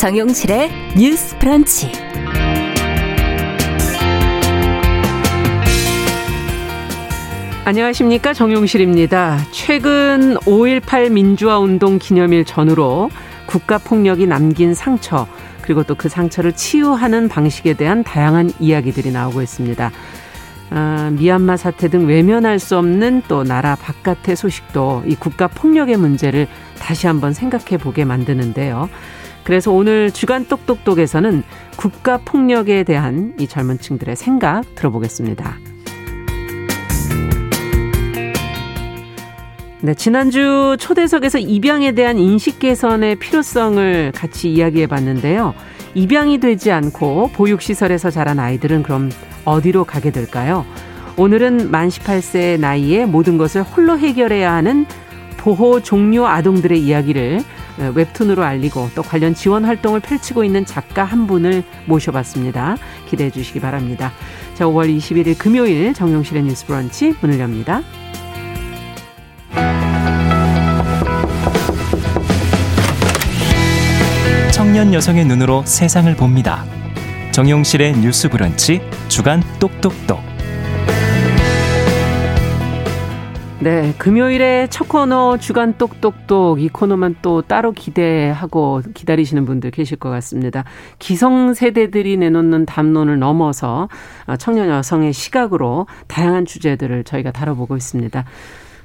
정용실의 0.00 0.70
뉴스 0.96 1.36
프런치. 1.38 1.92
안녕하십니까 7.66 8.32
정용실입니다. 8.32 9.40
최근 9.52 10.36
5.18 10.36 11.12
민주화 11.12 11.58
운동 11.58 11.98
기념일 11.98 12.46
전후로 12.46 13.10
국가 13.46 13.76
폭력이 13.76 14.26
남긴 14.26 14.72
상처 14.72 15.26
그리고 15.60 15.82
또 15.82 15.94
그 15.96 16.08
상처를 16.08 16.54
치유하는 16.54 17.28
방식에 17.28 17.74
대한 17.74 18.02
다양한 18.02 18.52
이야기들이 18.58 19.10
나오고 19.12 19.42
있습니다. 19.42 19.90
아, 20.70 21.10
미얀마 21.12 21.58
사태 21.58 21.88
등 21.88 22.06
외면할 22.06 22.58
수 22.58 22.78
없는 22.78 23.24
또 23.28 23.44
나라 23.44 23.74
바깥의 23.74 24.34
소식도 24.34 25.02
이 25.06 25.14
국가 25.14 25.46
폭력의 25.46 25.98
문제를 25.98 26.48
다시 26.78 27.06
한번 27.06 27.34
생각해 27.34 27.76
보게 27.76 28.06
만드는데요. 28.06 28.88
그래서 29.50 29.72
오늘 29.72 30.12
주간 30.12 30.46
똑똑똑에서는 30.46 31.42
국가 31.76 32.18
폭력에 32.18 32.84
대한 32.84 33.34
이 33.36 33.48
젊은 33.48 33.80
층들의 33.80 34.14
생각 34.14 34.76
들어보겠습니다. 34.76 35.56
네, 39.80 39.94
지난주 39.94 40.76
초대석에서 40.78 41.38
입양에 41.38 41.90
대한 41.90 42.16
인식 42.16 42.60
개선의 42.60 43.16
필요성을 43.16 44.12
같이 44.14 44.52
이야기해 44.52 44.86
봤는데요. 44.86 45.54
입양이 45.94 46.38
되지 46.38 46.70
않고 46.70 47.30
보육시설에서 47.32 48.10
자란 48.10 48.38
아이들은 48.38 48.84
그럼 48.84 49.10
어디로 49.44 49.82
가게 49.82 50.12
될까요? 50.12 50.64
오늘은 51.16 51.72
만 51.72 51.88
18세 51.88 52.60
나이에 52.60 53.04
모든 53.04 53.36
것을 53.36 53.64
홀로 53.64 53.98
해결해야 53.98 54.52
하는 54.52 54.86
보호 55.38 55.82
종료 55.82 56.28
아동들의 56.28 56.80
이야기를 56.80 57.40
어, 57.40 57.69
웹툰으로 57.94 58.42
알리고 58.44 58.90
또 58.94 59.02
관련 59.02 59.34
지원 59.34 59.64
활동을 59.64 60.00
펼치고 60.00 60.44
있는 60.44 60.64
작가 60.66 61.04
한 61.04 61.26
분을 61.26 61.64
모셔봤습니다. 61.86 62.76
기대해 63.08 63.30
주시기 63.30 63.60
바랍니다. 63.60 64.12
자, 64.54 64.66
5월 64.66 64.94
21일 64.96 65.38
금요일 65.38 65.94
정용실의 65.94 66.42
뉴스 66.44 66.66
브런치 66.66 67.14
문을 67.20 67.40
엽니다. 67.40 67.82
청년 74.52 74.92
여성의 74.92 75.24
눈으로 75.24 75.64
세상을 75.64 76.14
봅니다. 76.16 76.64
정용실의 77.32 77.98
뉴스 77.98 78.28
브런치 78.28 78.80
주간 79.08 79.42
똑똑똑. 79.58 80.29
네, 83.62 83.92
금요일에 83.98 84.68
첫 84.70 84.88
코너 84.88 85.36
주간 85.36 85.76
똑똑똑 85.76 86.62
이 86.62 86.70
코너만 86.70 87.16
또 87.20 87.42
따로 87.42 87.72
기대하고 87.72 88.80
기다리시는 88.94 89.44
분들 89.44 89.70
계실 89.70 89.98
것 89.98 90.08
같습니다. 90.08 90.64
기성 90.98 91.52
세대들이 91.52 92.16
내놓는 92.16 92.64
담론을 92.64 93.18
넘어서 93.18 93.90
청년 94.38 94.70
여성의 94.70 95.12
시각으로 95.12 95.86
다양한 96.08 96.46
주제들을 96.46 97.04
저희가 97.04 97.32
다뤄보고 97.32 97.76
있습니다. 97.76 98.24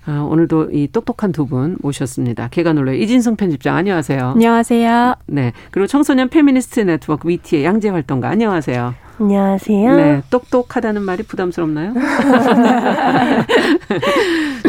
아, 0.08 0.12
오늘도 0.30 0.72
이 0.74 0.90
똑똑한 0.92 1.32
두 1.32 1.46
분 1.46 1.78
모셨습니다. 1.82 2.50
계간홀로 2.50 2.98
이진송 2.98 3.38
편집장 3.38 3.78
안녕하세요. 3.78 4.32
안녕하세요. 4.32 5.16
네. 5.28 5.54
그리고 5.72 5.88
청소년 5.88 6.28
페미니스트 6.28 6.82
네트워크 6.82 7.30
위티의 7.30 7.64
양재 7.64 7.90
활동가 7.90 8.28
안녕하세요. 8.28 8.94
안녕하세요. 9.20 9.96
네. 9.96 10.22
똑똑하다는 10.30 11.02
말이 11.02 11.24
부담스럽나요? 11.24 11.94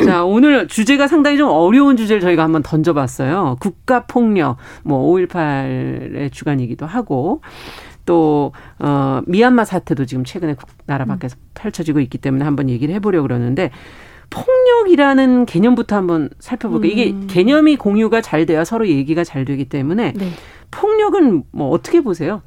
자, 0.05 0.25
오늘 0.25 0.69
주제가 0.69 1.09
상당히 1.09 1.37
좀 1.37 1.49
어려운 1.51 1.97
주제를 1.97 2.21
저희가 2.21 2.45
한번 2.45 2.63
던져봤어요. 2.63 3.57
국가폭력, 3.61 4.57
뭐, 4.85 5.13
5.18의 5.15 6.31
주간이기도 6.33 6.87
하고, 6.87 7.41
또, 8.05 8.53
어, 8.79 9.21
미얀마 9.27 9.65
사태도 9.65 10.07
지금 10.07 10.23
최근에 10.25 10.55
나라 10.87 11.05
밖에서 11.07 11.37
펼쳐지고 11.55 11.99
있기 12.01 12.19
때문에 12.19 12.45
한번 12.45 12.71
얘기를 12.71 12.95
해보려고 12.95 13.27
그러는데, 13.27 13.73
폭력이라는 14.31 15.47
개념부터 15.47 15.97
한번 15.97 16.31
살펴볼게요. 16.39 16.93
이게 16.93 17.11
음. 17.11 17.27
개념이 17.29 17.77
공유가 17.77 18.21
잘 18.21 18.47
돼야 18.47 18.65
서로 18.65 18.89
얘기가 18.89 19.25
잘 19.25 19.45
되기 19.45 19.69
때문에 19.69 20.13
네. 20.17 20.31
폭력은 20.73 21.45
뭐 21.53 21.71
어떻게 21.71 22.01
보세요? 22.01 22.43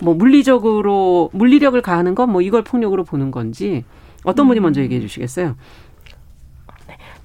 뭐 0.00 0.14
물리적으로 0.14 1.30
물리력을 1.32 1.80
가하는 1.82 2.14
건 2.14 2.30
뭐 2.30 2.42
이걸 2.42 2.62
폭력으로 2.62 3.04
보는 3.04 3.30
건지 3.30 3.84
어떤 4.24 4.48
분이 4.48 4.60
먼저 4.60 4.80
얘기해 4.82 5.00
주시겠어요? 5.00 5.56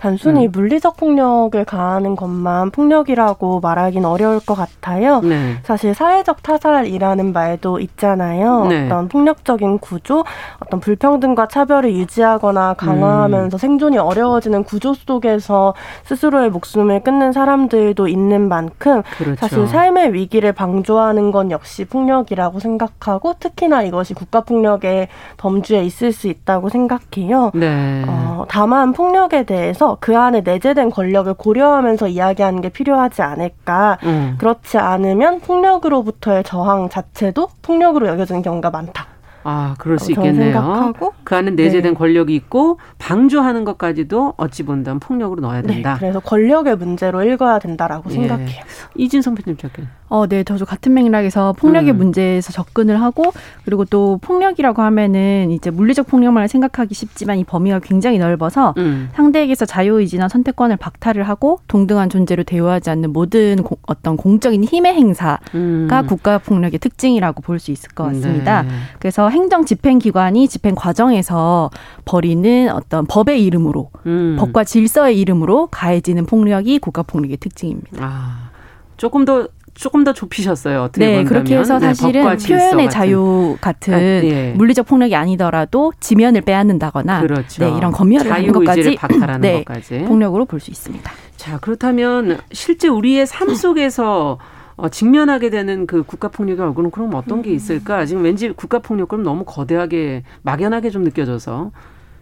단순히 0.01 0.47
음. 0.47 0.51
물리적 0.51 0.97
폭력을 0.97 1.63
가하는 1.63 2.15
것만 2.15 2.71
폭력이라고 2.71 3.59
말하기는 3.59 4.09
어려울 4.09 4.39
것 4.39 4.55
같아요. 4.55 5.19
네. 5.19 5.57
사실 5.61 5.93
사회적 5.93 6.41
타살이라는 6.41 7.31
말도 7.31 7.79
있잖아요. 7.79 8.65
네. 8.65 8.85
어떤 8.87 9.07
폭력적인 9.07 9.77
구조, 9.77 10.23
어떤 10.59 10.79
불평등과 10.79 11.47
차별을 11.49 11.93
유지하거나 11.93 12.73
강화하면서 12.73 13.55
음. 13.55 13.59
생존이 13.59 13.99
어려워지는 13.99 14.63
구조 14.63 14.95
속에서 14.95 15.75
스스로의 16.05 16.49
목숨을 16.49 17.03
끊는 17.03 17.31
사람들도 17.31 18.07
있는 18.07 18.49
만큼 18.49 19.03
그렇죠. 19.19 19.35
사실 19.35 19.67
삶의 19.67 20.13
위기를 20.13 20.51
방조하는 20.51 21.31
건 21.31 21.51
역시 21.51 21.85
폭력이라고 21.85 22.59
생각하고 22.59 23.35
특히나 23.39 23.83
이것이 23.83 24.15
국가 24.15 24.41
폭력의 24.41 25.09
범주에 25.37 25.83
있을 25.83 26.11
수 26.11 26.27
있다고 26.27 26.69
생각해요. 26.69 27.51
네. 27.53 28.03
어, 28.07 28.45
다만 28.47 28.93
폭력에 28.93 29.43
대해서 29.43 29.90
그 29.99 30.17
안에 30.17 30.41
내재된 30.41 30.89
권력을 30.89 31.33
고려하면서 31.33 32.07
이야기하는 32.07 32.61
게 32.61 32.69
필요하지 32.69 33.21
않을까. 33.21 33.97
음. 34.03 34.35
그렇지 34.39 34.77
않으면 34.77 35.39
폭력으로부터의 35.41 36.43
저항 36.43 36.89
자체도 36.89 37.49
폭력으로 37.61 38.07
여겨지는 38.07 38.41
경우가 38.41 38.69
많다. 38.69 39.10
아, 39.43 39.75
그럴 39.77 39.97
수 39.99 40.11
있겠네요. 40.11 40.53
생각하고, 40.53 41.13
그 41.23 41.35
안에 41.35 41.51
내재된 41.51 41.93
네. 41.93 41.97
권력이 41.97 42.35
있고 42.35 42.77
방조하는 42.99 43.63
것까지도 43.63 44.33
어찌 44.37 44.63
본다면 44.63 44.99
폭력으로 44.99 45.41
넣어야 45.41 45.61
네, 45.61 45.73
된다. 45.73 45.93
네, 45.93 45.99
그래서 45.99 46.19
권력의 46.19 46.77
문제로 46.77 47.23
읽어야 47.23 47.59
된다라고 47.59 48.09
예. 48.11 48.13
생각해요. 48.15 48.61
이진성 48.95 49.35
편집장님. 49.35 49.89
어, 50.09 50.27
네, 50.27 50.43
저도 50.43 50.65
같은 50.65 50.93
맥락에서 50.93 51.53
폭력의 51.53 51.91
음. 51.93 51.97
문제에서 51.97 52.51
접근을 52.51 53.01
하고 53.01 53.31
그리고 53.63 53.85
또 53.85 54.19
폭력이라고 54.21 54.81
하면은 54.81 55.51
이제 55.51 55.71
물리적 55.71 56.07
폭력만 56.07 56.49
생각하기 56.49 56.93
쉽지만 56.93 57.37
이 57.37 57.45
범위가 57.45 57.79
굉장히 57.79 58.19
넓어서 58.19 58.73
음. 58.77 59.09
상대에게서 59.13 59.65
자유의지나 59.65 60.27
선택권을 60.27 60.75
박탈을 60.75 61.23
하고 61.23 61.59
동등한 61.69 62.09
존재로 62.09 62.43
대우하지 62.43 62.89
않는 62.89 63.13
모든 63.13 63.63
고, 63.63 63.77
어떤 63.87 64.17
공적인 64.17 64.65
힘의 64.65 64.93
행사가 64.93 65.39
음. 65.55 65.87
국가 66.07 66.37
폭력의 66.37 66.79
특징이라고 66.79 67.41
볼 67.41 67.61
수 67.61 67.71
있을 67.71 67.91
것 67.91 68.05
같습니다. 68.05 68.63
네. 68.63 68.69
그래서 68.99 69.29
행정 69.31 69.65
집행 69.65 69.97
기관이 69.99 70.47
집행 70.47 70.75
과정에서 70.75 71.69
벌이는 72.05 72.69
어떤 72.71 73.05
법의 73.05 73.43
이름으로 73.45 73.89
음. 74.05 74.35
법과 74.39 74.63
질서의 74.63 75.19
이름으로 75.19 75.67
가해지는 75.67 76.25
폭력이 76.25 76.79
국가 76.79 77.01
폭력의 77.03 77.37
특징입니다. 77.37 77.97
아, 77.99 78.49
조금 78.97 79.25
더 79.25 79.47
조금 79.73 80.03
더 80.03 80.11
좁히셨어요. 80.13 80.83
어떻게 80.83 81.05
네, 81.05 81.15
본다면. 81.15 81.27
그렇게 81.29 81.57
해서 81.57 81.79
네, 81.79 81.87
사실은 81.87 82.37
네, 82.37 82.47
표현의 82.47 82.89
자유 82.89 83.57
같은 83.61 83.93
아, 83.93 83.99
예. 84.01 84.53
물리적 84.55 84.85
폭력이 84.85 85.15
아니더라도 85.15 85.93
지면을 86.01 86.41
빼앗는다거나 86.41 87.21
그렇죠. 87.21 87.63
네, 87.63 87.77
이런 87.77 87.91
검열을 87.93 88.31
하는 88.31 88.51
것까지 88.51 88.95
박탈하는 88.95 89.39
네, 89.41 89.63
것까지 89.63 89.99
폭력으로 90.03 90.45
볼 90.45 90.59
수 90.59 90.69
있습니다. 90.71 91.09
자, 91.37 91.57
그렇다면 91.59 92.39
실제 92.51 92.89
우리의 92.89 93.25
삶 93.25 93.55
속에서 93.55 94.37
어, 94.81 94.89
직면하게 94.89 95.51
되는 95.51 95.85
그 95.85 96.01
국가 96.01 96.27
폭력의 96.27 96.65
얼굴은 96.65 96.89
그럼 96.89 97.13
어떤 97.13 97.43
게 97.43 97.51
음. 97.51 97.55
있을까? 97.55 98.03
지금 98.07 98.23
왠지 98.23 98.49
국가 98.49 98.79
폭력은 98.79 99.21
너무 99.21 99.43
거대하게 99.45 100.23
막연하게 100.41 100.89
좀 100.89 101.03
느껴져서 101.03 101.71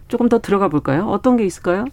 조금 0.08 0.28
더 0.28 0.40
들어가 0.40 0.68
볼까요? 0.68 1.06
어떤 1.08 1.38
게 1.38 1.46
있을까요? 1.46 1.86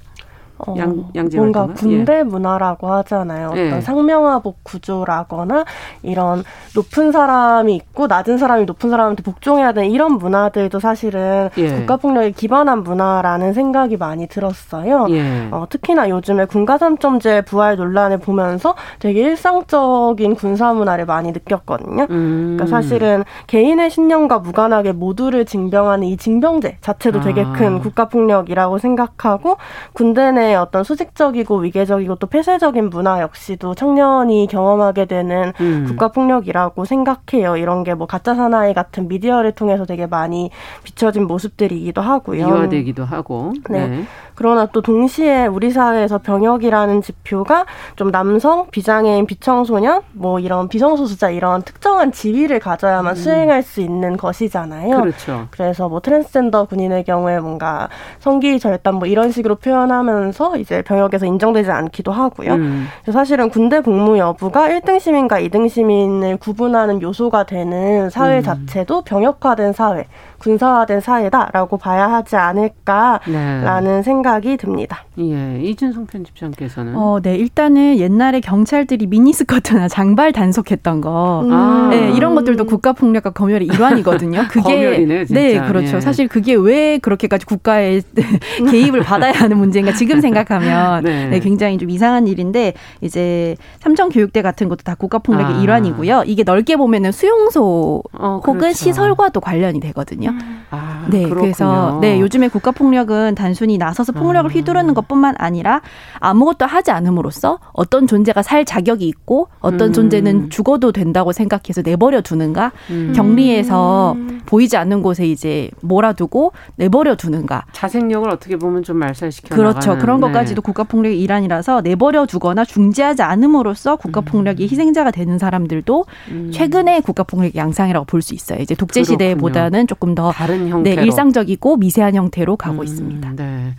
어, 0.59 0.75
양, 0.77 1.05
양재 1.15 1.37
뭔가 1.37 1.67
활동은? 1.67 1.75
군대 1.75 2.19
예. 2.19 2.23
문화라고 2.23 2.91
하잖아요. 2.91 3.47
어떤 3.47 3.57
예. 3.57 3.81
상명하복 3.81 4.63
구조라거나 4.63 5.65
이런 6.03 6.43
높은 6.75 7.11
사람이 7.11 7.75
있고 7.75 8.07
낮은 8.07 8.37
사람이 8.37 8.65
높은 8.65 8.89
사람한테 8.89 9.23
복종해야 9.23 9.73
되는 9.73 9.89
이런 9.89 10.13
문화들도 10.13 10.79
사실은 10.79 11.49
예. 11.57 11.75
국가폭력에 11.75 12.31
기반한 12.31 12.83
문화라는 12.83 13.53
생각이 13.53 13.97
많이 13.97 14.27
들었어요. 14.27 15.07
예. 15.09 15.47
어, 15.51 15.65
특히나 15.69 16.09
요즘에 16.09 16.45
군가산점제 16.45 17.41
부활 17.41 17.75
논란을 17.75 18.17
보면서 18.19 18.75
되게 18.99 19.21
일상적인 19.21 20.35
군사 20.35 20.73
문화를 20.73 21.05
많이 21.05 21.31
느꼈거든요. 21.31 22.07
음. 22.09 22.55
그러니까 22.57 22.65
사실은 22.65 23.23
개인의 23.47 23.89
신념과 23.89 24.39
무관하게 24.39 24.91
모두를 24.91 25.45
징병하는 25.45 26.07
이 26.07 26.17
징병제 26.17 26.77
자체도 26.81 27.21
되게 27.21 27.43
아. 27.43 27.53
큰 27.53 27.79
국가폭력이라고 27.79 28.77
생각하고 28.77 29.57
군대 29.93 30.31
내 30.31 30.46
어떤 30.55 30.83
수직적이고 30.83 31.57
위계적이고 31.57 32.15
또 32.15 32.27
폐쇄적인 32.27 32.89
문화 32.89 33.21
역시도 33.21 33.75
청년이 33.75 34.47
경험하게 34.49 35.05
되는 35.05 35.53
음. 35.59 35.85
국가 35.87 36.07
폭력이라고 36.09 36.85
생각해요. 36.85 37.57
이런 37.57 37.83
게 37.83 37.97
뭐 37.97 38.05
가짜 38.07 38.35
사나이 38.35 38.73
같은 38.73 39.07
미디어를 39.07 39.53
통해서 39.53 39.85
되게 39.85 40.05
많이 40.05 40.51
비춰진 40.83 41.25
모습들이기도 41.27 42.01
하고요. 42.01 42.47
이화되기도 42.47 43.03
하고. 43.03 43.53
네. 43.69 43.87
네. 43.87 44.03
그러나 44.35 44.67
또 44.67 44.81
동시에 44.81 45.47
우리 45.47 45.71
사회에서 45.71 46.19
병역이라는 46.19 47.01
지표가 47.01 47.65
좀 47.95 48.11
남성, 48.11 48.67
비장애인, 48.69 49.25
비청소년, 49.25 50.01
뭐 50.13 50.39
이런 50.39 50.67
비성소수자 50.69 51.31
이런 51.31 51.63
특정 51.63 51.97
상당한 51.97 52.11
지위를 52.11 52.59
가져야만 52.59 53.13
음. 53.13 53.15
수행할 53.15 53.63
수 53.63 53.81
있는 53.81 54.17
것이잖아요. 54.17 55.01
그렇죠. 55.01 55.47
그래서 55.49 55.89
뭐 55.89 55.99
트랜스젠더 55.99 56.65
군인의 56.65 57.03
경우에 57.05 57.39
뭔가 57.39 57.89
성기 58.19 58.59
절단 58.59 58.95
뭐 58.95 59.07
이런 59.07 59.31
식으로 59.31 59.55
표현하면서 59.55 60.36
이제 60.57 60.81
병역에서 60.81 61.25
인정되지 61.25 61.71
않기도 61.71 62.11
하고요. 62.11 62.53
음. 62.53 62.87
사실은 63.11 63.49
군대 63.49 63.81
복무 63.81 64.17
여부가 64.17 64.69
1등 64.69 64.99
시민과 64.99 65.41
2등 65.41 65.67
시민을 65.67 66.37
구분하는 66.37 67.01
요소가 67.01 67.45
되는 67.45 68.09
사회 68.09 68.37
음. 68.37 68.43
자체도 68.43 69.01
병역화된 69.01 69.73
사회, 69.73 70.05
군사화된 70.39 71.01
사회다라고 71.01 71.77
봐야 71.77 72.11
하지 72.11 72.35
않을까라는 72.35 73.83
네. 73.83 74.03
생각이 74.03 74.57
듭니다. 74.57 75.03
예, 75.19 75.59
이준성 75.63 76.05
편집장께서는 76.05 76.95
어, 76.95 77.19
네, 77.21 77.35
일단은 77.35 77.97
옛날에 77.97 78.39
경찰들이 78.39 79.07
미니스커트나 79.07 79.87
장발 79.87 80.31
단속했던 80.31 81.01
거, 81.01 81.41
음. 81.43 81.51
아. 81.51 81.87
네, 81.89 82.11
이런 82.11 82.35
것들도 82.35 82.65
국가 82.65 82.93
폭력과 82.93 83.31
검열의 83.31 83.67
일환이거든요. 83.67 84.43
그게 84.49 84.61
검열이네, 84.61 85.25
진짜. 85.25 85.41
네, 85.41 85.59
그렇죠. 85.59 85.97
예. 85.97 86.01
사실 86.01 86.27
그게 86.27 86.53
왜 86.53 86.99
그렇게까지 86.99 87.45
국가의 87.45 88.03
개입을 88.69 89.01
받아야 89.01 89.31
하는 89.31 89.57
문제인가 89.57 89.93
지금 89.93 90.21
생각하면 90.21 91.03
네. 91.03 91.27
네, 91.27 91.39
굉장히 91.39 91.77
좀 91.77 91.89
이상한 91.89 92.27
일인데 92.27 92.73
이제 93.01 93.55
삼청 93.79 94.09
교육대 94.09 94.41
같은 94.41 94.69
것도 94.69 94.83
다 94.83 94.95
국가 94.95 95.17
폭력의 95.17 95.55
아. 95.55 95.61
일환이고요. 95.61 96.23
이게 96.27 96.43
넓게 96.43 96.75
보면은 96.75 97.11
수용소 97.11 98.03
어, 98.13 98.41
혹은 98.45 98.59
그렇죠. 98.59 98.77
시설과도 98.77 99.41
관련이 99.41 99.79
되거든요. 99.79 100.26
아, 100.69 101.05
네, 101.09 101.23
그렇군요. 101.23 101.41
그래서 101.41 101.97
네 102.01 102.19
요즘에 102.19 102.49
국가 102.49 102.71
폭력은 102.71 103.35
단순히 103.35 103.77
나서서 103.77 104.11
폭력을 104.11 104.49
아. 104.49 104.53
휘두르는 104.53 104.93
것뿐만 104.93 105.35
아니라 105.37 105.81
아무것도 106.19 106.65
하지 106.65 106.91
않음으로써 106.91 107.59
어떤 107.71 108.05
존재가 108.05 108.41
살 108.43 108.65
자격이 108.65 109.07
있고 109.07 109.47
어떤 109.59 109.89
음. 109.89 109.93
존재는 109.93 110.49
죽어도 110.49 110.91
된다고 110.91 111.31
생각해서 111.31 111.81
내버려 111.81 112.21
두는가 112.21 112.71
음. 112.89 113.13
격리해서 113.15 114.13
음. 114.17 114.41
보이지 114.45 114.75
않는 114.77 115.01
곳에 115.01 115.25
이제 115.25 115.69
몰아두고 115.81 116.51
내버려 116.75 117.15
두는가 117.15 117.63
자생력을 117.71 118.29
어떻게 118.29 118.57
보면 118.57 118.83
좀 118.83 118.97
말살시켜 118.97 119.55
그렇죠 119.55 119.77
나가는. 119.77 119.99
그런 119.99 120.19
네. 120.19 120.27
것까지도 120.27 120.61
국가 120.61 120.83
폭력의 120.83 121.19
일환이라서 121.21 121.81
내버려 121.81 122.25
두거나 122.25 122.65
중지하지 122.65 123.21
않음으로써 123.21 123.95
국가 123.95 124.21
폭력의 124.21 124.65
음. 124.65 124.69
희생자가 124.69 125.11
되는 125.11 125.37
사람들도 125.39 126.05
음. 126.31 126.51
최근에 126.51 126.99
국가 127.01 127.23
폭력 127.23 127.55
양상이라고 127.55 128.05
볼 128.05 128.17
수 128.21 128.33
있어요 128.33 128.59
이제 128.59 128.73
독재 128.75 129.03
시대보다는 129.03 129.85
조금 129.87 130.15
더 130.17 130.31
다른 130.31 130.65
네, 130.65 130.71
형태로 130.71 130.95
네, 131.01 131.05
일상적이고 131.05 131.77
미세한 131.77 132.15
형태로 132.15 132.57
가고 132.57 132.79
음, 132.79 132.83
있습니다. 132.83 133.33
네. 133.35 133.75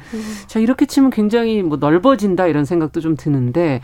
자 0.47 0.61
이렇게 0.61 0.87
치면 0.87 1.11
굉장히 1.11 1.63
뭐 1.65 1.79
넓어진다 1.79 2.47
이런 2.47 2.65
생각도 2.65 3.01
좀 3.01 3.17
드는데 3.17 3.81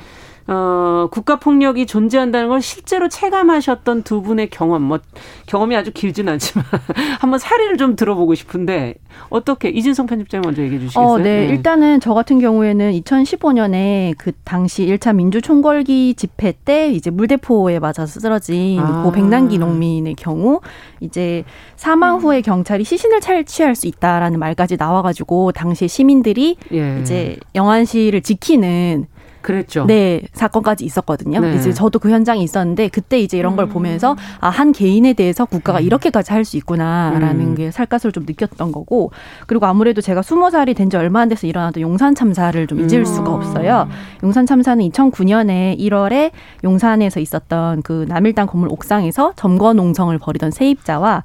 어, 0.47 1.09
국가 1.11 1.37
폭력이 1.37 1.87
존재한다는 1.87 2.49
걸 2.49 2.61
실제로 2.61 3.09
체감하셨던 3.09 4.03
두 4.03 4.21
분의 4.21 4.51
경험, 4.51 4.83
뭐 4.83 4.99
경험이 5.47 5.75
아주 5.77 5.91
길진 5.93 6.29
않지만 6.29 6.65
한번 7.21 7.39
사례를 7.39 7.79
좀 7.79 7.97
들어보고 7.97 8.35
싶은데 8.35 8.97
어떻게 9.31 9.71
이진성 9.71 10.07
편집장 10.07 10.43
먼저 10.45 10.63
얘기해 10.63 10.81
주시겠어요? 10.81 11.07
어, 11.07 11.19
네. 11.19 11.47
네. 11.47 11.47
일단은 11.47 12.01
저 12.01 12.13
같은 12.13 12.41
경우에는 12.41 12.93
2015년에 12.93 14.15
그 14.19 14.33
당시 14.45 14.85
1차 14.87 15.15
민주 15.15 15.41
총궐기 15.41 16.15
집회 16.15 16.53
때 16.53 16.91
이제 16.91 17.09
물대포에 17.11 17.79
맞아서 17.79 18.07
쓰러진 18.07 18.81
아. 18.81 19.03
고 19.03 19.13
백남기 19.13 19.57
농민의 19.57 20.15
경우 20.15 20.61
이제 21.01 21.45
사망 21.77 22.19
후에 22.19 22.43
경찰이 22.43 22.85
시신을 22.85 23.21
탈취할 23.21 23.75
수 23.75 23.87
있다라는 23.87 24.39
말까지 24.39 24.77
나와가지고 24.77 25.53
당시 25.53 25.89
시민들이 25.89 26.57
예. 26.73 26.99
이제 27.01 27.37
영안시를 27.55 28.21
지키는 28.21 29.07
그랬죠. 29.45 29.85
네, 29.87 30.23
사건까지 30.33 30.85
있었거든요. 30.85 31.39
네. 31.41 31.55
이제 31.55 31.73
저도 31.73 31.99
그 32.01 32.11
현장에 32.11 32.43
있었는데 32.43 32.89
그때 32.89 33.21
이제 33.21 33.39
이런 33.39 33.55
걸 33.55 33.67
음. 33.67 33.69
보면서 33.69 34.17
아, 34.41 34.49
한 34.49 34.73
개인에 34.73 35.13
대해서 35.13 35.45
국가가 35.45 35.79
음. 35.79 35.85
이렇게까지 35.85 36.33
할 36.33 36.45
수 36.45 36.57
있구나라는 36.59 37.41
음. 37.41 37.55
게 37.55 37.71
살갗을 37.71 38.13
좀 38.13 38.25
느꼈던 38.27 38.71
거고 38.73 39.11
그리고 39.47 39.65
아무래도 39.67 40.01
제가 40.01 40.23
스무 40.23 40.51
살이 40.51 40.75
된 40.75 40.91
지 40.91 40.97
얼마 40.99 41.21
안 41.21 41.29
돼서 41.31 41.47
일어났던 41.47 41.81
용산 41.81 42.15
참사를 42.15 42.67
좀 42.67 42.79
잊을 42.81 43.01
음. 43.01 43.05
수가 43.05 43.33
없어요. 43.33 43.89
용산 44.23 44.45
참사는 44.47 44.87
2009년에 44.91 45.79
1월에 45.79 46.31
용산에서 46.63 47.21
있었던 47.21 47.83
그 47.83 48.05
남일당 48.09 48.47
건물 48.47 48.69
옥상에서 48.71 49.33
점거 49.37 49.73
농성을 49.73 50.17
벌이던 50.19 50.51
세입자와 50.51 51.23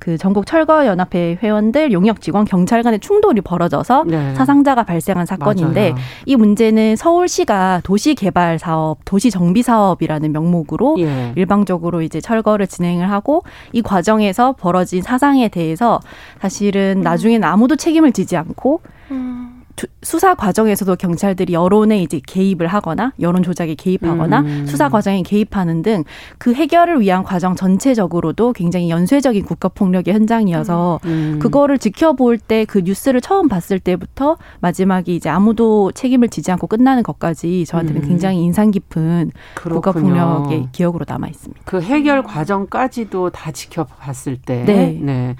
그 0.00 0.18
전국 0.18 0.46
철거 0.46 0.86
연합회 0.86 1.38
회원들, 1.42 1.92
용역 1.92 2.20
직원, 2.20 2.44
경찰 2.44 2.82
간의 2.82 3.00
충돌이 3.00 3.40
벌어져서 3.40 4.04
네. 4.06 4.34
사상자가 4.34 4.82
발생한 4.84 5.26
사건인데 5.26 5.90
맞아요. 5.90 6.04
이 6.26 6.36
문제는 6.36 6.96
서울시가 6.96 7.82
도시 7.84 8.14
개발 8.14 8.58
사업, 8.58 8.98
도시 9.04 9.30
정비 9.30 9.62
사업이라는 9.62 10.32
명목으로 10.32 10.96
예. 10.98 11.32
일방적으로 11.36 12.02
이제 12.02 12.20
철거를 12.20 12.66
진행을 12.66 13.10
하고 13.10 13.42
이 13.72 13.82
과정에서 13.82 14.52
벌어진 14.52 15.02
사상에 15.02 15.48
대해서 15.48 16.00
사실은 16.40 17.00
나중에는 17.02 17.46
아무도 17.46 17.76
책임을 17.76 18.12
지지 18.12 18.36
않고 18.36 18.80
음. 19.10 19.53
수사 20.02 20.34
과정에서도 20.34 20.94
경찰들이 20.96 21.52
여론에 21.52 22.02
이제 22.02 22.20
개입을 22.26 22.66
하거나 22.66 23.12
여론 23.20 23.42
조작에 23.42 23.74
개입하거나 23.74 24.40
음. 24.40 24.66
수사 24.66 24.88
과정에 24.88 25.22
개입하는 25.22 25.82
등 25.82 26.04
그 26.38 26.52
해결을 26.52 27.00
위한 27.00 27.22
과정 27.22 27.54
전체적으로도 27.56 28.52
굉장히 28.52 28.90
연쇄적인 28.90 29.44
국가 29.44 29.68
폭력의 29.68 30.12
현장이어서 30.14 31.00
음. 31.04 31.08
음. 31.34 31.38
그거를 31.38 31.78
지켜볼 31.78 32.38
때 32.38 32.64
그 32.66 32.80
뉴스를 32.84 33.20
처음 33.20 33.48
봤을 33.48 33.78
때부터 33.78 34.36
마지막에 34.60 35.14
이제 35.14 35.28
아무도 35.28 35.92
책임을 35.92 36.28
지지 36.28 36.50
않고 36.52 36.66
끝나는 36.66 37.02
것까지 37.02 37.64
저한테는 37.66 38.02
음. 38.02 38.08
굉장히 38.08 38.42
인상 38.42 38.70
깊은 38.70 39.32
국가 39.54 39.92
폭력의 39.92 40.68
기억으로 40.72 41.04
남아 41.06 41.28
있습니다. 41.28 41.62
그 41.64 41.80
해결 41.80 42.22
과정까지도 42.22 43.30
다 43.30 43.50
지켜봤을 43.50 44.38
때 44.44 44.64
네. 44.64 44.98
네. 45.00 45.36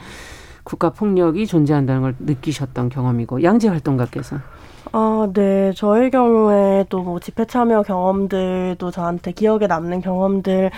국가 0.64 0.90
폭력이 0.90 1.46
존재한다는 1.46 2.02
걸 2.02 2.14
느끼셨던 2.19 2.88
경험이고 2.88 3.43
양재 3.43 3.69
활동가께서 3.69 4.38
아, 4.93 5.28
네. 5.32 5.72
저의 5.75 6.11
경우에도 6.11 7.02
뭐 7.02 7.19
집회 7.20 7.44
참여 7.44 7.82
경험들도 7.82 8.90
저한테 8.90 9.32
기억에 9.32 9.66
남는 9.66 10.00
경험들인 10.00 10.70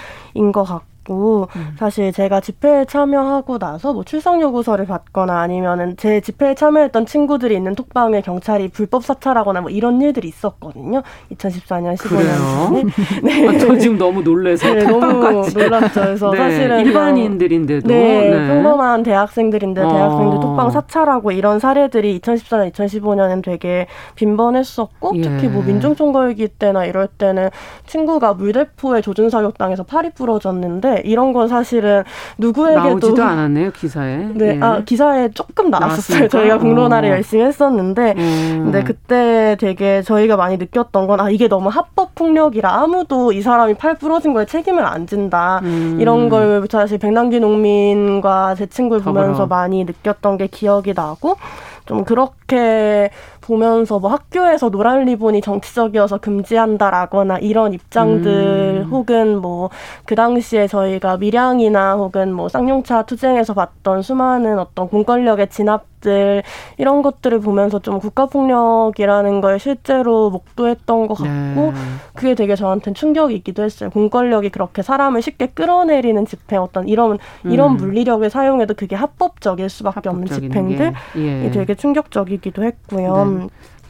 것 0.53 0.65
같고 0.65 0.96
있고 1.07 1.49
음. 1.57 1.75
사실 1.79 2.13
제가 2.13 2.41
집회에 2.41 2.85
참여하고 2.85 3.59
나서 3.59 3.93
뭐 3.93 4.05
출석 4.05 4.41
요구서를 4.41 4.87
받거나 4.87 5.41
아니면은 5.41 5.97
제 5.97 6.21
집회에 6.21 6.55
참여했던 6.55 7.07
친구들이 7.07 7.55
있는 7.55 7.75
톡방에 7.75 8.21
경찰이 8.21 8.69
불법 8.69 9.05
사찰하거나 9.05 9.61
뭐 9.63 9.71
이런 9.71 10.01
일들이 10.03 10.29
있었거든요. 10.29 11.03
2014년 11.33 11.97
15년 11.97 12.93
네. 13.23 13.49
아, 13.49 13.59
저 13.59 13.77
지금 13.79 13.97
너무 13.97 14.23
놀래서 14.23 14.73
네, 14.73 14.85
너무 14.85 15.49
놀랐죠. 15.55 16.01
그래서 16.01 16.31
네, 16.33 16.37
사실은 16.37 16.87
일반인들인데도 16.87 17.89
네, 17.89 18.31
네. 18.31 18.49
평범한 18.49 19.03
대학생들인데 19.03 19.81
어. 19.81 19.89
대학생들 19.89 20.41
톡방 20.41 20.71
사찰하고 20.71 21.31
이런 21.33 21.59
사례들이 21.59 22.19
2014년 22.21 22.73
2015년엔 22.73 23.43
되게 23.45 23.87
빈번했었고 24.17 25.17
예. 25.17 25.23
특히 25.23 25.49
뭐 25.49 25.63
민중총궐기 25.63 26.49
때나 26.49 26.85
이럴 26.85 27.07
때는 27.07 27.51
친구가 27.87 28.35
물대포에 28.35 29.01
조준 29.01 29.31
사격당해서 29.31 29.85
팔이 29.85 30.11
부러졌는데 30.11 30.96
이런 31.05 31.33
건 31.33 31.49
사실은 31.49 32.05
누구에게도 32.39 32.89
나오지도 32.89 33.23
않았네요 33.25 33.73
기사에. 33.73 34.29
네, 34.35 34.57
예. 34.57 34.61
아 34.61 34.81
기사에 34.85 35.31
조금 35.31 35.71
나왔었어요. 35.71 36.29
저희가 36.29 36.59
공론화를 36.59 37.09
어. 37.09 37.13
열심히 37.13 37.45
했었는데, 37.45 38.15
음. 38.17 38.61
근데 38.65 38.83
그때 38.85 39.57
되게 39.61 40.03
저희가 40.03 40.37
많이 40.37 40.57
느꼈던 40.57 41.07
건 41.07 41.17
아 41.21 41.31
이게 41.31 41.49
너무 41.49 41.71
합법 41.71 42.15
폭력이라 42.15 42.71
아무도 42.71 43.33
이 43.33 43.41
사람이 43.41 43.75
팔 43.75 43.95
부러진 43.95 44.35
거에 44.35 44.45
책임을 44.45 44.85
안 44.85 45.07
진다 45.07 45.61
음. 45.63 45.97
이런 45.99 46.29
걸 46.29 46.67
사실 46.71 46.99
백남기 46.99 47.41
농민과 47.41 48.55
제 48.55 48.67
친구를 48.67 49.03
보면서 49.03 49.47
많이 49.47 49.85
느꼈던 49.85 50.37
게 50.37 50.47
기억이 50.47 50.93
나고. 50.95 51.37
좀 51.87 52.05
그렇게 52.05 53.11
보면서 53.47 53.99
뭐 53.99 54.11
학교에서 54.11 54.71
노란 54.71 55.05
리본이 55.05 55.41
정치적이어서 55.41 56.19
금지한다라거나 56.19 57.39
이런 57.39 57.73
입장들 57.73 58.83
음. 58.85 58.89
혹은 58.91 59.39
뭐 59.41 59.71
그 60.05 60.15
당시에 60.15 60.67
저희가 60.67 61.17
밀양이나 61.17 61.95
혹은 61.95 62.33
뭐 62.33 62.49
쌍용차 62.49 63.03
투쟁에서 63.03 63.55
봤던 63.55 64.03
수많은 64.03 64.59
어떤 64.59 64.89
공권력의 64.89 65.49
진압 65.51 65.85
들 66.01 66.43
이런 66.77 67.03
것들을 67.03 67.41
보면서 67.41 67.79
좀 67.79 67.99
국가폭력이라는 67.99 69.41
걸 69.41 69.59
실제로 69.59 70.31
목도했던 70.31 71.07
것 71.07 71.15
같고 71.15 71.27
네. 71.27 71.73
그게 72.15 72.35
되게 72.35 72.55
저한테는 72.55 72.95
충격이기도 72.95 73.63
했어요. 73.65 73.91
공권력이 73.91 74.51
그렇게 74.51 74.83
사람을 74.83 75.23
쉽게 75.23 75.49
끌어내리는 75.49 76.27
집회 76.27 76.57
어떤 76.57 76.89
이런 76.89 77.19
이런 77.45 77.73
음. 77.73 77.77
물리력을 77.77 78.29
사용해도 78.29 78.75
그게 78.75 78.95
합법적일 78.95 79.69
수밖에 79.69 80.09
없는 80.09 80.27
집회인들 80.27 80.93
예. 81.17 81.51
되게 81.51 81.75
충격적이기도 81.75 82.63
했고요. 82.63 83.39
네. 83.39 83.47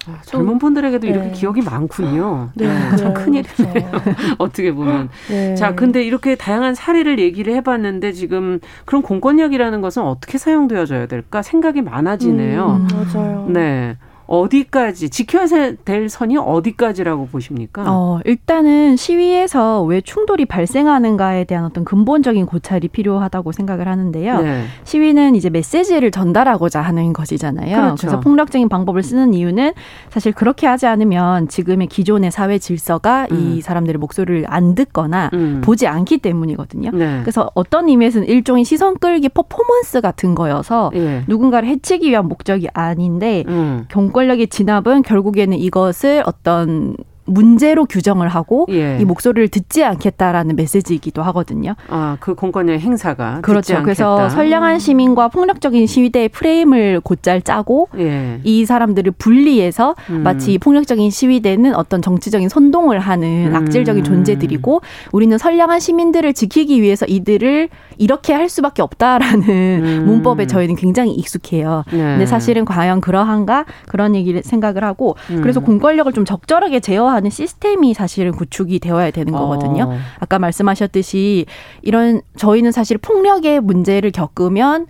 아, 0.09 0.21
젊은 0.23 0.59
분들에게도 0.59 1.07
네. 1.07 1.13
이렇게 1.13 1.31
기억이 1.31 1.63
많군요. 1.63 2.51
네, 2.55 2.67
네. 2.67 2.97
참 2.97 3.13
큰일이네요. 3.13 3.91
그렇죠. 3.91 4.11
어떻게 4.39 4.73
보면. 4.73 5.09
네. 5.29 5.55
자, 5.55 5.75
근데 5.75 6.03
이렇게 6.03 6.37
다양한 6.37 6.75
사례를 6.75 7.19
얘기를 7.19 7.55
해봤는데 7.55 8.13
지금 8.13 8.61
그런 8.85 9.03
공권력이라는 9.03 9.81
것은 9.81 10.03
어떻게 10.03 10.39
사용되어져야 10.39 11.07
될까 11.07 11.43
생각이 11.43 11.83
많아지네요. 11.83 12.87
음, 12.89 12.89
맞아요. 13.13 13.47
네. 13.49 13.97
어디까지 14.27 15.11
지켜야 15.11 15.47
될 15.85 16.09
선이 16.09 16.37
어디까지라고 16.37 17.29
보십니까? 17.29 17.85
어, 17.87 18.21
일단은 18.25 18.97
시위에서 18.97 19.83
왜 19.85 20.01
충돌이 20.01 20.47
발생하는가에 20.47 21.45
대한 21.45 21.65
어떤 21.65 21.85
근본적인 21.85 22.47
고찰이 22.47 22.89
필요하다고 22.89 23.53
생각을 23.53 23.87
하는데요. 23.87 24.43
네. 24.43 24.65
시위는 24.85 25.37
이제 25.37 25.49
메시지를 25.49 26.11
전달하고자 26.11 26.81
하는 26.81 27.13
것이잖아요. 27.13 27.77
그렇죠. 27.77 27.97
그래서 28.01 28.21
폭력적인 28.21 28.69
방법을 28.69 29.03
쓰는 29.03 29.33
이유는 29.33 29.73
사실 30.11 30.33
그렇게 30.33 30.67
하지 30.67 30.87
않으면 30.87 31.49
지금의 31.49 31.87
기존의 31.87 32.33
사회 32.33 32.59
질서가 32.59 33.29
음. 33.31 33.37
이 33.37 33.61
사람들의 33.61 33.99
목소리를 33.99 34.45
안 34.49 34.75
듣거나 34.75 35.31
음. 35.35 35.61
보지 35.65 35.87
않기 35.87 36.19
때문이거든요. 36.19 36.91
네. 36.93 37.21
그래서 37.21 37.51
어떤 37.55 37.89
의미에서는 37.89 38.27
일종의 38.27 38.65
시선 38.65 38.99
끌기 38.99 39.29
퍼포먼스 39.29 40.01
같은 40.01 40.35
거여서 40.35 40.91
네. 40.93 41.23
누군가를 41.29 41.69
해치기 41.69 42.11
위한 42.11 42.27
목적이 42.27 42.69
아닌데 42.75 43.45
음. 43.47 43.85
경공 43.89 44.16
권력의 44.17 44.47
진압은 44.49 45.03
결국에는 45.03 45.59
이것을 45.59 46.23
어떤 46.25 46.97
문제로 47.27 47.85
규정을 47.85 48.29
하고 48.29 48.67
예. 48.71 48.99
이 49.01 49.05
목소리를 49.05 49.49
듣지 49.49 49.85
않겠다라는 49.85 50.57
메시지이기도 50.57 51.23
하거든요. 51.25 51.75
아, 51.89 52.17
그 52.21 52.35
공권력 52.35 52.81
행사가 52.81 53.41
그렇죠. 53.43 53.83
그래서 53.83 54.29
선량한 54.29 54.79
시민과 54.79 55.29
폭력적인 55.29 55.87
시위대의 55.87 56.29
프레임을 56.31 57.01
곧잘 57.01 57.43
짜고 57.43 57.89
예. 57.99 58.41
이 58.45 58.65
사람들을 58.65 59.13
분리해서 59.13 59.95
음. 60.11 60.23
마치 60.23 60.59
폭력적인 60.59 61.11
시위대는 61.11 61.75
어떤 61.75 62.01
정치적인 62.01 62.49
선동을 62.49 62.99
하는 62.99 63.49
음. 63.49 63.57
악질적인 63.57 64.05
존재들이고 64.05 64.81
우리는 65.13 65.37
선량한 65.37 65.81
시민들을 65.81 66.33
지키기 66.33 66.81
위해서 66.81 67.07
이들을 67.07 67.69
이렇게 67.99 68.33
할 68.33 68.49
수밖에 68.49 68.83
없다라는 68.83 69.49
음. 69.49 70.05
문법에 70.07 70.47
저희는 70.47 70.77
굉장히 70.77 71.13
익숙해요. 71.13 71.85
네. 71.91 71.99
근데 71.99 72.27
사실은 72.27 72.65
과연 72.65 73.01
그러한가 73.01 73.65
그런 73.87 74.15
얘기를 74.15 74.43
생각을 74.43 74.85
하고 74.85 75.17
음. 75.31 75.41
그래서 75.41 75.61
공권력을 75.61 76.13
좀 76.13 76.25
적절하게 76.25 76.81
제어하 76.81 77.16
하는 77.17 77.31
시스템이 77.31 77.95
사실은 77.95 78.33
구축이 78.33 78.79
되어야 78.79 79.11
되는 79.11 79.33
거거든요. 79.33 79.85
어. 79.85 79.99
아까 80.21 80.39
말씀하셨듯이 80.39 81.47
이런 81.83 82.21
저희는 82.37 82.73
사실 82.73 82.99
폭력의 82.99 83.61
문제를 83.61 84.13
겪으면 84.13 84.87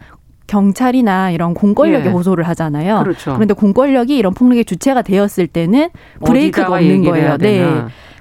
경찰이나 0.47 1.31
이런 1.31 1.55
공권력에 1.55 2.07
예. 2.07 2.11
호소를 2.11 2.47
하잖아요. 2.49 3.01
그렇죠. 3.03 3.35
그런데 3.35 3.55
공권력이 3.55 4.17
이런 4.17 4.33
폭력의 4.35 4.65
주체가 4.65 5.03
되었을 5.03 5.47
때는 5.47 5.91
브레이크가 6.25 6.73
없는 6.73 7.03
거예요. 7.03 7.37
네. 7.39 7.65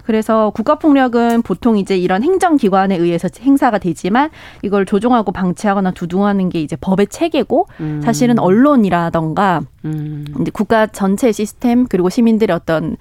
그래서 0.05 0.51
국가폭력은 0.51 1.41
보통 1.41 1.77
이제 1.77 1.97
이런 1.97 2.23
행정기관에 2.23 2.95
의해서 2.95 3.27
행사가 3.41 3.79
되지만 3.79 4.29
이걸 4.61 4.85
조종하고 4.85 5.31
방치하거나 5.31 5.91
두둥하는 5.91 6.49
게 6.49 6.61
이제 6.61 6.75
법의 6.75 7.07
체계고 7.07 7.67
음. 7.79 8.01
사실은 8.03 8.37
언론이라던가 8.37 9.61
음. 9.85 10.25
이제 10.41 10.51
국가 10.51 10.85
전체 10.87 11.31
시스템 11.31 11.87
그리고 11.87 12.09
시민들의 12.09 12.55
어떤 12.55 12.97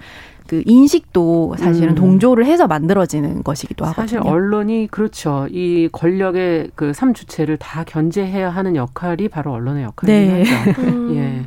그 0.47 0.61
인식도 0.65 1.55
사실은 1.57 1.89
음. 1.89 1.95
동조를 1.95 2.45
해서 2.45 2.67
만들어지는 2.67 3.43
것이기도 3.43 3.85
하거든요. 3.85 4.05
사실 4.05 4.19
언론이 4.19 4.87
그렇죠. 4.91 5.47
이 5.49 5.89
권력의 5.91 6.71
그 6.75 6.93
삼주체를 6.93 7.57
다 7.57 7.83
견제해야 7.83 8.49
하는 8.49 8.75
역할이 8.75 9.29
바로 9.29 9.51
언론의 9.53 9.83
역할이긴 9.83 10.33
네. 10.33 10.43
하죠. 10.43 10.81
음. 10.83 11.15
예. 11.15 11.45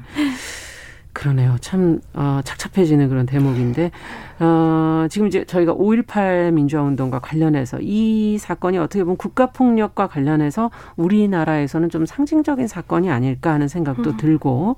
그러네요. 1.19 1.57
참 1.61 2.01
어, 2.15 2.41
착잡해지는 2.45 3.09
그런 3.09 3.27
대목인데 3.27 3.91
어, 4.39 5.07
지금 5.11 5.27
이제 5.27 5.45
저희가 5.45 5.75
5.18 5.75 6.53
민주화운동과 6.53 7.19
관련해서 7.19 7.79
이 7.81 8.39
사건이 8.39 8.79
어떻게 8.79 9.03
보면 9.03 9.17
국가폭력과 9.17 10.07
관련해서 10.07 10.71
우리나라에서는 10.97 11.91
좀 11.91 12.07
상징적인 12.07 12.69
사건이 12.69 13.11
아닐까 13.11 13.53
하는 13.53 13.67
생각도 13.67 14.11
음. 14.11 14.17
들고 14.17 14.77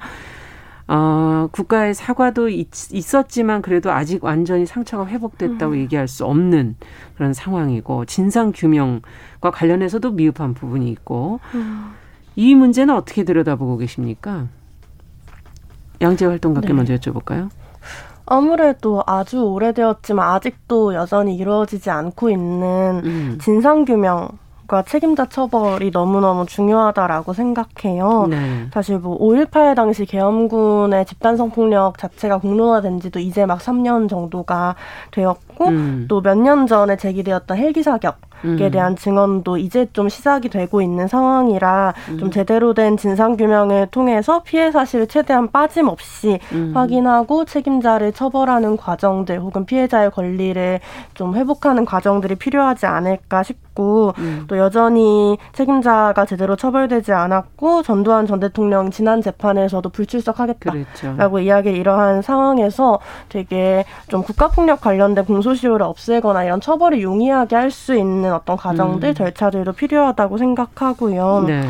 어, 0.92 1.49
국가의 1.52 1.94
사과도 1.94 2.49
있, 2.49 2.68
었지만 3.14 3.62
그래도 3.62 3.92
아직 3.92 4.25
완전히 4.25 4.66
상처가 4.66 5.06
회복됐다고 5.06 5.75
음. 5.75 5.78
얘기할 5.78 6.09
수 6.09 6.25
없는 6.25 6.75
그런 7.14 7.32
상황이고 7.32 8.06
진상 8.06 8.50
규명과 8.52 9.52
관련해서도 9.52 10.11
미흡한 10.11 10.52
부분이 10.52 10.90
있고 10.90 11.38
음. 11.54 11.92
이 12.35 12.56
문제는 12.56 12.92
어떻게 12.92 13.23
들여다보고 13.23 13.76
계십니까? 13.76 14.49
양재 16.00 16.26
활동가께 16.26 16.66
네. 16.68 16.73
먼저 16.73 16.97
여쭤볼까요? 16.97 17.50
아무래도 18.26 19.04
아주 19.06 19.42
오래되었지만 19.42 20.28
아직도 20.35 20.94
여전히 20.94 21.37
이루어지지 21.37 21.88
않고 21.90 22.30
있는 22.30 23.02
음. 23.04 23.38
진상규명 23.40 24.28
과 24.71 24.83
책임자 24.83 25.27
처벌이 25.27 25.91
너무너무 25.91 26.47
중요하다라고 26.47 27.33
생각해요. 27.33 28.29
네. 28.31 28.69
사실 28.73 28.99
뭐 28.99 29.19
5.18 29.19 29.75
당시 29.75 30.07
계엄군의 30.07 31.07
집단 31.07 31.37
성폭력 31.37 31.99
자체가 31.99 32.39
공론화된 32.39 33.00
지도 33.00 33.19
이제 33.19 33.47
막 33.47 33.59
3년 33.59 34.09
정도가 34.09 34.77
되었고 35.11 35.67
음. 35.67 36.07
또몇 36.09 36.39
년 36.39 36.69
전에 36.69 36.97
제기되었던 36.97 37.57
헬기 37.59 37.83
사격 37.83 38.15
에 38.15 38.30
음. 38.44 38.70
대한 38.70 38.97
증언도 38.97 39.56
이제 39.56 39.87
좀 39.92 40.09
시작이 40.09 40.49
되고 40.49 40.80
있는 40.80 41.09
상황이라 41.09 41.94
음. 42.11 42.18
좀 42.18 42.30
제대로 42.30 42.75
된 42.75 42.97
진상 42.97 43.37
규명을 43.37 43.88
통해서 43.90 44.42
피해 44.42 44.70
사실을 44.70 45.06
최대한 45.06 45.50
빠짐없이 45.50 46.38
음. 46.52 46.73
확인하고 46.75 47.44
책임자를 47.44 48.12
처벌하는 48.12 48.76
과정들 48.76 49.40
혹은 49.40 49.66
피해자의 49.66 50.11
권리를 50.11 50.80
좀 51.14 51.35
회복하는 51.35 51.85
과정들이 51.85 52.37
필요하지 52.37 52.87
않을까 52.87 53.42
싶고 53.42 54.12
음. 54.18 54.44
또 54.47 54.59
여전히 54.59 55.38
책임자가 55.52 56.25
제대로 56.26 56.56
처벌되지 56.56 57.12
않았고 57.12 57.82
전두환 57.82 58.26
전 58.26 58.40
대통령 58.40 58.90
지난 58.90 59.20
재판에서도 59.20 59.88
불출석하겠다라고 59.88 60.85
그랬죠. 60.85 61.38
이야기 61.40 61.70
이러한 61.70 62.23
상황에서 62.23 63.00
되게 63.28 63.85
좀 64.09 64.23
국가폭력 64.23 64.80
관련된 64.80 65.25
공소시효를 65.25 65.85
없애거나 65.85 66.44
이런 66.44 66.61
처벌을 66.61 67.02
용이하게 67.02 67.56
할 67.56 67.70
수 67.70 67.94
있는 67.94 68.30
있는 68.30 68.30
어떤 68.31 68.57
과정들, 68.57 69.11
음. 69.11 69.15
절차들도 69.15 69.73
필요하다고 69.73 70.39
생각하고요. 70.39 71.45
네. 71.47 71.63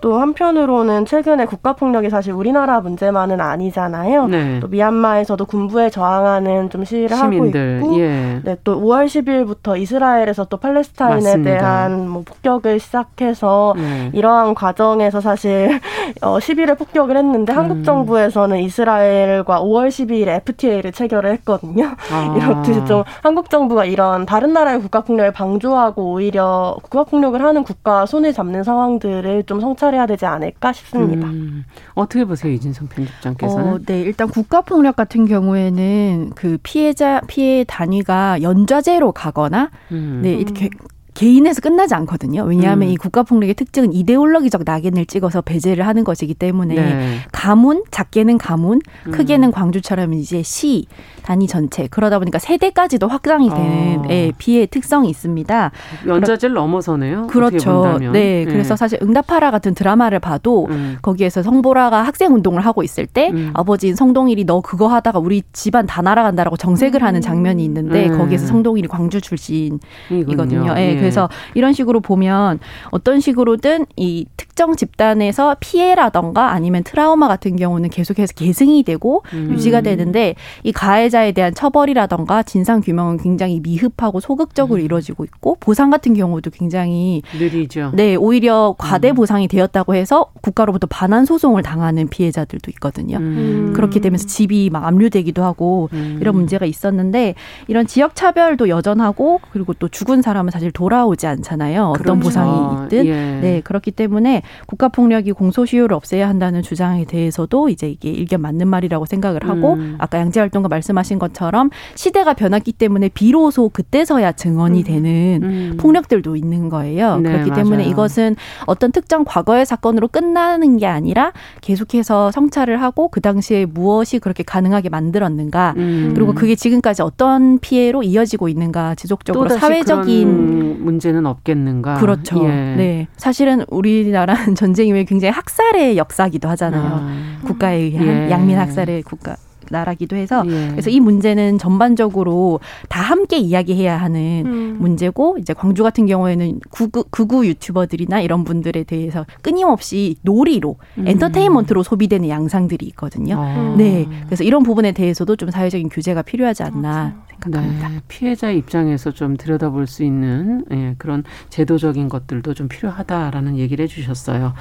또 0.00 0.18
한편으로는 0.18 1.06
최근에 1.06 1.46
국가폭력이 1.46 2.10
사실 2.10 2.32
우리나라 2.32 2.80
문제만은 2.80 3.40
아니잖아요. 3.40 4.26
네. 4.28 4.60
또 4.60 4.68
미얀마에서도 4.68 5.44
군부에 5.46 5.90
저항하는 5.90 6.70
좀 6.70 6.84
시위를 6.84 7.16
시민들, 7.16 7.78
하고 7.78 7.86
있고, 7.86 8.00
예. 8.00 8.40
네, 8.44 8.56
또 8.62 8.80
5월 8.80 9.06
10일부터 9.06 9.80
이스라엘에서 9.80 10.44
또 10.44 10.58
팔레스타인에 10.58 11.22
맞습니다. 11.22 11.50
대한 11.50 12.08
뭐 12.08 12.22
폭격을 12.24 12.78
시작해서 12.78 13.74
네. 13.76 14.10
이러한 14.12 14.54
과정에서 14.54 15.20
사실 15.20 15.80
어, 16.22 16.38
10일에 16.38 16.76
폭격을 16.78 17.16
했는데 17.16 17.52
음. 17.52 17.58
한국 17.58 17.84
정부에서는 17.84 18.58
이스라엘과 18.58 19.60
5월 19.60 19.88
12일에 19.88 20.28
FTA를 20.36 20.92
체결을 20.92 21.32
했거든요. 21.32 21.92
아. 22.12 22.34
이렇듯이 22.36 22.84
좀 22.84 23.02
한국 23.22 23.50
정부가 23.50 23.84
이런 23.84 24.26
다른 24.26 24.52
나라의 24.52 24.80
국가폭력을 24.80 25.32
방조하고 25.32 26.12
오히려 26.12 26.76
국가폭력을 26.82 27.40
하는 27.42 27.64
국가 27.64 28.04
손을 28.06 28.32
잡는 28.32 28.62
상황들을 28.62 29.44
좀 29.44 29.60
성찰 29.60 29.85
해 29.92 29.96
해야 29.96 30.06
되지 30.06 30.26
않을까 30.26 30.72
싶습니다. 30.72 31.26
음, 31.26 31.64
어떻게 31.94 32.24
보세요, 32.24 32.52
이진성 32.52 32.88
편집장께서는? 32.88 33.72
어, 33.72 33.78
네, 33.84 34.02
일단 34.02 34.28
국가폭력 34.28 34.96
같은 34.96 35.26
경우에는 35.26 36.32
그 36.34 36.58
피해자 36.62 37.20
피해 37.26 37.64
단위가 37.64 38.42
연좌제로 38.42 39.12
가거나 39.12 39.70
음. 39.90 40.20
네 40.22 40.34
이렇게 40.34 40.70
개인에서 41.16 41.62
끝나지 41.62 41.94
않거든요. 41.94 42.42
왜냐하면 42.42 42.88
음. 42.88 42.92
이 42.92 42.96
국가 42.96 43.22
폭력의 43.22 43.54
특징은 43.54 43.94
이데올로기적 43.94 44.62
낙인을 44.66 45.06
찍어서 45.06 45.40
배제를 45.40 45.86
하는 45.86 46.04
것이기 46.04 46.34
때문에 46.34 46.74
네. 46.74 47.18
가문, 47.32 47.84
작게는 47.90 48.36
가문, 48.36 48.82
음. 49.06 49.12
크게는 49.12 49.50
광주처럼 49.50 50.12
이제 50.12 50.42
시, 50.42 50.86
단위 51.22 51.46
전체 51.46 51.88
그러다 51.88 52.18
보니까 52.18 52.38
세대까지도 52.38 53.08
확장이 53.08 53.48
되는 53.48 54.00
어. 54.00 54.06
예, 54.10 54.30
비의 54.36 54.66
특성이 54.66 55.08
있습니다. 55.08 55.72
연자제를 56.06 56.54
넘어서네요. 56.54 57.28
그렇죠. 57.28 57.98
네, 57.98 58.10
네, 58.12 58.44
그래서 58.44 58.76
사실 58.76 58.98
응답하라 59.02 59.50
같은 59.50 59.74
드라마를 59.74 60.20
봐도 60.20 60.66
음. 60.70 60.98
거기에서 61.00 61.42
성보라가 61.42 62.02
학생 62.02 62.34
운동을 62.34 62.60
하고 62.60 62.82
있을 62.82 63.06
때 63.06 63.30
음. 63.30 63.52
아버지인 63.54 63.96
성동일이 63.96 64.44
너 64.44 64.60
그거 64.60 64.88
하다가 64.88 65.18
우리 65.18 65.42
집안 65.54 65.86
다 65.86 66.02
날아간다라고 66.02 66.58
정색을 66.58 67.02
하는 67.02 67.22
장면이 67.22 67.64
있는데 67.64 68.08
음. 68.08 68.18
거기에서 68.18 68.46
성동일이 68.46 68.86
광주 68.86 69.22
출신이거든요. 69.22 70.74
예, 70.76 70.94
네. 70.94 71.05
그래서 71.06 71.28
이런 71.54 71.72
식으로 71.72 72.00
보면 72.00 72.60
어떤 72.90 73.20
식으로든 73.20 73.86
이 73.96 74.26
특정 74.36 74.76
집단에서 74.76 75.56
피해라던가 75.60 76.52
아니면 76.52 76.84
트라우마 76.84 77.28
같은 77.28 77.56
경우는 77.56 77.90
계속해서 77.90 78.34
계승이 78.34 78.82
되고 78.82 79.22
음. 79.32 79.50
유지가 79.52 79.80
되는데 79.80 80.34
이 80.62 80.72
가해자 80.72 81.16
가해자에 81.16 81.32
대한 81.32 81.54
처벌이라던가 81.54 82.42
진상 82.42 82.80
규명은 82.80 83.18
굉장히 83.18 83.60
미흡하고 83.60 84.20
소극적으로 84.20 84.80
음. 84.80 84.84
이루어지고 84.84 85.24
있고 85.24 85.56
보상 85.60 85.90
같은 85.90 86.14
경우도 86.14 86.50
굉장히 86.50 87.22
느리죠. 87.38 87.92
네, 87.94 88.14
오히려 88.14 88.74
과대 88.76 89.10
음. 89.10 89.14
보상이 89.14 89.48
되었다고 89.48 89.94
해서 89.94 90.26
국가로부터 90.42 90.86
반환 90.86 91.24
소송을 91.24 91.62
당하는 91.62 92.08
피해자들도 92.08 92.70
있거든요. 92.72 93.18
음. 93.18 93.72
그렇게 93.74 94.00
되면서 94.00 94.26
집이 94.26 94.70
막 94.70 94.84
압류되기도 94.84 95.42
하고 95.42 95.88
음. 95.92 96.18
이런 96.20 96.34
문제가 96.34 96.66
있었는데 96.66 97.34
이런 97.68 97.86
지역 97.86 98.14
차별도 98.14 98.68
여전하고 98.68 99.40
그리고 99.52 99.72
또 99.74 99.88
죽은 99.88 100.22
사람은 100.22 100.50
사실 100.50 100.70
돌아 100.70 100.95
오지 101.04 101.26
않잖아요. 101.26 101.88
어떤 101.90 102.02
그렇죠. 102.02 102.20
보상이 102.20 102.84
있든. 102.84 103.06
예. 103.06 103.40
네, 103.40 103.60
그렇기 103.62 103.90
때문에 103.90 104.42
국가 104.66 104.88
폭력이 104.88 105.32
공소시효를 105.32 105.94
없애야 105.94 106.28
한다는 106.28 106.62
주장에 106.62 107.04
대해서도 107.04 107.68
이제 107.68 107.88
이게 107.88 108.10
일견 108.10 108.40
맞는 108.40 108.68
말이라고 108.68 109.04
생각을 109.06 109.48
하고 109.48 109.74
음. 109.74 109.96
아까 109.98 110.18
양재 110.18 110.40
활동가 110.40 110.68
말씀하신 110.68 111.18
것처럼 111.18 111.70
시대가 111.94 112.34
변했기 112.34 112.72
때문에 112.72 113.08
비로소 113.08 113.68
그때서야 113.68 114.32
증언이 114.32 114.80
음. 114.80 114.84
되는 114.84 115.40
음. 115.42 115.76
폭력들도 115.78 116.36
있는 116.36 116.68
거예요. 116.68 117.18
네, 117.18 117.30
그렇기 117.30 117.50
맞아요. 117.50 117.64
때문에 117.64 117.84
이것은 117.84 118.36
어떤 118.66 118.92
특정 118.92 119.24
과거의 119.24 119.66
사건으로 119.66 120.08
끝나는 120.08 120.78
게 120.78 120.86
아니라 120.86 121.32
계속해서 121.60 122.30
성찰을 122.30 122.80
하고 122.80 123.08
그 123.08 123.20
당시에 123.20 123.66
무엇이 123.66 124.18
그렇게 124.18 124.42
가능하게 124.42 124.88
만들었는가 124.88 125.74
음. 125.76 126.12
그리고 126.14 126.34
그게 126.34 126.54
지금까지 126.54 127.02
어떤 127.02 127.58
피해로 127.58 128.02
이어지고 128.02 128.48
있는가 128.48 128.94
지속적으로 128.94 129.48
사회적인 129.48 130.85
문제는 130.86 131.26
없겠는가 131.26 131.96
그렇죠. 131.96 132.42
예. 132.44 132.74
네 132.76 133.06
사실은 133.16 133.64
우리나라는 133.68 134.54
전쟁 134.56 134.88
이후에 134.88 135.04
굉장히 135.04 135.32
학살의 135.32 135.98
역사기도 135.98 136.48
하잖아요. 136.50 137.00
아. 137.02 137.38
국가에 137.44 137.76
의한 137.76 138.06
예. 138.06 138.30
양민 138.30 138.58
학살의 138.58 139.02
국가 139.02 139.36
나라기도 139.70 140.16
해서 140.16 140.42
예. 140.46 140.68
그래서 140.70 140.90
이 140.90 141.00
문제는 141.00 141.58
전반적으로 141.58 142.60
다 142.88 143.00
함께 143.00 143.38
이야기해야 143.38 143.96
하는 143.96 144.44
음. 144.46 144.76
문제고 144.78 145.36
이제 145.38 145.52
광주 145.52 145.82
같은 145.82 146.06
경우에는 146.06 146.60
구구, 146.70 147.04
극우 147.10 147.46
유튜버들이나 147.46 148.20
이런 148.20 148.44
분들에 148.44 148.84
대해서 148.84 149.26
끊임없이 149.42 150.16
놀이로 150.22 150.76
음. 150.98 151.08
엔터테인먼트로 151.08 151.82
소비되는 151.82 152.28
양상들이 152.28 152.86
있거든요. 152.86 153.36
아. 153.38 153.74
네, 153.76 154.06
그래서 154.26 154.44
이런 154.44 154.62
부분에 154.62 154.92
대해서도 154.92 155.36
좀 155.36 155.50
사회적인 155.50 155.88
규제가 155.88 156.22
필요하지 156.22 156.62
않나 156.62 157.24
생각합니다. 157.42 157.88
네, 157.88 158.00
피해자 158.08 158.50
입장에서 158.50 159.10
좀 159.10 159.36
들여다볼 159.36 159.86
수 159.86 160.04
있는 160.04 160.64
예, 160.72 160.94
그런 160.98 161.24
제도적인 161.50 162.08
것들도 162.08 162.54
좀 162.54 162.68
필요하다라는 162.68 163.58
얘기를 163.58 163.82
해주셨어요. 163.84 164.54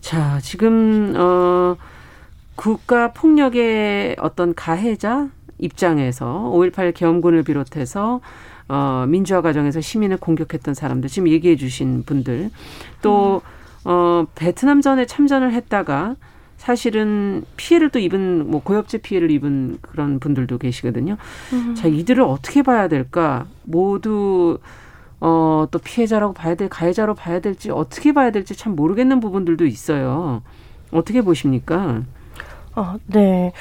자, 0.00 0.38
지금 0.42 1.14
어. 1.16 1.76
국가 2.56 3.12
폭력의 3.12 4.16
어떤 4.18 4.54
가해자 4.54 5.28
입장에서 5.58 6.50
5.18 6.54 6.94
계엄군을 6.94 7.42
비롯해서 7.42 8.20
어, 8.68 9.04
민주화 9.08 9.42
과정에서 9.42 9.80
시민을 9.80 10.16
공격했던 10.16 10.74
사람들, 10.74 11.10
지금 11.10 11.28
얘기해 11.28 11.56
주신 11.56 12.02
분들, 12.04 12.50
또, 13.02 13.42
어, 13.84 14.24
베트남 14.34 14.80
전에 14.80 15.04
참전을 15.06 15.52
했다가 15.52 16.16
사실은 16.56 17.44
피해를 17.56 17.90
또 17.90 17.98
입은, 17.98 18.50
뭐, 18.50 18.62
고엽제 18.62 18.98
피해를 18.98 19.30
입은 19.30 19.78
그런 19.82 20.18
분들도 20.18 20.56
계시거든요. 20.56 21.18
음. 21.52 21.74
자, 21.74 21.88
이들을 21.88 22.22
어떻게 22.22 22.62
봐야 22.62 22.88
될까? 22.88 23.46
모두, 23.64 24.58
어, 25.20 25.66
또 25.70 25.78
피해자라고 25.78 26.32
봐야 26.32 26.54
될, 26.54 26.70
가해자로 26.70 27.14
봐야 27.14 27.40
될지, 27.40 27.70
어떻게 27.70 28.12
봐야 28.12 28.30
될지 28.30 28.56
참 28.56 28.74
모르겠는 28.76 29.20
부분들도 29.20 29.66
있어요. 29.66 30.42
어떻게 30.90 31.20
보십니까? 31.20 32.02
아, 32.74 32.98
네. 33.06 33.52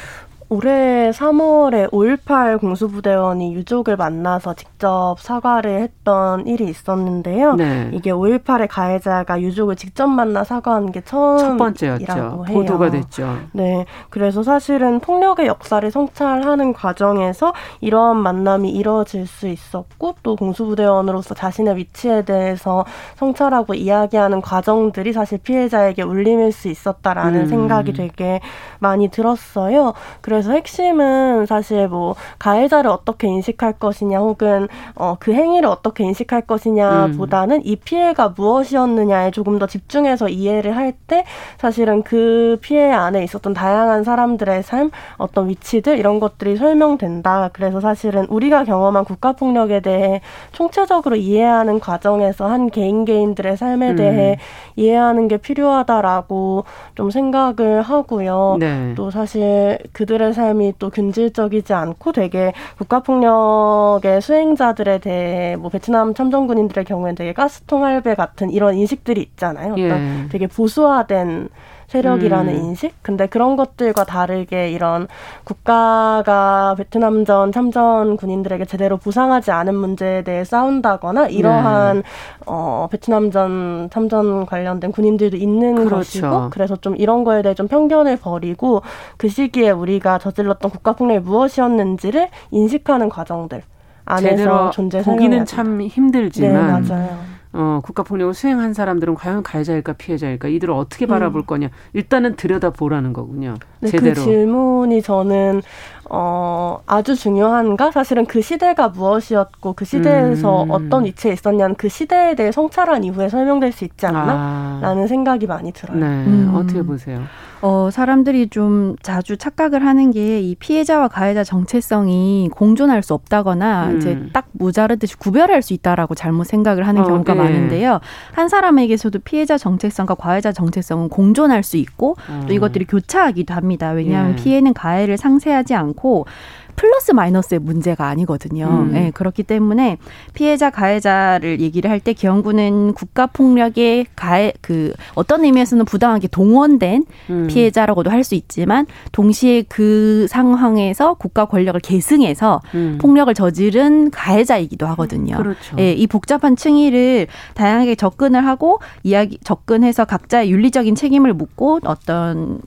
올해 0.54 1.10
3월에 1.10 1.90
5.18 1.90 2.60
공수부대원이 2.60 3.56
유족을 3.56 3.98
만나서 3.98 4.54
직접 4.54 5.16
사과를 5.18 5.82
했던 5.82 6.46
일이 6.46 6.66
있었는데요. 6.66 7.56
네. 7.56 7.90
이게 7.92 8.12
5.18의 8.12 8.68
가해자가 8.70 9.42
유족을 9.42 9.76
직접 9.76 10.06
만나 10.06 10.44
사과한 10.44 10.92
게 10.92 11.02
처음이라고 11.02 11.58
번째였죠. 11.58 12.06
해요. 12.14 12.46
보도가 12.48 12.92
됐죠. 12.92 13.36
네. 13.54 13.86
그래서 14.12 14.44
사실은 14.44 15.00
폭력의 15.00 15.48
역사를 15.48 15.90
성찰하는 15.90 16.74
과정에서 16.74 17.54
이러한 17.82 18.18
만남이 18.18 18.70
이루어질 18.70 19.26
수 19.26 19.48
있었고 19.48 20.18
또 20.22 20.36
공수부대원으로서 20.36 21.34
자신의 21.34 21.78
위치에 21.78 22.26
대해서 22.26 22.86
성찰하고 23.16 23.74
이야기하는 23.74 24.42
과정들이 24.42 25.14
사실 25.14 25.40
피해자에게 25.40 26.04
울림일 26.04 26.52
수 26.52 26.68
있었다라는 26.68 27.42
음. 27.42 27.48
생각이 27.48 27.94
되게 27.94 28.40
많이 28.78 29.08
들었어요. 29.08 29.94
그래서 30.22 30.43
핵심은 30.52 31.46
사실 31.46 31.88
뭐 31.88 32.16
가해자를 32.40 32.90
어떻게 32.90 33.28
인식할 33.28 33.74
것이냐 33.74 34.20
혹은 34.20 34.68
어, 34.96 35.16
그 35.20 35.34
행위를 35.34 35.70
어떻게 35.70 36.04
인식할 36.04 36.42
것이냐보다는 36.42 37.58
음. 37.58 37.62
이 37.64 37.76
피해가 37.76 38.34
무엇이었느냐에 38.36 39.32
조금 39.32 39.60
더 39.60 39.68
집중해서 39.68 40.30
이해를 40.30 40.76
할 40.76 40.94
때 41.08 41.26
사실은 41.58 42.04
그 42.04 42.58
피해 42.62 42.92
안에 42.92 43.24
있었던 43.24 43.54
다양한 43.54 44.04
사람들의 44.04 44.64
삶, 44.64 44.92
어떤 45.18 45.50
위치들 45.50 45.98
이런 45.98 46.20
것들이 46.20 46.56
설명된다. 46.56 47.50
그래서 47.54 47.80
사실은 47.80 48.26
우리가 48.30 48.64
경험한 48.64 49.06
국가 49.06 49.34
폭력에 49.34 49.80
대해 49.80 50.22
총체적으로 50.52 51.16
이해하는 51.16 51.80
과정에서 51.80 52.48
한 52.48 52.70
개인 52.70 53.06
개인들의 53.06 53.58
삶에 53.58 53.96
대해 53.96 54.34
음. 54.34 54.36
이해하는 54.76 55.28
게 55.28 55.38
필요하다라고 55.38 56.66
좀 56.96 57.10
생각을 57.10 57.82
하고요. 57.82 58.58
네. 58.60 58.94
또 58.96 59.12
사실 59.12 59.78
그들의 59.92 60.33
삶이 60.34 60.74
또 60.80 60.90
균질적이지 60.90 61.74
않고 61.74 62.12
되게 62.12 62.54
국가폭력의 62.78 64.22
수행자들에 64.22 65.00
대해 65.00 65.56
뭐 65.56 65.70
베트남 65.70 66.14
참전군인들의 66.14 66.86
경우에는 66.86 67.16
되게 67.16 67.34
가스통 67.34 67.84
할배 67.84 68.16
같은 68.16 68.50
이런 68.50 68.76
인식들이 68.76 69.22
있잖아요. 69.22 69.76
예. 69.78 69.84
그러니까 69.84 70.30
되게 70.30 70.48
보수화된 70.48 71.50
세력이라는 71.94 72.54
음. 72.54 72.60
인식? 72.60 72.96
근데 73.04 73.28
그런 73.28 73.56
것들과 73.56 74.04
다르게 74.04 74.72
이런 74.72 75.08
국가가 75.44 76.74
베트남전 76.76 77.52
참전 77.52 78.18
군인들에게 78.18 78.66
제대로 78.66 78.98
보상하지 78.98 79.52
않은 79.52 79.76
문제에 79.76 80.24
대해 80.24 80.44
싸운다거나 80.44 81.28
이러한 81.28 81.98
네. 81.98 82.04
어, 82.48 82.88
베트남전 82.92 83.90
참전 83.92 84.48
관련된 84.48 84.92
군인들도 84.92 85.38
있는 85.38 85.76
그렇죠. 85.76 85.96
것이고 85.96 86.50
그래서 86.50 86.76
좀 86.78 86.96
이런 86.96 87.24
거에 87.24 87.44
대해 87.44 87.54
좀 87.54 87.68
편견을 87.68 88.18
버리고 88.18 88.82
그 89.18 89.30
시기에 89.30 89.70
우리가 89.70 90.18
저질렀던 90.18 90.72
국가 90.72 90.94
폭력이 90.94 91.20
무엇이었는지를 91.20 92.30
인식하는 92.50 93.10
과정들 93.10 93.62
안에서 94.06 94.72
존재 94.72 95.04
보기는 95.04 95.46
참 95.46 95.80
힘들지만 95.82 96.84
네, 96.84 96.94
맞아요. 96.94 97.18
어, 97.54 97.80
국가폭력을 97.84 98.34
수행한 98.34 98.74
사람들은 98.74 99.14
과연 99.14 99.44
가해자일까 99.44 99.94
피해자일까 99.94 100.48
이들을 100.48 100.74
어떻게 100.74 101.06
바라볼 101.06 101.42
음. 101.42 101.46
거냐 101.46 101.70
일단은 101.94 102.36
들여다보라는 102.36 103.14
거군요. 103.14 103.56
네, 103.80 103.92
그 103.92 103.98
제대로. 103.98 104.16
그 104.16 104.22
질문이 104.22 105.02
저는 105.04 105.62
어, 106.10 106.82
아주 106.88 107.16
중요한가? 107.16 107.92
사실은 107.92 108.26
그 108.26 108.42
시대가 108.42 108.90
무엇이었고 108.90 109.74
그 109.74 109.86
시대에서 109.86 110.64
음. 110.64 110.72
어떤 110.72 111.06
위치에 111.06 111.34
있었냐는 111.34 111.76
그 111.76 111.90
시대에 111.90 112.36
대해 112.36 112.52
성찰한 112.52 113.04
이후에 113.04 113.30
설명될 113.30 113.72
수 113.72 113.86
있지 113.86 114.06
않나? 114.08 114.34
아. 114.34 114.80
라는 114.82 115.08
생각이 115.08 115.46
많이 115.46 115.72
들어요. 115.72 115.98
네. 115.98 116.06
음. 116.06 116.52
어떻게 116.56 116.82
보세요? 116.82 117.22
어, 117.66 117.90
사람들이 117.92 118.50
좀 118.50 118.98
자주 119.02 119.38
착각을 119.38 119.86
하는 119.86 120.12
게 120.12 120.34
이 120.44 120.56
피해자와 120.56 121.08
가해자 121.08 121.44
정체성이 121.44 122.50
공존할 122.52 123.02
수 123.04 123.14
없다거나 123.14 123.90
음. 123.90 123.98
이제 123.98 124.20
딱 124.34 124.48
모자르듯이 124.52 125.16
구별할 125.18 125.62
수 125.62 125.74
있다라고 125.74 126.16
잘못 126.16 126.46
생각을 126.46 126.86
하는 126.88 127.02
어, 127.02 127.06
경우가 127.06 127.34
네. 127.34 127.40
많은데요. 127.40 128.00
한 128.34 128.50
사람에게서도 128.50 129.20
피해자 129.20 129.58
정체성과 129.58 130.16
가해자 130.16 130.52
정체성은 130.52 131.10
공존할 131.10 131.64
수 131.64 131.78
있고 131.78 132.18
어. 132.30 132.46
또 132.48 132.54
이것들이 132.54 132.86
교차하기도 132.86 133.54
합니다. 133.54 133.92
왜냐하면 133.92 134.34
예. 134.34 134.36
피해는 134.44 134.74
가해를 134.74 135.18
상쇄하지 135.18 135.74
않고 135.76 136.26
플러스 136.76 137.12
마이너스의 137.12 137.60
문제가 137.60 138.08
아니거든요. 138.08 138.68
음. 138.68 138.92
네, 138.94 139.12
그렇기 139.12 139.44
때문에 139.44 139.98
피해자 140.34 140.70
가해자를 140.70 141.60
얘기를 141.60 141.90
할 141.90 142.00
때 142.04 142.12
기영구는 142.14 142.94
국가 142.94 143.28
폭력의 143.28 144.08
가해 144.16 144.52
그 144.60 144.94
어떤 145.16 145.46
의미에서는 145.46 145.86
부당하게 145.86 146.28
동원된 146.28 147.06
음. 147.30 147.48
피해자라고도 147.48 148.10
할 148.12 148.24
수 148.24 148.36
있지만 148.36 148.86
동시에 149.12 149.64
그 149.70 150.28
상황에서 150.30 151.14
국가 151.16 151.46
권력을 151.46 151.80
계승해서 151.80 152.62
음. 152.76 152.98
폭력을 153.02 153.34
저지른 153.34 154.12
가해자이기도 154.12 154.86
하거든요. 154.88 155.38
그렇죠. 155.38 155.76
예, 155.80 155.92
이 155.92 156.08
복잡한 156.08 156.56
층위를 156.56 157.28
다양하게 157.54 157.96
접근을 157.96 158.46
하고 158.46 158.80
이야기 159.04 159.38
접근해서 159.44 160.06
각자의 160.06 160.52
윤리적인 160.52 160.96
책임을 160.96 161.34
묻고 161.34 161.80
어떤 161.86 162.60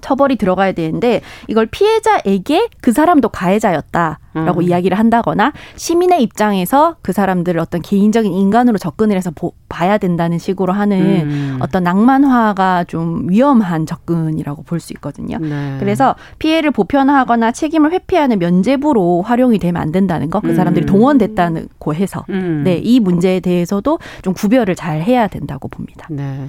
처벌이 0.00 0.36
들어가야 0.36 0.72
되는데 0.72 1.20
이걸 1.48 1.66
피해자에게 1.66 2.68
그 2.80 2.92
사람도 2.92 3.28
가해자였다라고 3.28 4.60
음. 4.60 4.62
이야기를 4.62 4.98
한다거나 4.98 5.52
시민의 5.76 6.22
입장에서 6.22 6.96
그 7.02 7.12
사람들을 7.12 7.60
어떤 7.60 7.82
개인적인 7.82 8.32
인간으로 8.32 8.78
접근을 8.78 9.16
해서 9.16 9.30
보, 9.34 9.52
봐야 9.68 9.98
된다는 9.98 10.38
식으로 10.38 10.72
하는 10.72 10.98
음. 10.98 11.58
어떤 11.60 11.82
낭만화가 11.84 12.84
좀 12.84 13.28
위험한 13.28 13.86
접근이라고 13.86 14.62
볼 14.62 14.78
수 14.80 14.92
있거든요. 14.94 15.38
네. 15.38 15.76
그래서 15.80 16.14
피해를 16.38 16.70
보편화하거나 16.70 17.50
책임을 17.50 17.90
회피하는 17.92 18.38
면죄부로 18.38 19.22
활용이 19.22 19.58
되면 19.58 19.82
안 19.82 19.90
된다는 19.90 20.30
거. 20.30 20.40
그 20.40 20.54
사람들이 20.54 20.84
음. 20.84 20.86
동원됐다는 20.86 21.68
거 21.80 21.92
해서 21.92 22.24
음. 22.30 22.62
네, 22.64 22.76
이 22.76 23.00
문제에 23.00 23.40
대해서도 23.40 23.98
좀 24.22 24.34
구별을 24.34 24.76
잘 24.76 25.02
해야 25.02 25.26
된다고 25.26 25.66
봅니다. 25.68 26.06
네. 26.10 26.46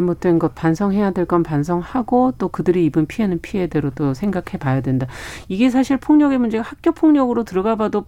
잘못된 0.00 0.38
것 0.38 0.54
반성해야 0.54 1.10
될 1.12 1.26
건 1.26 1.42
반성하고 1.42 2.34
또 2.38 2.48
그들이 2.48 2.84
입은 2.86 3.06
피해는 3.06 3.40
피해대로 3.40 3.90
또 3.90 4.14
생각해 4.14 4.58
봐야 4.60 4.80
된다. 4.80 5.08
이게 5.48 5.70
사실 5.70 5.96
폭력의 5.96 6.38
문제가 6.38 6.62
학교 6.62 6.92
폭력으로 6.92 7.42
들어가 7.42 7.74
봐도 7.74 8.04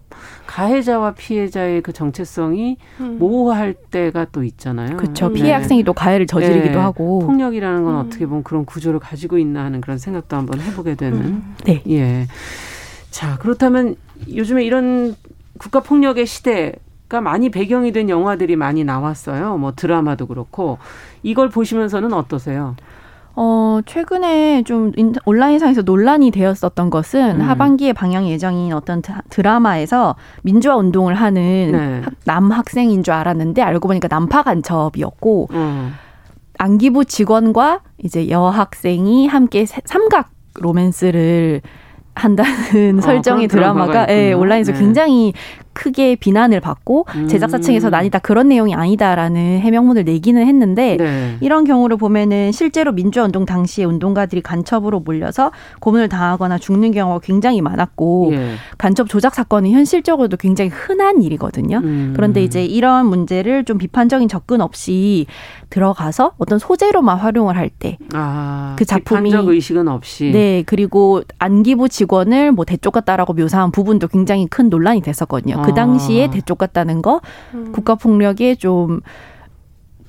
가해자와 0.46 1.14
피해자의 1.14 1.82
그 1.82 1.92
정체성이 1.92 2.76
음. 3.00 3.18
모호할 3.18 3.74
때가 3.74 4.26
또 4.30 4.44
있잖아요. 4.44 4.96
그렇죠. 4.98 5.32
피해 5.32 5.48
네. 5.48 5.52
학생이 5.54 5.82
또 5.82 5.94
가해를 5.94 6.26
저지르기도 6.26 6.74
네. 6.74 6.78
하고 6.78 7.18
폭력이라는 7.20 7.82
건 7.84 7.94
음. 7.94 8.00
어떻게 8.06 8.26
보면 8.26 8.44
그런 8.44 8.64
구조를 8.64 9.00
가지고 9.00 9.38
있나 9.38 9.64
하는 9.64 9.80
그런 9.80 9.98
생각도 9.98 10.36
한번 10.36 10.60
해보게 10.60 10.94
되는. 10.94 11.18
음. 11.18 11.56
네. 11.64 11.82
예. 11.88 12.26
자 13.10 13.36
그렇다면 13.38 13.96
요즘에 14.32 14.64
이런 14.64 15.16
국가 15.58 15.80
폭력의 15.80 16.26
시대 16.26 16.72
가 17.08 17.22
많이 17.22 17.48
배경이 17.48 17.92
된 17.92 18.10
영화들이 18.10 18.56
많이 18.56 18.84
나왔어요. 18.84 19.56
뭐 19.56 19.72
드라마도 19.74 20.26
그렇고 20.26 20.76
이걸 21.22 21.48
보시면서는 21.48 22.12
어떠세요? 22.12 22.76
어, 23.34 23.80
최근에 23.86 24.64
좀 24.64 24.92
온라인상에서 25.24 25.82
논란이 25.82 26.32
되었었던 26.32 26.90
것은 26.90 27.36
음. 27.36 27.40
하반기에 27.40 27.92
방영 27.92 28.28
예정인 28.28 28.72
어떤 28.72 29.00
드라마에서 29.30 30.16
민주화 30.42 30.76
운동을 30.76 31.14
하는 31.14 31.70
네. 31.72 32.02
남 32.24 32.50
학생인 32.50 33.02
줄 33.02 33.14
알았는데 33.14 33.62
알고 33.62 33.88
보니까 33.88 34.08
남파 34.10 34.42
간첩이었고 34.42 35.48
음. 35.52 35.94
안기부 36.58 37.04
직원과 37.04 37.80
이제 37.98 38.28
여학생이 38.28 39.28
함께 39.28 39.64
삼각 39.66 40.30
로맨스를 40.56 41.62
한다는 42.16 42.98
어, 42.98 43.00
설정의 43.02 43.46
드라마가 43.48 44.06
예, 44.10 44.32
온라인에서 44.32 44.72
네. 44.72 44.78
굉장히 44.78 45.32
크게 45.78 46.16
비난을 46.16 46.58
받고 46.60 47.06
음. 47.14 47.28
제작사 47.28 47.58
측에서 47.58 47.88
아니다 47.92 48.18
그런 48.18 48.48
내용이 48.48 48.74
아니다라는 48.74 49.60
해명문을 49.60 50.02
내기는 50.02 50.44
했는데 50.44 50.96
네. 50.96 51.36
이런 51.40 51.64
경우를 51.64 51.96
보면은 51.96 52.50
실제로 52.50 52.90
민주화 52.90 53.26
운동 53.26 53.46
당시에 53.46 53.84
운동가들이 53.84 54.40
간첩으로 54.42 55.00
몰려서 55.00 55.52
고문을 55.78 56.08
당하거나 56.08 56.58
죽는 56.58 56.90
경우가 56.90 57.20
굉장히 57.20 57.60
많았고 57.60 58.30
예. 58.32 58.54
간첩 58.76 59.08
조작 59.08 59.36
사건은 59.36 59.70
현실적으로도 59.70 60.36
굉장히 60.36 60.70
흔한 60.70 61.22
일이거든요. 61.22 61.78
음. 61.78 62.12
그런데 62.16 62.42
이제 62.42 62.64
이런 62.64 63.06
문제를 63.06 63.64
좀 63.64 63.78
비판적인 63.78 64.28
접근 64.28 64.60
없이 64.60 65.26
들어가서 65.70 66.32
어떤 66.38 66.58
소재로만 66.58 67.18
활용을 67.18 67.56
할 67.56 67.68
때그 67.68 68.04
아, 68.14 68.74
그 68.76 68.84
작품이 68.84 69.30
비판적 69.30 69.48
의식은 69.48 69.86
없이 69.86 70.30
네 70.32 70.64
그리고 70.66 71.22
안기부 71.38 71.88
직원을 71.88 72.50
뭐 72.50 72.64
대쪽 72.64 72.92
같다라고 72.92 73.34
묘사한 73.34 73.70
부분도 73.70 74.08
굉장히 74.08 74.48
큰 74.48 74.70
논란이 74.70 75.02
됐었거든요. 75.02 75.62
아. 75.68 75.70
그 75.70 75.74
당시에 75.74 76.26
아. 76.26 76.30
대쪽 76.30 76.58
같다는 76.58 77.02
거 77.02 77.20
음. 77.54 77.72
국가 77.72 77.94
폭력에 77.94 78.54
좀 78.54 79.00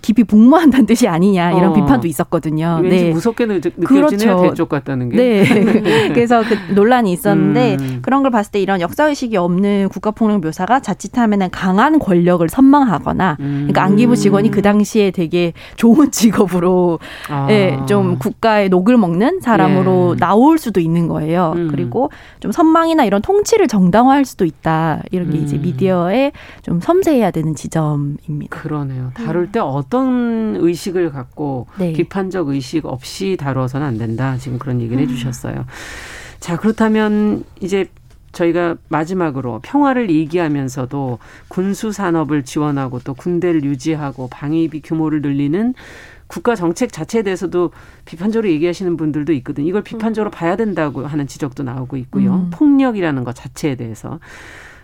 깊이 0.02 0.24
복무한다는 0.24 0.86
뜻이 0.86 1.08
아니냐 1.08 1.52
이런 1.52 1.72
어. 1.72 1.74
비판도 1.74 2.08
있었거든요. 2.08 2.80
왠지 2.82 3.06
네. 3.06 3.12
무섭게 3.12 3.46
느껴지네요. 3.46 4.08
그렇죠. 4.08 4.42
대쪽 4.42 4.70
같다는 4.70 5.10
게. 5.10 5.18
네. 5.18 5.44
그래서 6.14 6.42
그 6.44 6.74
논란이 6.74 7.12
있었는데 7.12 7.78
음. 7.80 8.00
그런 8.02 8.22
걸 8.22 8.32
봤을 8.32 8.52
때 8.52 8.62
이런 8.62 8.82
역사 8.82 9.08
의식이 9.08 9.36
없는 9.38 9.90
국가폭력 9.90 10.42
묘사가 10.42 10.80
자칫하면은 10.80 11.50
강한 11.52 12.00
권력을 12.00 12.48
선망하거나 12.48 13.38
음. 13.40 13.46
그러니까 13.68 13.84
안기부 13.84 14.16
직원이 14.16 14.52
그 14.52 14.62
당시에 14.62 15.12
되게 15.12 15.54
좋은 15.76 16.12
직업으로 16.12 17.00
아. 17.30 17.48
예, 17.50 17.78
좀 17.88 18.18
국가의 18.20 18.70
녹을 18.70 18.98
먹는 18.98 19.42
사람으로 19.42 20.14
예. 20.16 20.20
나올 20.20 20.58
수도 20.58 20.80
있는 20.80 21.08
거예요. 21.08 21.54
음. 21.56 21.68
그리고 21.70 22.10
좀 22.40 22.52
선망이나 22.52 23.04
이런 23.04 23.22
통치를 23.22 23.68
정당화할 23.68 24.26
수도 24.26 24.46
있다. 24.46 25.02
이런 25.12 25.30
게 25.30 25.38
이제 25.38 25.58
음. 25.58 25.62
미디어에 25.62 26.32
좀 26.62 26.80
섬세해야 26.80 27.32
되는 27.32 27.54
지점입니다. 27.54 28.48
그러네요. 28.50 29.12
다룰 29.14 29.52
때 29.52 29.60
어떤 29.60 29.88
어떤 29.89 30.56
의식을 30.56 31.12
갖고 31.12 31.65
네. 31.80 31.93
비판적 31.93 32.49
의식 32.49 32.86
없이 32.86 33.36
다루어서는 33.39 33.86
안 33.86 33.97
된다. 33.97 34.38
지금 34.38 34.60
그런 34.60 34.80
얘기를 34.82 35.02
음. 35.04 35.10
해주셨어요. 35.10 35.65
자 36.39 36.58
그렇다면 36.58 37.43
이제 37.60 37.88
저희가 38.32 38.78
마지막으로 38.89 39.60
평화를 39.63 40.12
얘기하면서도 40.12 41.17
군수 41.47 41.91
산업을 41.91 42.45
지원하고 42.45 42.99
또 42.99 43.15
군대를 43.15 43.63
유지하고 43.63 44.30
방위비 44.30 44.82
규모를 44.82 45.21
늘리는 45.23 45.73
국가 46.28 46.54
정책 46.54 46.93
자체에 46.93 47.23
대해서도 47.23 47.71
비판적으로 48.06 48.47
얘기하시는 48.49 48.95
분들도 48.95 49.34
있거든요. 49.34 49.67
이걸 49.67 49.82
비판적으로 49.82 50.30
음. 50.30 50.32
봐야 50.32 50.56
된다고 50.56 51.08
하는 51.08 51.25
지적도 51.25 51.63
나오고 51.63 51.97
있고요. 51.97 52.36
음. 52.36 52.49
폭력이라는 52.52 53.23
것 53.23 53.34
자체에 53.34 53.73
대해서. 53.73 54.19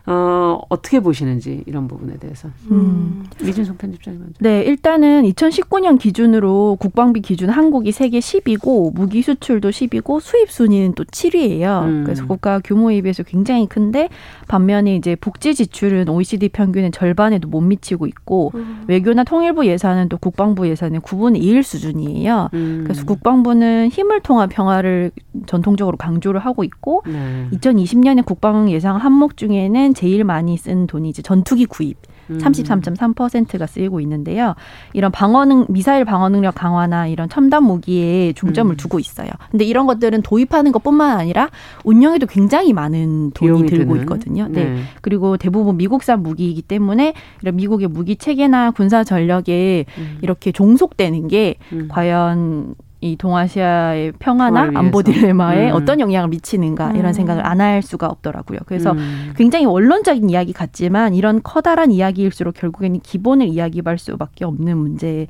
어, 0.07 0.61
어떻게 0.69 0.99
보시는지 0.99 1.63
이런 1.65 1.87
부분에 1.87 2.17
대해서. 2.17 2.49
음. 2.69 3.25
미준성 3.43 3.77
편집장님 3.77 4.19
먼저. 4.19 4.35
네, 4.39 4.61
일단은 4.61 5.23
2019년 5.23 5.97
기준으로 5.97 6.77
국방비 6.79 7.21
기준 7.21 7.49
한국이 7.49 7.91
세계 7.91 8.19
10위고 8.19 8.93
무기 8.93 9.23
수출도 9.23 9.69
10위고 9.69 10.19
수입 10.19 10.51
순위는 10.51 10.93
또 10.93 11.03
7위예요. 11.05 11.83
음. 11.83 12.03
그래서 12.03 12.27
국가 12.27 12.59
규모에 12.59 13.01
비해서 13.01 13.23
굉장히 13.23 13.65
큰데 13.67 14.09
반면에 14.47 14.95
이제 14.95 15.15
복지 15.15 15.55
지출은 15.55 16.07
OECD 16.07 16.49
평균의 16.49 16.91
절반에도 16.91 17.47
못 17.47 17.61
미치고 17.61 18.05
있고 18.05 18.51
음. 18.53 18.83
외교나 18.87 19.23
통일부 19.23 19.65
예산은 19.65 20.09
또 20.09 20.17
국방부 20.17 20.67
예산의 20.67 20.99
9분의 21.01 21.41
1 21.41 21.63
수준이에요. 21.63 22.49
음. 22.53 22.81
그래서 22.83 23.05
국방부는 23.05 23.89
힘을 23.89 24.19
통한 24.21 24.49
평화를 24.49 25.11
전통적으로 25.47 25.97
강조를 25.97 26.39
하고 26.39 26.63
있고 26.63 27.01
네. 27.07 27.47
2020년에 27.53 28.23
국방 28.23 28.69
예상 28.69 28.97
항목 28.97 29.35
중에는 29.37 29.94
제일 29.95 30.23
많이 30.23 30.57
쓴 30.57 30.85
돈이 30.85 31.09
이제 31.09 31.21
전투기 31.21 31.65
구입. 31.65 31.97
33.3%가 32.29 33.67
쓰이고 33.67 33.99
있는데요. 34.01 34.55
이런 34.93 35.11
방어 35.11 35.45
능 35.45 35.65
미사일 35.69 36.05
방어 36.05 36.29
능력 36.29 36.55
강화나 36.55 37.07
이런 37.07 37.29
첨단 37.29 37.63
무기에 37.63 38.33
중점을 38.33 38.73
음. 38.73 38.77
두고 38.77 38.99
있어요. 38.99 39.29
근데 39.51 39.65
이런 39.65 39.85
것들은 39.85 40.21
도입하는 40.21 40.71
것뿐만 40.71 41.19
아니라 41.19 41.49
운영에도 41.83 42.25
굉장히 42.25 42.73
많은 42.73 43.31
돈이 43.31 43.67
들고 43.67 43.93
드는. 43.93 44.01
있거든요. 44.01 44.47
네. 44.49 44.65
네. 44.65 44.81
그리고 45.01 45.37
대부분 45.37 45.77
미국산 45.77 46.23
무기이기 46.23 46.63
때문에 46.63 47.13
이런 47.41 47.55
미국의 47.55 47.87
무기 47.87 48.15
체계나 48.15 48.71
군사 48.71 49.03
전력에 49.03 49.85
음. 49.97 50.17
이렇게 50.21 50.51
종속되는 50.51 51.27
게 51.27 51.55
음. 51.73 51.87
과연 51.89 52.75
이 53.01 53.15
동아시아의 53.17 54.13
평화나 54.19 54.71
안보 54.73 55.03
딜레마에 55.03 55.69
음. 55.71 55.75
어떤 55.75 55.99
영향을 55.99 56.29
미치는가 56.29 56.91
이런 56.91 57.07
음. 57.07 57.13
생각을 57.13 57.45
안 57.45 57.61
할 57.61 57.81
수가 57.81 58.07
없더라고요. 58.07 58.59
그래서 58.65 58.91
음. 58.91 59.33
굉장히 59.37 59.65
원론적인 59.65 60.29
이야기 60.29 60.53
같지만 60.53 61.13
이런 61.13 61.41
커다란 61.43 61.91
이야기일수록 61.91 62.53
결국에는 62.55 62.99
기본을 63.01 63.47
이야기할 63.47 63.97
수밖에 63.97 64.45
없는 64.45 64.77
문제. 64.77 65.27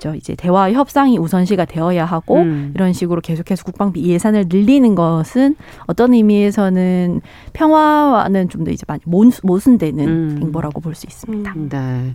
죠 0.00 0.12
이제 0.12 0.34
대화 0.34 0.72
협상이 0.72 1.18
우선시가 1.18 1.66
되어야 1.66 2.04
하고 2.04 2.38
음. 2.38 2.72
이런 2.74 2.92
식으로 2.92 3.20
계속해서 3.20 3.62
국방비 3.62 4.02
예산을 4.04 4.46
늘리는 4.48 4.92
것은 4.96 5.54
어떤 5.86 6.12
의미에서는 6.14 7.20
평화와는 7.52 8.48
좀 8.48 8.64
더 8.64 8.72
이제 8.72 8.82
많이 8.88 9.02
모순되는 9.06 10.08
음. 10.08 10.38
행보라고 10.42 10.80
볼 10.80 10.96
수 10.96 11.06
있습니다. 11.06 11.52
음. 11.54 11.68
네. 11.68 12.14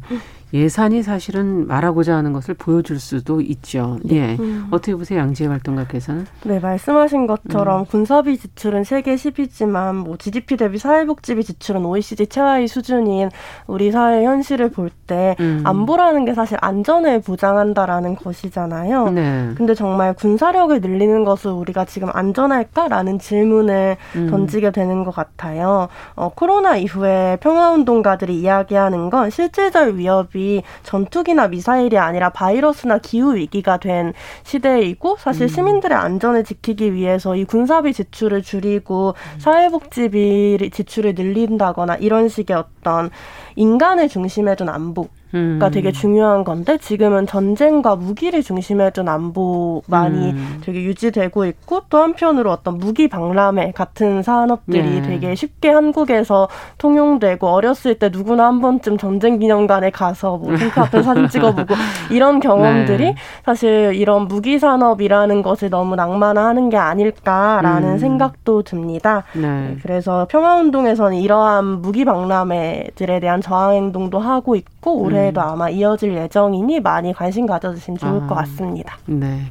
예산이 0.54 1.04
사실은 1.04 1.68
말하고자 1.68 2.16
하는 2.16 2.34
것을 2.34 2.56
보여줄 2.56 3.00
수도 3.00 3.40
있죠. 3.42 4.00
네. 4.04 4.16
예. 4.16 4.38
음. 4.40 4.68
어떻게 4.72 4.96
보세요, 4.96 5.20
양지혜 5.20 5.48
활동가께서는? 5.48 6.26
네, 6.44 6.60
말씀하신 6.60 7.28
것처럼 7.28 7.82
음. 7.82 7.86
군사비 7.86 8.38
지출은 8.38 8.84
세계 8.84 9.16
10위지만 9.16 9.96
뭐 9.96 10.18
GDP 10.18 10.58
대비 10.58 10.78
사회복지비 10.80 11.44
지출은 11.44 11.86
OECD 11.86 12.28
최하위 12.28 12.68
수준인 12.68 13.30
우리 13.68 13.92
사회 13.92 14.26
현실을 14.26 14.72
볼때 14.72 15.36
음. 15.40 15.62
안보라는 15.64 16.26
게 16.26 16.34
사실 16.34 16.58
안전을 16.62 17.22
보장한다라는 17.22 18.16
것이잖아요. 18.16 19.10
네. 19.12 19.52
근데 19.56 19.76
정말 19.76 20.14
군사력을 20.14 20.82
늘리는 20.82 21.24
것을 21.24 21.52
우리가 21.52 21.86
지금 21.86 22.10
안전할까라는 22.12 23.20
질문을 23.20 23.98
음. 24.16 24.28
던지게 24.30 24.72
되는 24.72 25.04
것 25.04 25.14
같아요. 25.14 25.90
어, 26.16 26.32
코로나 26.34 26.76
이후에 26.76 27.38
평화운동가들이 27.40 28.40
이야기하는 28.40 29.10
건 29.10 29.30
실질적 29.30 29.94
위협이 29.96 30.39
위협이 30.40 30.64
전투기나 30.84 31.50
미사일이 31.50 31.98
아니라 31.98 32.30
바이러스나 32.30 32.98
기후 33.00 33.36
위기가 33.36 33.78
된 33.78 34.14
시대이고 34.44 35.18
사실 35.20 35.44
음. 35.44 35.48
시민들의 35.48 35.98
안전을 35.98 36.46
지키기 36.46 36.94
위해서 36.94 37.36
이 37.36 37.44
군사비 37.44 37.94
지출을 37.94 38.42
줄이고 38.42 39.10
음. 39.36 39.40
사회복지비 39.40 40.72
지출을 40.74 41.16
늘린다거나 41.16 41.96
이런 41.96 42.30
식의 42.30 42.56
어떤 42.56 43.10
인간을 43.56 44.08
중심에 44.08 44.56
둔 44.56 44.70
안보 44.70 45.04
음. 45.04 45.19
가 45.60 45.70
되게 45.70 45.92
중요한 45.92 46.44
건데 46.44 46.80
지금은 46.80 47.28
전쟁과 47.28 47.96
무기를 47.96 48.42
중심에 48.42 48.90
둔 48.90 49.08
안보 49.08 49.84
많이 49.86 50.32
음. 50.32 50.60
되게 50.62 50.84
유지되고 50.84 51.46
있고 51.46 51.84
또 51.90 52.00
한편으로 52.00 52.52
어떤 52.52 52.80
무기 52.80 53.08
박람회 53.08 53.74
같은 53.74 54.24
산업들이 54.24 55.02
네. 55.02 55.02
되게 55.04 55.36
쉽게 55.36 55.70
한국에서 55.70 56.48
통용되고 56.80 57.46
어렸을 57.48 58.00
때 58.00 58.10
누구나 58.10 58.48
한 58.48 58.60
번쯤 58.60 58.98
전쟁 58.98 59.38
기념관에 59.38 59.92
가서 59.92 60.38
뭐 60.38 60.56
탱크 60.56 60.82
앞에 60.82 61.04
사진 61.04 61.30
찍어보고 61.30 61.76
이런 62.10 62.40
경험들이 62.40 63.04
네. 63.04 63.16
사실 63.46 63.92
이런 63.94 64.28
무기 64.28 64.58
산업이라는 64.58 65.44
것을 65.44 65.70
너무 65.70 65.96
낭만화하는 65.96 66.70
게 66.72 66.78
아닐까라는 66.78 67.90
음. 67.90 67.98
생각도 68.00 68.64
듭니다. 68.64 69.26
네. 69.34 69.42
네 69.42 69.78
그래서 69.84 70.26
평화운동에서는 70.30 71.18
이러한 71.18 71.82
무기 71.82 72.04
박람회들에 72.04 73.20
대한 73.20 73.42
저항 73.42 73.74
행동도 73.74 74.18
하고 74.18 74.56
있고 74.56 74.98
올해 74.98 75.19
올해도 75.20 75.42
아마 75.42 75.70
이어질 75.70 76.16
예정이니 76.16 76.80
많이 76.80 77.14
관심 77.14 77.46
가져주시면 77.46 77.98
좋을 77.98 78.24
아, 78.24 78.28
것 78.28 78.36
같습니다. 78.36 78.98
네. 79.06 79.42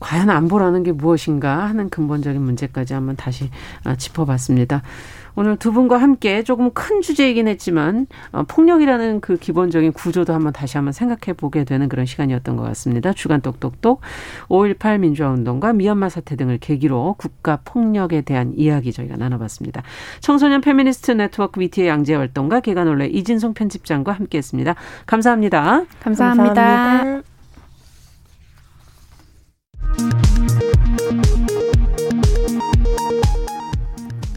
과연 0.00 0.28
안보라는 0.28 0.82
게 0.82 0.92
무엇인가 0.92 1.68
하는 1.68 1.88
근본적인 1.88 2.40
문제까지 2.40 2.94
한번 2.94 3.16
다시 3.16 3.50
아, 3.84 3.96
짚어봤습니다. 3.96 4.82
오늘 5.36 5.56
두 5.56 5.72
분과 5.72 5.98
함께 5.98 6.42
조금 6.42 6.70
큰 6.72 7.02
주제이긴 7.02 7.46
했지만 7.46 8.06
어, 8.32 8.42
폭력이라는 8.44 9.20
그 9.20 9.36
기본적인 9.36 9.92
구조도 9.92 10.32
한번 10.32 10.52
다시 10.52 10.78
한번 10.78 10.92
생각해 10.92 11.34
보게 11.36 11.64
되는 11.64 11.88
그런 11.88 12.06
시간이었던 12.06 12.56
것 12.56 12.64
같습니다. 12.64 13.12
주간 13.12 13.40
똑똑똑 13.42 14.00
5.18 14.48 14.98
민주화운동과 14.98 15.74
미얀마 15.74 16.08
사태 16.08 16.36
등을 16.36 16.58
계기로 16.58 17.16
국가 17.18 17.60
폭력에 17.64 18.22
대한 18.22 18.52
이야기 18.56 18.92
저희가 18.92 19.16
나눠봤습니다. 19.16 19.82
청소년 20.20 20.60
페미니스트 20.60 21.12
네트워크 21.12 21.60
위티의 21.60 21.88
양재 21.88 22.14
활동가 22.14 22.60
계간홀로 22.60 23.06
이진송 23.08 23.54
편집장과 23.54 24.12
함께했습니다. 24.12 24.74
감사합니다. 25.06 25.84
감사합니다. 26.00 26.54
감사합니다. 26.54 27.22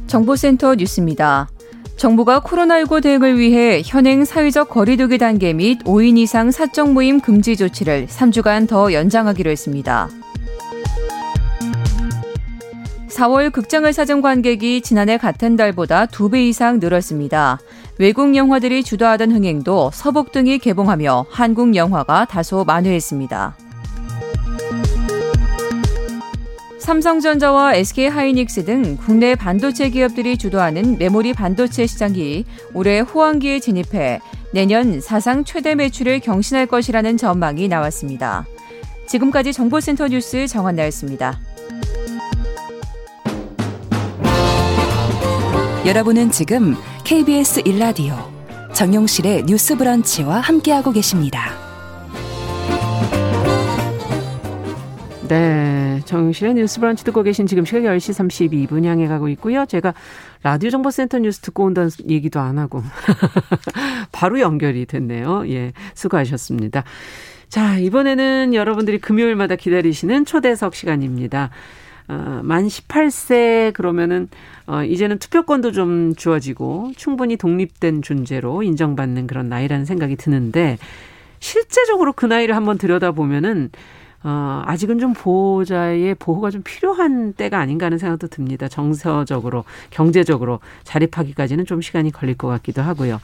정보센터 0.09 0.75
뉴스입니다. 0.75 1.47
정부가 1.95 2.41
코로나19 2.41 3.03
대응을 3.03 3.37
위해 3.37 3.81
현행 3.85 4.25
사회적 4.25 4.69
거리두기 4.69 5.17
단계 5.17 5.53
및 5.53 5.83
5인 5.83 6.17
이상 6.17 6.51
사적 6.51 6.91
모임 6.91 7.19
금지 7.19 7.55
조치를 7.55 8.07
3주간 8.07 8.67
더 8.67 8.91
연장하기로 8.91 9.51
했습니다. 9.51 10.09
4월 13.09 13.51
극장을 13.51 13.91
사전 13.91 14.21
관객이 14.21 14.81
지난해 14.81 15.17
같은 15.17 15.55
달보다 15.55 16.05
2배 16.05 16.47
이상 16.47 16.79
늘었습니다. 16.79 17.59
외국 17.97 18.35
영화들이 18.35 18.83
주도하던 18.83 19.31
흥행도 19.33 19.91
서복 19.93 20.31
등이 20.31 20.59
개봉하며 20.59 21.25
한국 21.29 21.75
영화가 21.75 22.25
다소 22.25 22.63
만회했습니다. 22.63 23.68
삼성전자와 26.79 27.75
SK하이닉스 27.75 28.65
등 28.65 28.97
국내 28.97 29.35
반도체 29.35 29.89
기업들이 29.89 30.37
주도하는 30.37 30.97
메모리 30.97 31.33
반도체 31.33 31.85
시장이 31.85 32.45
올해 32.73 32.99
호황기에 33.01 33.59
진입해 33.59 34.19
내년 34.53 34.99
사상 35.01 35.43
최대 35.43 35.75
매출을 35.75 36.19
경신할 36.19 36.65
것이라는 36.65 37.17
전망이 37.17 37.67
나왔습니다. 37.67 38.45
지금까지 39.07 39.53
정보센터 39.53 40.07
뉴스 40.07 40.47
정한나였습니다. 40.47 41.39
여러분은 45.85 46.31
지금 46.31 46.75
KBS 47.03 47.63
일라디오 47.65 48.15
정용실의 48.73 49.43
뉴스 49.45 49.75
브런치와 49.75 50.39
함께하고 50.39 50.91
계십니다. 50.91 51.68
네. 55.29 56.01
정실의 56.05 56.55
뉴스 56.55 56.79
브런치 56.79 57.03
듣고 57.05 57.21
계신 57.21 57.45
지금 57.45 57.63
시각 57.63 57.81
10시 57.83 58.67
32분 58.67 58.83
향해 58.85 59.07
가고 59.07 59.29
있고요. 59.29 59.67
제가 59.67 59.93
라디오 60.41 60.71
정보센터 60.71 61.19
뉴스 61.19 61.39
듣고 61.41 61.65
온다는 61.65 61.91
얘기도 62.09 62.39
안 62.39 62.57
하고 62.57 62.81
바로 64.11 64.39
연결이 64.39 64.87
됐네요. 64.87 65.47
예. 65.49 65.73
수고하셨습니다. 65.93 66.83
자, 67.47 67.77
이번에는 67.77 68.55
여러분들이 68.55 68.97
금요일마다 68.97 69.55
기다리시는 69.55 70.25
초대석 70.25 70.73
시간입니다. 70.73 71.51
어, 72.07 72.41
만 72.43 72.65
18세 72.65 73.71
그러면은 73.73 74.29
어, 74.65 74.83
이제는 74.83 75.19
투표권도 75.19 75.73
좀 75.73 76.15
주어지고 76.15 76.91
충분히 76.95 77.37
독립된 77.37 78.01
존재로 78.01 78.63
인정받는 78.63 79.27
그런 79.27 79.47
나이라는 79.47 79.85
생각이 79.85 80.15
드는데 80.15 80.79
실제적으로 81.39 82.13
그 82.13 82.25
나이를 82.25 82.55
한번 82.55 82.79
들여다보면은 82.79 83.69
어, 84.23 84.63
아직은 84.65 84.99
좀 84.99 85.13
보호자의 85.13 86.15
보호가 86.15 86.51
좀 86.51 86.61
필요한 86.63 87.33
때가 87.33 87.59
아닌가 87.59 87.85
하는 87.85 87.97
생각도 87.97 88.27
듭니다. 88.27 88.67
정서적으로, 88.67 89.63
경제적으로 89.89 90.59
자립하기까지는 90.83 91.65
좀 91.65 91.81
시간이 91.81 92.11
걸릴 92.11 92.37
것 92.37 92.47
같기도 92.47 92.81
하고요. 92.81 93.19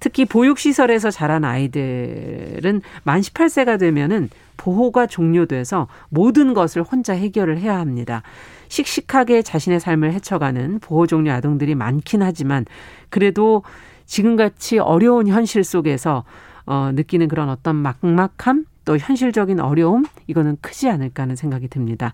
특히 0.00 0.24
보육시설에서 0.24 1.10
자란 1.10 1.44
아이들은 1.44 2.80
만 3.02 3.20
18세가 3.20 3.78
되면은 3.78 4.30
보호가 4.56 5.06
종료돼서 5.06 5.88
모든 6.08 6.54
것을 6.54 6.82
혼자 6.82 7.12
해결을 7.12 7.58
해야 7.58 7.78
합니다. 7.78 8.22
씩씩하게 8.68 9.42
자신의 9.42 9.80
삶을 9.80 10.12
헤쳐가는 10.14 10.78
보호 10.80 11.06
종료 11.06 11.32
아동들이 11.32 11.74
많긴 11.74 12.22
하지만 12.22 12.64
그래도 13.10 13.62
지금같이 14.06 14.78
어려운 14.78 15.28
현실 15.28 15.64
속에서 15.64 16.24
어, 16.66 16.90
느끼는 16.92 17.28
그런 17.28 17.48
어떤 17.48 17.76
막막함 17.76 18.64
또 18.84 18.96
현실적인 18.96 19.60
어려움 19.60 20.04
이거는 20.26 20.56
크지 20.60 20.88
않을까 20.88 21.24
하는 21.24 21.36
생각이 21.36 21.68
듭니다. 21.68 22.12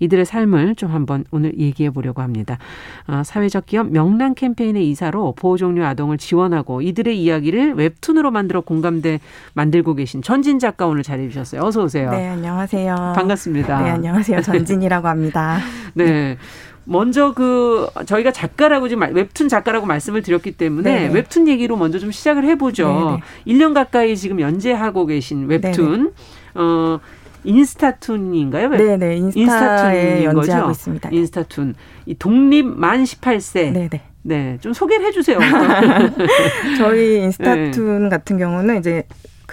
이들의 0.00 0.24
삶을 0.24 0.74
좀 0.76 0.90
한번 0.90 1.24
오늘 1.30 1.58
얘기해 1.58 1.90
보려고 1.90 2.22
합니다. 2.22 2.58
어, 3.06 3.22
사회적 3.24 3.66
기업 3.66 3.90
명랑 3.90 4.34
캠페인의 4.34 4.88
이사로 4.90 5.34
보호 5.36 5.56
종류 5.56 5.84
아동을 5.84 6.18
지원하고 6.18 6.82
이들의 6.82 7.20
이야기를 7.20 7.74
웹툰으로 7.74 8.30
만들어 8.30 8.60
공감대 8.60 9.20
만들고 9.54 9.94
계신 9.94 10.22
전진 10.22 10.58
작가 10.58 10.86
오늘 10.86 11.02
자리해 11.02 11.28
주셨어요. 11.28 11.62
어서 11.62 11.82
오세요. 11.82 12.10
네, 12.10 12.28
안녕하세요. 12.28 13.14
반갑습니다. 13.16 13.82
네, 13.82 13.90
안녕하세요. 13.90 14.42
전진이라고 14.42 15.08
합니다. 15.08 15.58
네. 15.94 16.36
먼저 16.84 17.32
그 17.32 17.88
저희가 18.06 18.30
작가라고 18.30 18.88
지금 18.88 19.14
웹툰 19.14 19.48
작가라고 19.48 19.86
말씀을 19.86 20.22
드렸기 20.22 20.52
때문에 20.52 20.94
네네. 20.94 21.14
웹툰 21.14 21.48
얘기로 21.48 21.76
먼저 21.76 21.98
좀 21.98 22.10
시작을 22.10 22.44
해보죠. 22.44 23.20
네네. 23.46 23.58
1년 23.58 23.74
가까이 23.74 24.16
지금 24.16 24.40
연재하고 24.40 25.06
계신 25.06 25.46
웹툰 25.46 25.72
네네. 25.94 26.10
어 26.54 27.00
인스타툰인가요? 27.44 28.70
네네 28.70 29.16
인스타에 29.16 30.24
연재하고 30.24 30.70
있습니다. 30.70 31.10
인스타툰 31.12 31.74
이 32.06 32.14
독립 32.14 32.66
만 32.66 33.04
18세. 33.04 33.72
네네. 33.72 34.00
네, 34.26 34.56
좀 34.62 34.72
소개를 34.72 35.04
해주세요. 35.06 35.38
저희 36.78 37.18
인스타툰 37.24 38.04
네. 38.04 38.08
같은 38.08 38.38
경우는 38.38 38.78
이제 38.78 39.04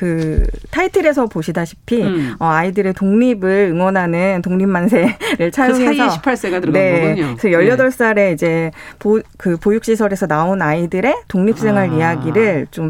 그 0.01 0.47
타이틀에서 0.71 1.27
보시다시피 1.27 2.01
음. 2.01 2.33
어, 2.39 2.45
아이들의 2.47 2.93
독립을 2.95 3.69
응원하는 3.71 4.41
독립만세를 4.41 5.51
차용해서 5.53 5.91
그 5.91 5.95
사이에 5.95 6.07
18세가 6.07 6.59
들어간 6.59 6.73
네, 6.73 7.15
거군요. 7.15 7.35
그 7.37 7.49
18살에 7.49 8.15
네. 8.15 8.31
이제 8.31 8.71
보, 8.97 9.21
그 9.37 9.57
보육시설에서 9.57 10.25
나온 10.25 10.63
아이들의 10.63 11.17
독립생활 11.27 11.91
아. 11.91 11.93
이야기를 11.93 12.67
좀 12.71 12.89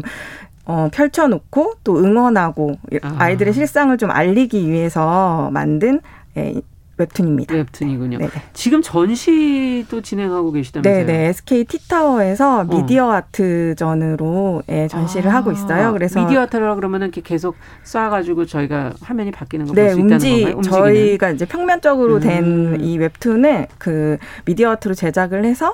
어, 0.64 0.88
펼쳐놓고 0.90 1.74
또 1.84 1.98
응원하고 1.98 2.78
아. 3.02 3.16
아이들의 3.18 3.52
실상을 3.52 3.94
좀 3.98 4.10
알리기 4.10 4.70
위해서 4.70 5.50
만든 5.52 6.00
예, 6.38 6.54
웹툰입니다. 6.98 7.54
웹툰이군요. 7.54 8.18
네 8.18 8.28
지금 8.52 8.82
전시도 8.82 10.02
진행하고 10.02 10.52
계시다면서요? 10.52 11.06
네, 11.06 11.12
네. 11.12 11.26
SK 11.28 11.64
티타워에서 11.64 12.60
어. 12.60 12.64
미디어 12.64 13.10
아트전으로 13.12 14.62
예, 14.68 14.88
전시를 14.88 15.30
아, 15.30 15.36
하고 15.36 15.52
있어요. 15.52 15.92
그래서 15.92 16.22
미디어 16.22 16.42
아트라 16.42 16.74
그러면은 16.74 17.08
이렇게 17.08 17.20
계속 17.22 17.56
쏴가지고 17.84 18.46
저희가 18.46 18.92
화면이 19.00 19.30
바뀌는 19.30 19.66
거 19.66 19.72
볼수 19.72 19.96
네, 19.96 20.02
있다는 20.02 20.08
건가요? 20.18 20.56
움직이는. 20.56 20.62
저희가 20.62 21.30
이제 21.30 21.46
평면적으로 21.46 22.20
된이 22.20 22.96
음. 22.96 23.00
웹툰을 23.00 23.68
그 23.78 24.18
미디어 24.44 24.70
아트로 24.72 24.94
제작을 24.94 25.44
해서 25.44 25.72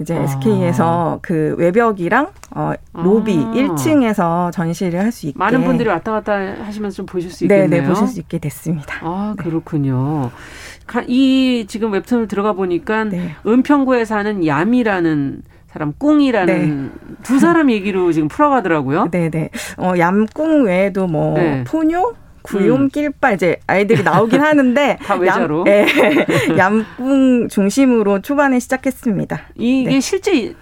이제 0.00 0.16
아. 0.16 0.22
SK에서 0.22 1.18
그 1.22 1.54
외벽이랑 1.58 2.28
어 2.54 2.72
로비 2.92 3.36
아. 3.38 3.52
1층에서 3.52 4.52
전시를 4.52 5.00
할 5.00 5.12
수 5.12 5.26
있게 5.26 5.38
많은 5.38 5.64
분들이 5.64 5.88
왔다 5.88 6.12
갔다 6.12 6.34
하시면서 6.62 6.96
좀 6.96 7.06
보실 7.06 7.30
수 7.30 7.44
있겠네요. 7.44 7.68
네, 7.68 7.80
네 7.80 7.86
보실 7.88 8.06
수 8.06 8.20
있게 8.20 8.38
됐습니다. 8.38 8.98
아 9.02 9.34
그렇군요. 9.38 10.30
이 11.06 11.66
지금 11.68 11.92
웹툰을 11.92 12.28
들어가 12.28 12.52
보니까 12.52 13.04
네. 13.04 13.34
은평구에 13.46 14.04
사는 14.04 14.46
얌이라는 14.46 15.42
사람 15.66 15.92
꿍이라는 15.98 16.82
네. 16.84 17.14
두 17.22 17.38
사람 17.38 17.70
얘기로 17.70 18.12
지금 18.12 18.28
풀어가더라고요. 18.28 19.08
네네. 19.12 19.30
네. 19.30 19.50
어 19.76 19.92
얌꿍 19.98 20.64
외에도 20.64 21.06
뭐 21.06 21.34
네. 21.34 21.64
포뇨 21.64 22.14
구용길바 22.48 23.30
음. 23.30 23.34
이제 23.34 23.56
아이들이 23.66 24.02
나오긴 24.02 24.40
하는데 24.42 24.98
다 25.02 25.14
외자로 25.16 25.64
얌, 25.66 25.68
예, 25.68 25.86
얌꿍 26.56 27.48
중심으로 27.48 28.20
초반에 28.22 28.58
시작했습니다. 28.58 29.40
이게 29.56 29.90
네. 29.90 30.00
실제 30.00 30.54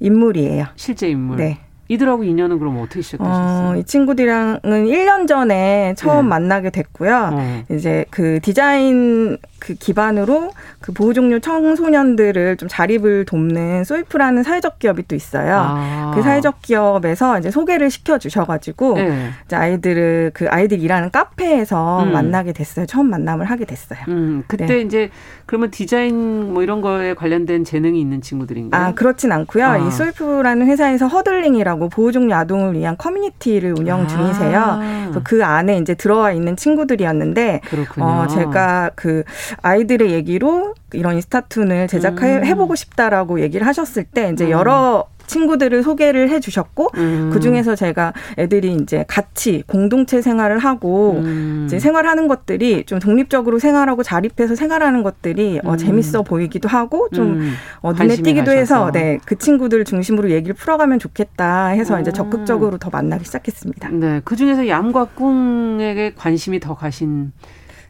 인물이에요. 0.00 0.66
실제 0.76 1.08
인물. 1.08 1.36
네. 1.36 1.58
이들하고 1.88 2.24
인연은 2.24 2.58
그럼 2.58 2.78
어떻게 2.80 3.00
시작되셨어요? 3.00 3.68
어, 3.68 3.76
이 3.76 3.84
친구들이랑은 3.84 4.60
1년 4.64 5.28
전에 5.28 5.94
처음 5.96 6.24
네. 6.24 6.28
만나게 6.30 6.70
됐고요. 6.70 7.30
어. 7.32 7.62
이제 7.70 8.04
그 8.10 8.40
디자인 8.42 9.38
그 9.66 9.74
기반으로 9.74 10.52
그 10.80 10.92
보호 10.92 11.12
종료 11.12 11.40
청소년들을 11.40 12.56
좀 12.56 12.68
자립을 12.68 13.24
돕는 13.24 13.82
소이프라는 13.82 14.44
사회적 14.44 14.78
기업이 14.78 15.08
또 15.08 15.16
있어요. 15.16 15.56
아. 15.56 16.12
그 16.14 16.22
사회적 16.22 16.62
기업에서 16.62 17.40
이제 17.40 17.50
소개를 17.50 17.90
시켜 17.90 18.16
주셔가지고 18.16 18.94
네. 18.94 19.30
이제 19.44 19.56
아이들을 19.56 20.30
그 20.34 20.46
아이들 20.48 20.78
일하는 20.80 21.10
카페에서 21.10 22.04
음. 22.04 22.12
만나게 22.12 22.52
됐어요. 22.52 22.86
처음 22.86 23.10
만남을 23.10 23.46
하게 23.46 23.64
됐어요. 23.64 23.98
음, 24.06 24.44
그때 24.46 24.66
네. 24.66 24.80
이제 24.82 25.10
그러면 25.46 25.72
디자인 25.72 26.54
뭐 26.54 26.62
이런 26.62 26.80
거에 26.80 27.14
관련된 27.14 27.64
재능이 27.64 28.00
있는 28.00 28.20
친구들인가요? 28.20 28.80
아 28.80 28.94
그렇진 28.94 29.32
않고요. 29.32 29.66
아. 29.66 29.78
이 29.78 29.90
소이프라는 29.90 30.68
회사에서 30.68 31.08
허들링이라고 31.08 31.88
보호 31.88 32.12
종료 32.12 32.36
아동을 32.36 32.74
위한 32.74 32.96
커뮤니티를 32.96 33.74
운영 33.76 34.02
아. 34.02 34.06
중이세요. 34.06 34.80
그 35.24 35.44
안에 35.44 35.78
이제 35.78 35.94
들어와 35.94 36.30
있는 36.30 36.54
친구들이었는데 36.54 37.62
그렇군요. 37.64 38.06
어, 38.06 38.26
제가 38.28 38.92
그 38.94 39.24
아이들의 39.62 40.12
얘기로 40.12 40.74
이런 40.92 41.14
인스타툰을 41.14 41.88
제작해 41.88 42.38
음. 42.38 42.56
보고 42.56 42.74
싶다라고 42.74 43.40
얘기를 43.40 43.66
하셨을 43.66 44.04
때 44.04 44.30
이제 44.32 44.46
음. 44.46 44.50
여러 44.50 45.06
친구들을 45.26 45.82
소개를 45.82 46.30
해 46.30 46.40
주셨고 46.40 46.90
음. 46.96 47.30
그 47.32 47.40
중에서 47.40 47.74
제가 47.74 48.12
애들이 48.38 48.74
이제 48.74 49.04
같이 49.08 49.62
공동체 49.66 50.22
생활을 50.22 50.58
하고 50.58 51.16
음. 51.18 51.64
이제 51.66 51.78
생활하는 51.78 52.28
것들이 52.28 52.84
좀 52.86 52.98
독립적으로 52.98 53.58
생활하고 53.58 54.02
자립해서 54.02 54.54
생활하는 54.54 55.02
것들이 55.02 55.60
어, 55.64 55.70
음. 55.70 55.74
어, 55.74 55.76
재밌어 55.76 56.22
보이기도 56.22 56.68
하고 56.68 57.08
좀 57.12 57.40
음. 57.40 57.52
어, 57.80 57.92
눈에 57.92 58.16
띄기도 58.16 58.52
가셔서. 58.52 58.56
해서 58.56 58.92
네, 58.92 59.18
그 59.24 59.36
친구들 59.36 59.84
중심으로 59.84 60.30
얘기를 60.30 60.54
풀어가면 60.54 60.98
좋겠다 60.98 61.68
해서 61.68 61.96
오. 61.96 62.00
이제 62.00 62.12
적극적으로 62.12 62.78
더 62.78 62.90
만나기 62.90 63.24
시작했습니다. 63.24 63.88
네, 63.90 64.20
그 64.24 64.36
중에서 64.36 64.68
얌과 64.68 65.06
꿍에게 65.16 66.14
관심이 66.16 66.60
더 66.60 66.74
가신 66.74 67.32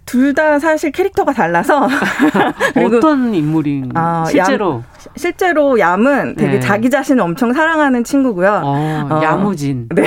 둘 0.07 0.35
다 0.35 0.59
사실 0.59 0.93
캐릭터가 0.93 1.33
달라서 1.33 1.89
어떤 2.77 3.35
인물인 3.35 3.91
아, 3.95 4.25
실제로 4.29 4.75
얌, 4.75 4.83
실제로 5.17 5.79
얌은 5.79 6.37
되게 6.37 6.53
네. 6.53 6.61
자기 6.61 6.91
자신을 6.91 7.23
엄청 7.23 7.53
사랑하는 7.53 8.05
친구고요. 8.05 8.61
어, 8.65 9.09
어, 9.11 9.23
야무진. 9.23 9.89
네. 9.95 10.05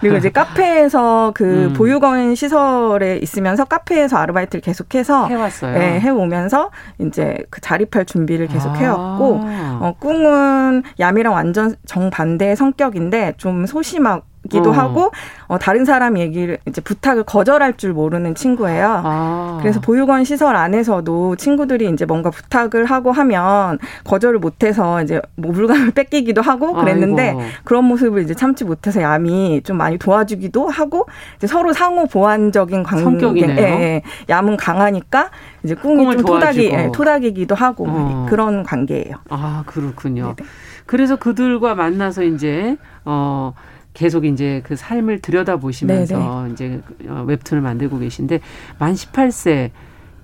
그리고 0.00 0.16
이제 0.16 0.30
카페에서 0.30 1.32
그 1.34 1.44
음. 1.44 1.72
보육원 1.74 2.34
시설에 2.34 3.18
있으면서 3.18 3.64
카페에서 3.64 4.16
아르바이트를 4.16 4.62
계속해서 4.62 5.26
해왔어요. 5.26 5.78
네, 5.78 6.00
해오면서 6.00 6.70
이제 7.00 7.36
그 7.50 7.60
자립할 7.60 8.06
준비를 8.06 8.46
계속 8.48 8.70
아. 8.70 8.74
해왔고 8.74 9.40
어, 9.80 9.94
꿍은 10.00 10.82
얌이랑 10.98 11.32
완전 11.34 11.74
정반대의 11.86 12.56
성격인데 12.56 13.34
좀 13.36 13.66
소심하고 13.66 14.29
기도 14.50 14.70
어. 14.70 14.72
하고 14.72 15.10
어, 15.46 15.58
다른 15.58 15.84
사람 15.84 16.18
얘기를 16.18 16.58
이제 16.68 16.80
부탁을 16.80 17.24
거절할 17.24 17.76
줄 17.76 17.92
모르는 17.94 18.34
친구예요. 18.34 19.02
아. 19.04 19.58
그래서 19.60 19.80
보육원 19.80 20.24
시설 20.24 20.54
안에서도 20.56 21.36
친구들이 21.36 21.88
이제 21.90 22.04
뭔가 22.04 22.30
부탁을 22.30 22.84
하고 22.84 23.12
하면 23.12 23.78
거절을 24.04 24.38
못해서 24.38 25.02
이제 25.02 25.22
뭐 25.36 25.52
물건을 25.52 25.92
뺏기기도 25.92 26.42
하고 26.42 26.74
그랬는데 26.74 27.28
아이고. 27.30 27.42
그런 27.64 27.84
모습을 27.84 28.22
이제 28.22 28.34
참지 28.34 28.64
못해서 28.64 29.00
얌이 29.00 29.62
좀 29.62 29.78
많이 29.78 29.96
도와주기도 29.98 30.68
하고 30.68 31.06
이제 31.36 31.46
서로 31.46 31.72
상호 31.72 32.06
보완적인 32.06 32.82
관계. 32.82 33.04
성격이네요. 33.04 33.58
예, 33.58 33.62
예. 33.62 34.02
얌은 34.28 34.56
강하니까 34.56 35.30
이제 35.62 35.74
꿍이 35.74 36.04
좀 36.12 36.24
토닥이 36.24 36.64
예, 36.66 36.90
토닥이기도 36.92 37.54
하고 37.54 37.86
어. 37.88 38.26
그런 38.28 38.62
관계예요. 38.64 39.16
아 39.30 39.62
그렇군요. 39.66 40.34
네네. 40.36 40.48
그래서 40.86 41.16
그들과 41.16 41.74
만나서 41.76 42.24
이제 42.24 42.76
어. 43.04 43.52
계속 44.00 44.24
이제 44.24 44.62
그 44.64 44.76
삶을 44.76 45.18
들여다보시면서 45.18 46.18
네네. 46.18 46.52
이제 46.54 46.80
어, 47.06 47.22
웹툰을 47.26 47.60
만들고 47.60 47.98
계신데 47.98 48.40
만 48.78 48.94
18세 48.94 49.72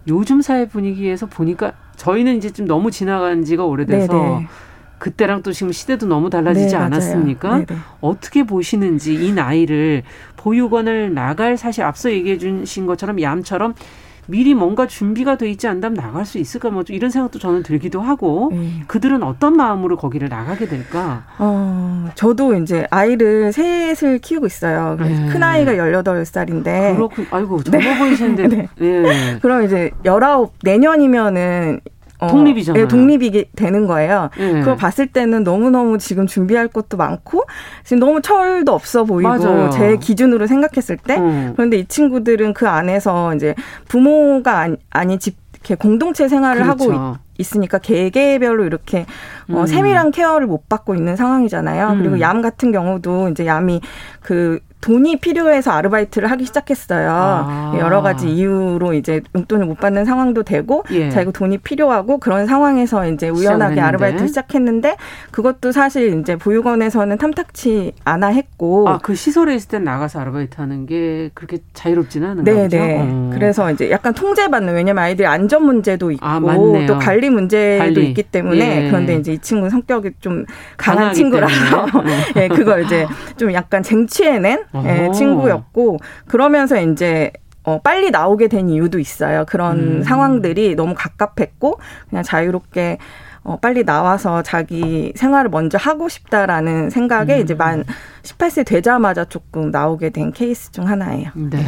요즘 0.09 0.41
사회 0.41 0.67
분위기에서 0.67 1.27
보니까 1.27 1.75
저희는 1.97 2.39
이제 2.39 2.51
좀 2.51 2.67
너무 2.67 2.91
지나간 2.91 3.45
지가 3.45 3.67
오래돼서 3.67 4.15
네네. 4.15 4.47
그때랑 4.97 5.43
또 5.43 5.53
지금 5.53 5.73
시대도 5.73 6.07
너무 6.07 6.31
달라지지 6.31 6.75
네, 6.75 6.77
않았습니까? 6.77 7.67
네네. 7.67 7.81
어떻게 8.01 8.45
보시는지 8.45 9.13
이 9.13 9.33
나이를 9.35 10.05
보육원을 10.39 11.13
나갈 11.13 11.59
사실 11.59 11.85
앞서 11.85 12.11
얘기해 12.11 12.39
주신 12.39 12.87
것처럼 12.87 13.21
얌처럼 13.21 13.75
미리 14.27 14.55
뭔가 14.55 14.87
준비가 14.87 15.37
돼 15.37 15.49
있지 15.51 15.67
않다면 15.69 15.97
나갈 15.97 16.27
수 16.27 16.39
있을까 16.39 16.71
뭐 16.71 16.85
이런 16.89 17.11
생각도 17.11 17.39
저는 17.39 17.63
들기도 17.63 18.01
하고 18.01 18.51
네. 18.53 18.83
그들은 18.87 19.23
어떤 19.23 19.57
마음으로 19.57 19.97
거기를 19.97 20.29
나가게 20.29 20.67
될까? 20.67 21.25
어, 21.39 22.09
저도 22.15 22.55
이제 22.55 22.87
아이를 22.91 23.53
셋을 23.53 24.19
키우고 24.19 24.47
있어요. 24.47 24.97
네. 25.01 25.29
큰 25.29 25.43
아이가 25.43 25.77
열여덟 25.77 26.25
살인데 26.25 26.95
그렇군. 26.95 27.27
아이고 27.31 27.63
젊어 27.63 27.79
네. 27.79 27.99
보이시는데. 27.99 28.47
네. 28.49 28.69
네. 28.79 29.39
그럼 29.41 29.65
이제 29.65 29.91
열아홉 30.05 30.55
내년이면은 30.63 31.81
어, 32.19 32.29
독립이잖아요. 32.29 32.83
네, 32.83 32.89
독립이 32.89 33.47
되는 33.55 33.87
거예요. 33.87 34.31
네. 34.37 34.61
그걸 34.61 34.77
봤을 34.77 35.07
때는 35.07 35.45
너무너무 35.45 35.99
지금 35.99 36.27
준비할 36.27 36.69
것도 36.69 36.97
많고 36.97 37.45
지금 37.85 38.01
너무 38.01 38.21
철도 38.23 38.73
없어 38.73 39.05
보이고 39.05 39.29
맞아요. 39.29 39.71
제 39.71 39.97
기준으로 39.97 40.47
생각했을 40.47 40.97
때 40.97 41.17
음. 41.17 41.53
그런데 41.57 41.79
이 41.79 41.87
친구들은 41.87 42.55
그 42.55 42.69
안에서 42.69 43.35
이제 43.35 43.55
부모가 43.89 44.59
아니, 44.59 44.77
아니 44.91 45.19
집 45.19 45.37
이렇게 45.67 45.75
공동체 45.75 46.29
생활을 46.29 46.63
그렇죠. 46.63 46.93
하고 46.93 47.17
있으니까 47.39 47.79
개개별로 47.79 48.65
이렇게 48.65 49.01
어, 49.01 49.05
음. 49.51 49.55
어, 49.57 49.67
세밀한 49.67 50.13
케어를 50.13 50.47
못 50.47 50.69
받고 50.69 50.95
있는 50.95 51.17
상황이잖아요. 51.17 51.89
음. 51.91 51.99
그리고 51.99 52.21
얌 52.21 52.41
같은 52.41 52.71
경우도 52.71 53.31
이제 53.31 53.47
얌이 53.47 53.81
그 54.21 54.61
돈이 54.81 55.17
필요해서 55.17 55.73
아르바이트를 55.73 56.31
하기 56.31 56.45
시작했어요. 56.45 57.11
아. 57.11 57.77
여러 57.79 58.03
가지 58.03 58.29
이유로 58.29 58.95
이제 58.95 59.21
용돈을 59.35 59.67
못 59.67 59.79
받는 59.81 60.05
상황도 60.05 60.45
되고 60.45 60.85
예. 60.93 61.11
자기가 61.11 61.33
돈이 61.33 61.59
필요하고 61.59 62.19
그런 62.19 62.47
상황에서 62.47 63.09
이제 63.09 63.29
우연하게 63.29 63.81
아르바이트를 63.81 64.29
시작했는데 64.29 64.97
그것도 65.33 65.73
사실 65.73 66.21
이제 66.21 66.37
보육원에서는 66.37 67.19
탐탁치 67.19 67.95
않아 68.05 68.29
했고 68.29 68.89
아, 68.89 68.99
그 68.99 69.15
시설에 69.15 69.55
있을 69.57 69.69
땐 69.71 69.85
나가서 69.85 70.21
아르바이트 70.21 70.61
하는 70.61 70.87
게 70.87 71.31
그렇게 71.35 71.59
자유롭지는 71.73 72.29
않은가 72.31 72.53
네, 72.53 72.63
보죠? 72.65 72.77
네. 72.77 72.99
어. 73.01 73.31
그래서 73.33 73.73
이제 73.73 73.91
약간 73.91 74.15
통제받는 74.15 74.75
왜냐면 74.75 75.03
아이들이 75.03 75.27
안전 75.27 75.65
문제도 75.65 76.11
있고 76.13 76.25
아, 76.25 76.39
또 76.87 76.99
관리 76.99 77.31
문제도 77.31 77.83
관리. 77.83 78.09
있기 78.09 78.23
때문에 78.25 78.85
예. 78.85 78.89
그런데 78.89 79.17
이제 79.17 79.33
이 79.33 79.39
친구는 79.39 79.71
성격이 79.71 80.11
좀 80.21 80.45
강한 80.77 81.13
친구라서 81.13 81.87
예, 82.37 82.49
그걸 82.49 82.85
이제 82.85 83.07
좀 83.37 83.53
약간 83.53 83.83
쟁취해낸 83.83 84.65
예, 84.85 85.11
친구였고 85.13 85.99
그러면서 86.27 86.81
이제 86.81 87.33
어, 87.63 87.81
빨리 87.83 88.11
나오게 88.11 88.49
된 88.49 88.69
이유도 88.69 88.99
있어요. 88.99 89.45
그런 89.47 89.79
음. 89.79 90.03
상황들이 90.03 90.77
너무 90.77 90.95
갑갑했고 90.97 91.81
그냥 92.09 92.23
자유롭게 92.23 92.99
어, 93.43 93.59
빨리 93.61 93.85
나와서 93.85 94.43
자기 94.43 95.13
생활을 95.17 95.51
먼저 95.51 95.79
하고 95.79 96.09
싶다라는 96.09 96.91
생각에 96.91 97.37
음. 97.37 97.41
이제 97.43 97.55
만 97.55 97.85
18세 98.23 98.65
되자마자 98.67 99.25
조금 99.25 99.71
나오게 99.71 100.11
된 100.11 100.33
케이스 100.33 100.71
중 100.73 100.89
하나예요. 100.89 101.31
네. 101.35 101.59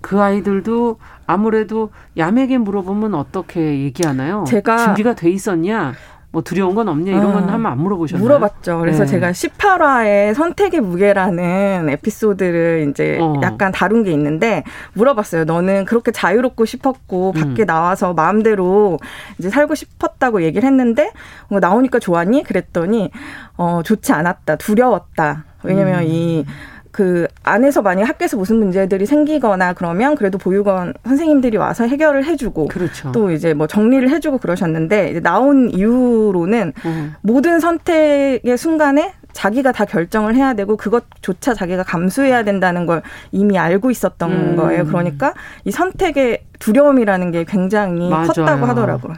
그 0.00 0.20
아이들도 0.20 0.98
아무래도 1.26 1.90
얌에게 2.16 2.58
물어보면 2.58 3.14
어떻게 3.14 3.80
얘기하나요? 3.80 4.44
제가 4.46 4.78
준비가 4.78 5.14
돼 5.14 5.30
있었냐? 5.30 5.94
뭐 6.30 6.42
두려운 6.42 6.74
건 6.74 6.88
없냐 6.88 7.12
이런 7.12 7.32
건 7.32 7.48
아, 7.48 7.52
한번 7.54 7.72
안 7.72 7.78
물어보셨나요? 7.78 8.22
물어봤죠. 8.22 8.78
그래서 8.80 9.04
네. 9.04 9.10
제가 9.10 9.30
18화의 9.30 10.34
선택의 10.34 10.80
무게라는 10.80 11.88
에피소드를 11.88 12.88
이제 12.90 13.18
어. 13.18 13.40
약간 13.42 13.72
다룬 13.72 14.04
게 14.04 14.12
있는데 14.12 14.62
물어봤어요. 14.92 15.44
너는 15.44 15.86
그렇게 15.86 16.12
자유롭고 16.12 16.66
싶었고 16.66 17.32
음. 17.34 17.40
밖에 17.40 17.64
나와서 17.64 18.12
마음대로 18.12 18.98
이제 19.38 19.48
살고 19.48 19.74
싶었다고 19.74 20.42
얘기를 20.42 20.66
했는데 20.68 21.12
뭐 21.48 21.60
나오니까 21.60 21.98
좋았니? 21.98 22.42
그랬더니 22.42 23.10
어 23.56 23.80
좋지 23.82 24.12
않았다. 24.12 24.56
두려웠다. 24.56 25.44
왜냐면 25.62 26.00
음. 26.00 26.06
이 26.06 26.44
그 26.90 27.26
안에서 27.42 27.82
만약 27.82 28.08
학교에서 28.08 28.36
무슨 28.36 28.56
문제들이 28.56 29.06
생기거나 29.06 29.74
그러면 29.74 30.14
그래도 30.14 30.38
보육원 30.38 30.94
선생님들이 31.04 31.56
와서 31.56 31.86
해결을 31.86 32.24
해주고 32.24 32.68
그렇죠. 32.68 33.12
또 33.12 33.30
이제 33.30 33.54
뭐 33.54 33.66
정리를 33.66 34.08
해주고 34.10 34.38
그러셨는데 34.38 35.10
이제 35.10 35.20
나온 35.20 35.70
이후로는 35.70 36.72
음. 36.84 37.14
모든 37.20 37.60
선택의 37.60 38.56
순간에 38.56 39.14
자기가 39.32 39.72
다 39.72 39.84
결정을 39.84 40.34
해야 40.34 40.54
되고 40.54 40.76
그것조차 40.76 41.54
자기가 41.54 41.84
감수해야 41.84 42.42
된다는 42.42 42.86
걸 42.86 43.02
이미 43.30 43.58
알고 43.58 43.90
있었던 43.90 44.30
음. 44.30 44.56
거예요. 44.56 44.84
그러니까 44.86 45.34
이 45.64 45.70
선택의 45.70 46.42
두려움이라는 46.58 47.30
게 47.30 47.44
굉장히 47.44 48.08
맞아요. 48.08 48.26
컸다고 48.26 48.66
하더라고요. 48.66 49.14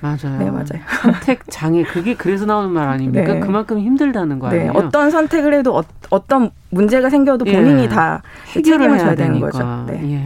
맞아요. 0.00 0.38
네, 0.38 0.50
맞아요. 0.50 0.82
선택 1.02 1.42
장애 1.48 1.82
그게 1.82 2.14
그래서 2.14 2.46
나오는 2.46 2.70
말 2.70 2.88
아닙니까? 2.88 3.34
네. 3.34 3.40
그만큼 3.40 3.78
힘들다는 3.78 4.38
거 4.38 4.48
네, 4.48 4.56
아니에요? 4.56 4.72
네, 4.72 4.78
어떤 4.78 5.10
선택을 5.10 5.54
해도 5.54 5.82
어, 6.10 6.26
떤 6.26 6.50
문제가 6.70 7.10
생겨도 7.10 7.44
본인이 7.44 7.84
예. 7.84 7.88
다 7.88 8.22
해결을 8.48 8.98
해야 8.98 9.14
되는 9.14 9.40
거죠. 9.40 9.84
네. 9.86 10.00
예. 10.12 10.22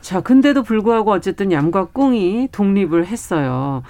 자, 0.00 0.20
근데도 0.20 0.62
불구하고 0.62 1.12
어쨌든 1.12 1.52
얌과 1.52 1.86
꿍이 1.86 2.48
독립을 2.50 3.06
했어요. 3.06 3.82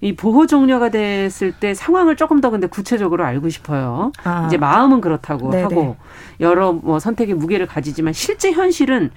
이 0.00 0.14
보호 0.14 0.46
종료가 0.46 0.90
됐을 0.90 1.52
때 1.52 1.74
상황을 1.74 2.16
조금 2.16 2.40
더 2.40 2.50
근데 2.50 2.66
구체적으로 2.66 3.24
알고 3.24 3.48
싶어요. 3.48 4.12
아. 4.24 4.44
이제 4.46 4.58
마음은 4.58 5.00
그렇다고 5.00 5.50
네네. 5.50 5.62
하고 5.62 5.96
여러 6.40 6.72
뭐 6.72 6.98
선택의 6.98 7.34
무게를 7.34 7.66
가지지만 7.66 8.12
실제 8.12 8.52
현실은 8.52 9.10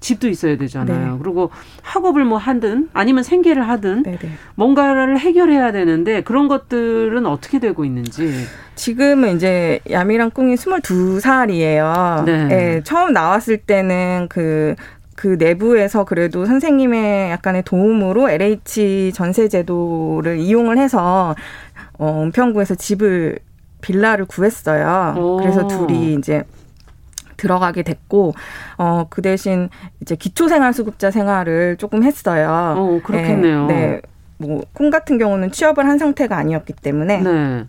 집도 0.00 0.28
있어야 0.28 0.56
되잖아요. 0.56 1.12
네. 1.12 1.18
그리고 1.22 1.50
학업을 1.82 2.24
뭐 2.24 2.38
하든 2.38 2.90
아니면 2.92 3.22
생계를 3.22 3.68
하든 3.68 4.02
네네. 4.02 4.18
네. 4.18 4.30
뭔가를 4.54 5.18
해결해야 5.18 5.72
되는데 5.72 6.22
그런 6.22 6.48
것들은 6.48 7.26
어떻게 7.26 7.58
되고 7.58 7.84
있는지. 7.84 8.44
지금은 8.74 9.36
이제 9.36 9.80
야미랑 9.90 10.30
꿍이 10.30 10.54
22살이에요. 10.54 12.24
네. 12.24 12.44
네. 12.44 12.82
처음 12.84 13.12
나왔을 13.12 13.56
때는 13.58 14.28
그그 14.28 15.36
내부에서 15.38 16.04
그래도 16.04 16.44
선생님의 16.44 17.30
약간의 17.30 17.62
도움으로 17.64 18.28
LH 18.28 19.12
전세 19.14 19.48
제도를 19.48 20.38
이용을 20.38 20.78
해서 20.78 21.34
어, 21.98 22.22
은평구에서 22.24 22.74
집을 22.74 23.38
빌라를 23.80 24.26
구했어요. 24.26 25.14
오. 25.16 25.36
그래서 25.38 25.66
둘이 25.66 26.14
이제 26.14 26.44
들어가게 27.36 27.82
됐고 27.82 28.34
어 28.78 29.06
그 29.10 29.22
대신 29.22 29.68
이제 30.00 30.16
기초생활수급자 30.16 31.10
생활을 31.10 31.76
조금 31.76 32.02
했어요. 32.02 32.74
어, 32.76 33.00
그렇겠네요. 33.04 33.66
네. 33.66 33.74
네. 33.74 34.00
뭐콩 34.38 34.90
같은 34.90 35.18
경우는 35.18 35.50
취업을 35.50 35.86
한 35.86 35.98
상태가 35.98 36.36
아니었기 36.36 36.74
때문에 36.74 37.22
네. 37.22 37.64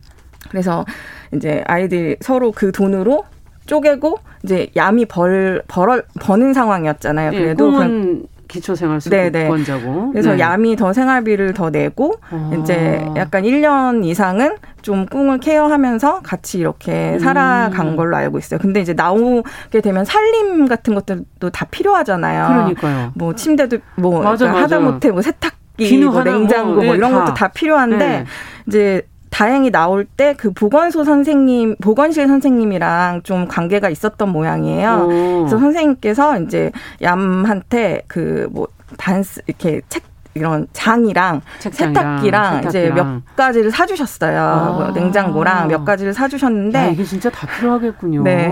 그래서 0.50 0.86
이제 1.34 1.64
아이들 1.68 2.18
서로 2.22 2.52
그 2.52 2.72
돈으로 2.72 3.24
쪼개고 3.66 4.20
이제 4.44 4.68
얌이 4.76 5.06
벌, 5.06 5.62
벌 5.68 6.04
버는 6.20 6.54
상황이었잖아요. 6.54 7.32
예, 7.34 7.38
그래도 7.40 7.72
네, 7.84 8.22
기초생활수급권자고. 8.48 10.12
그래서 10.12 10.32
네. 10.34 10.40
얌이 10.40 10.76
더 10.76 10.94
생활비를 10.94 11.54
더 11.54 11.70
내고 11.70 12.16
아. 12.30 12.52
이제 12.60 13.06
약간 13.16 13.44
1년 13.44 14.06
이상은 14.06 14.56
좀 14.82 15.06
꿍을 15.06 15.40
케어하면서 15.40 16.22
같이 16.22 16.60
이렇게 16.60 17.14
음. 17.14 17.20
살아간 17.20 17.96
걸로 17.96 18.16
알고 18.16 18.38
있어요. 18.38 18.60
근데 18.60 18.80
이제 18.80 18.94
나오게 18.94 19.82
되면 19.82 20.06
살림 20.06 20.68
같은 20.68 20.96
것들도 20.96 21.50
다 21.52 21.66
필요하잖아요. 21.70 22.48
그러니까요. 22.48 23.12
뭐 23.16 23.36
침대도 23.36 23.80
뭐 23.96 24.22
맞아, 24.22 24.46
그러니까 24.46 24.62
맞아. 24.62 24.76
하다못해 24.76 25.12
뭐 25.12 25.22
세탁기, 25.22 25.98
뭐 26.06 26.24
냉장고 26.24 26.76
뭐, 26.76 26.84
네, 26.84 26.90
이런 26.92 27.12
다. 27.12 27.20
것도 27.20 27.34
다 27.34 27.48
필요한데 27.50 27.98
네. 27.98 28.26
이제 28.68 29.08
다행히 29.38 29.70
나올 29.70 30.04
때 30.06 30.34
그 30.36 30.52
보건소 30.52 31.04
선생님, 31.04 31.76
보건실 31.80 32.28
선생님이랑 32.28 33.22
좀 33.24 33.48
관계가 33.48 33.88
있었던 33.90 34.30
모양이에요. 34.30 35.06
오. 35.06 35.08
그래서 35.42 35.60
선생님께서 35.60 36.40
이제 36.42 36.72
얌한테 37.04 38.02
그 38.08 38.48
뭐 38.52 38.68
단스 38.98 39.42
이렇게 39.46 39.82
책 39.90 40.04
이런 40.34 40.68
장이랑 40.72 41.42
책장이랑, 41.60 41.94
세탁기랑, 41.94 42.56
세탁기랑, 42.62 42.70
이제 42.70 42.90
몇 42.92 43.36
가지를 43.36 43.72
사주셨어요. 43.72 44.40
아. 44.40 44.72
뭐 44.72 44.88
냉장고랑 44.92 45.68
몇 45.68 45.84
가지를 45.86 46.14
사주셨는데 46.14 46.80
야, 46.80 46.86
이게 46.88 47.04
진짜 47.04 47.30
다 47.30 47.46
필요하겠군요. 47.48 48.24
네 48.24 48.52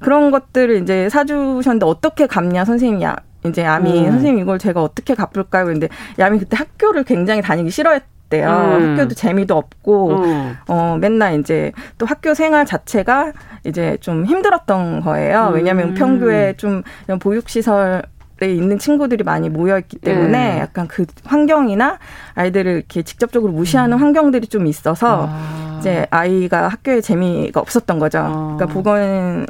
그런 0.00 0.30
것들을 0.30 0.82
이제 0.82 1.08
사주셨는데 1.08 1.86
어떻게 1.86 2.26
갚냐 2.26 2.64
선생님이 2.64 3.04
이제 3.46 3.62
야미 3.62 4.06
음. 4.06 4.10
선생님 4.12 4.38
이걸 4.40 4.58
제가 4.58 4.82
어떻게 4.82 5.14
갚을까요? 5.14 5.64
근데 5.66 5.88
야미 6.18 6.38
그때 6.40 6.56
학교를 6.56 7.02
굉장히 7.04 7.42
다니기 7.42 7.70
싫어했. 7.70 8.02
어때요? 8.30 8.48
음. 8.48 8.92
학교도 8.92 9.14
재미도 9.14 9.56
없고 9.56 10.10
음. 10.10 10.56
어 10.68 10.96
맨날 11.00 11.38
이제 11.40 11.72
또 11.98 12.06
학교 12.06 12.32
생활 12.32 12.64
자체가 12.64 13.32
이제 13.64 13.98
좀 14.00 14.24
힘들었던 14.24 15.00
거예요. 15.00 15.48
음. 15.48 15.54
왜냐하면 15.54 15.88
은평교에 15.90 16.54
좀 16.56 16.82
이런 17.06 17.18
보육 17.18 17.48
시설 17.48 18.02
에 18.42 18.54
있는 18.54 18.78
친구들이 18.78 19.22
많이 19.22 19.50
모여 19.50 19.78
있기 19.80 19.98
때문에 19.98 20.54
네. 20.54 20.58
약간 20.60 20.88
그 20.88 21.04
환경이나 21.26 21.98
아이들을 22.34 22.72
이렇게 22.72 23.02
직접적으로 23.02 23.52
무시하는 23.52 23.98
음. 23.98 24.00
환경들이 24.00 24.46
좀 24.46 24.66
있어서 24.66 25.28
아. 25.28 25.76
이제 25.78 26.06
아이가 26.08 26.68
학교에 26.68 27.02
재미가 27.02 27.60
없었던 27.60 27.98
거죠. 27.98 28.18
아. 28.20 28.54
그러니까 28.56 28.66
보건 28.66 29.46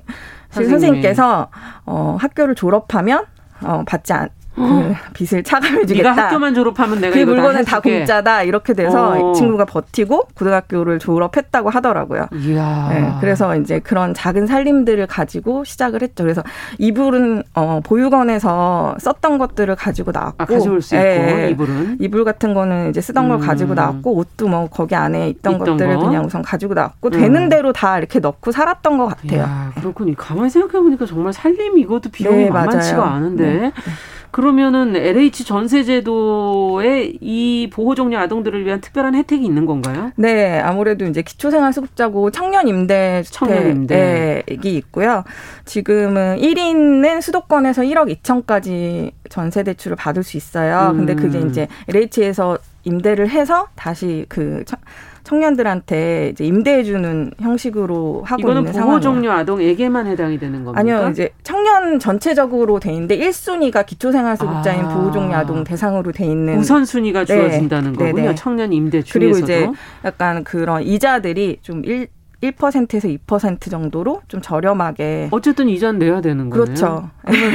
선생님. 0.51 0.71
선생님께서 0.71 1.51
어 1.87 2.17
학교를 2.19 2.57
졸업하면 2.57 3.27
어 3.63 3.85
받지 3.87 4.13
않, 4.13 4.29
그 4.55 4.95
빚을 5.15 5.43
차감해주겠다. 5.45 6.11
네가 6.11 6.25
학교만 6.25 6.55
졸업하면 6.55 7.01
내가 7.01 7.15
그 7.15 7.21
물건은 7.21 7.65
다, 7.65 7.77
다 7.77 7.81
공짜다 7.81 8.43
이렇게 8.43 8.75
돼서 8.75 9.13
어. 9.13 9.33
이 9.33 9.35
친구가 9.35 9.65
버티고 9.65 10.29
고등학교를 10.35 10.99
졸업했다고 10.99 11.71
하더라고요. 11.71 12.27
이야. 12.35 12.89
네, 12.91 13.13
그래서 13.21 13.57
이제 13.57 13.79
그런 13.79 14.13
작은 14.13 14.47
살림들을 14.47 15.07
가지고 15.07 15.65
시작을 15.65 16.03
했죠. 16.03 16.25
그래서 16.25 16.43
이불은 16.79 17.43
어, 17.55 17.81
보육원에서 17.85 18.97
썼던 18.99 19.39
것들을 19.39 19.75
가지고 19.77 20.11
나왔고, 20.13 20.35
아, 20.39 20.45
가져올 20.45 20.83
수 20.83 20.95
있고 20.95 21.05
네, 21.05 21.51
이불은 21.51 21.99
이불 22.01 22.25
같은 22.25 22.53
거는 22.55 22.91
이제 22.91 23.01
쓰던 23.01 23.29
걸 23.29 23.39
음. 23.39 23.41
가지고 23.41 23.75
나왔고 23.75 24.17
옷도 24.17 24.49
뭐 24.49 24.69
거기 24.69 24.95
안에 24.95 25.29
있던, 25.29 25.55
있던 25.55 25.59
것들을 25.59 25.97
거? 25.97 26.07
그냥 26.07 26.25
우선 26.25 26.43
가지고 26.43 26.75
나왔고 26.75 27.09
음. 27.09 27.11
되는 27.11 27.49
대로 27.49 27.73
다 27.73 27.99
이렇게 27.99 28.19
넣고 28.19 28.51
살았던 28.53 28.99
것 28.99 29.07
같아요. 29.07 29.41
이야, 29.41 29.73
그렇군요. 29.77 30.15
가만히 30.17 30.51
생각해 30.51 30.83
보니까 30.83 31.07
정말 31.07 31.33
살림 31.33 31.79
이것도 31.79 32.11
비용이 32.11 32.45
네, 32.45 32.51
만만치가 32.51 33.09
않은데. 33.13 33.45
네. 33.45 33.73
그러면은 34.31 34.97
LH 34.97 35.45
전세제도에 35.45 37.15
이 37.21 37.71
보호종료 37.73 38.19
아동들을 38.19 38.65
위한 38.65 38.81
특별한 38.81 39.15
혜택이 39.15 39.45
있는 39.45 39.67
건가요? 39.67 40.13
네, 40.17 40.59
아무래도 40.61 41.05
이제 41.05 41.23
기초생활수급자고 41.23 42.31
청년 42.31 42.69
임대 42.69 43.23
청년 43.27 43.71
임대이 43.71 44.77
있고요. 44.77 45.25
지금은 45.65 46.39
1인은 46.39 47.21
수도권에서 47.21 47.83
1억 47.83 48.23
2천까지 48.23 49.13
전세 49.29 49.63
대출을 49.63 49.97
받을 49.97 50.23
수 50.23 50.37
있어요. 50.37 50.91
음. 50.93 50.99
근데 50.99 51.15
그게 51.15 51.41
이제 51.41 51.69
LH에서 51.89 52.59
임대를 52.85 53.29
해서 53.29 53.69
다시 53.75 54.27
그 54.29 54.65
청년들한테 55.31 56.31
이제 56.33 56.45
임대해주는 56.45 57.35
형식으로 57.39 58.23
하고 58.27 58.41
이거는 58.41 58.67
있는 58.67 58.83
보호 58.83 58.99
종료 58.99 59.31
아동에게만 59.31 60.09
해당이 60.09 60.41
되는 60.41 60.65
겁니까? 60.65 60.81
아니요, 60.81 61.09
이제 61.11 61.31
청년 61.45 62.01
전체적으로 62.01 62.81
돼 62.81 62.93
있는데 62.93 63.17
1순위가 63.17 63.87
기초생활수급자인 63.87 64.87
아. 64.87 64.89
보호 64.89 65.13
종료 65.13 65.37
아동 65.37 65.63
대상으로 65.63 66.11
돼 66.11 66.25
있는 66.27 66.59
우선 66.59 66.85
순위가 66.85 67.27
네. 67.27 67.37
주어진다는 67.37 67.93
네. 67.93 67.99
거군요. 67.99 68.23
네네. 68.23 68.35
청년 68.35 68.73
임대 68.73 69.03
중에서도 69.03 69.13
그리고 69.13 69.39
이제 69.39 69.71
약간 70.05 70.43
그런 70.43 70.83
이자들이 70.83 71.59
좀 71.63 71.85
1, 71.85 72.09
1%에서 72.43 73.07
2% 73.07 73.71
정도로 73.71 74.23
좀 74.27 74.41
저렴하게 74.41 75.29
어쨌든 75.31 75.69
이자는 75.69 76.01
내야 76.01 76.21
되는 76.21 76.51
거네요. 76.51 76.65
그렇죠. 76.65 77.09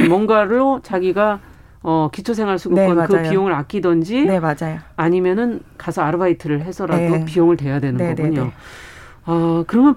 뭔가로 0.08 0.80
자기가 0.82 1.40
어, 1.88 2.08
기초생활수급권 2.12 2.98
네, 2.98 3.06
그 3.06 3.22
비용을 3.30 3.52
아끼던지 3.52 4.24
네, 4.24 4.40
맞아요. 4.40 4.80
아니면은 4.96 5.60
가서 5.78 6.02
아르바이트를 6.02 6.62
해서라도 6.62 7.00
네. 7.18 7.24
비용을 7.24 7.56
대야 7.56 7.78
되는 7.78 7.96
네, 7.96 8.08
네 8.12 8.14
거군요. 8.24 8.44
네. 8.46 8.52
아, 9.24 9.62
그러면 9.68 9.94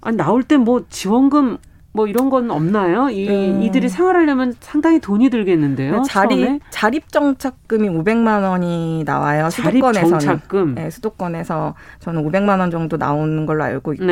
아니 0.00 0.16
나올 0.16 0.42
때 0.42 0.56
뭐 0.56 0.84
지원금 0.88 1.58
뭐 1.92 2.06
이런 2.06 2.30
건 2.30 2.50
없나요? 2.50 3.10
이 3.10 3.28
음. 3.28 3.62
이들이 3.62 3.88
생활하려면 3.90 4.54
상당히 4.60 5.00
돈이 5.00 5.28
들겠는데요. 5.28 6.02
자립? 6.04 6.60
자립 6.70 7.10
정착금이 7.12 7.88
500만 7.90 8.48
원이 8.48 9.02
나와요. 9.04 9.50
수도권에서는. 9.50 10.18
정착금. 10.20 10.74
네, 10.76 10.88
수도권에서 10.90 11.74
저는 12.00 12.24
500만 12.26 12.60
원 12.60 12.70
정도 12.70 12.96
나오는 12.96 13.44
걸로 13.44 13.64
알고 13.64 13.92
있고 13.94 14.04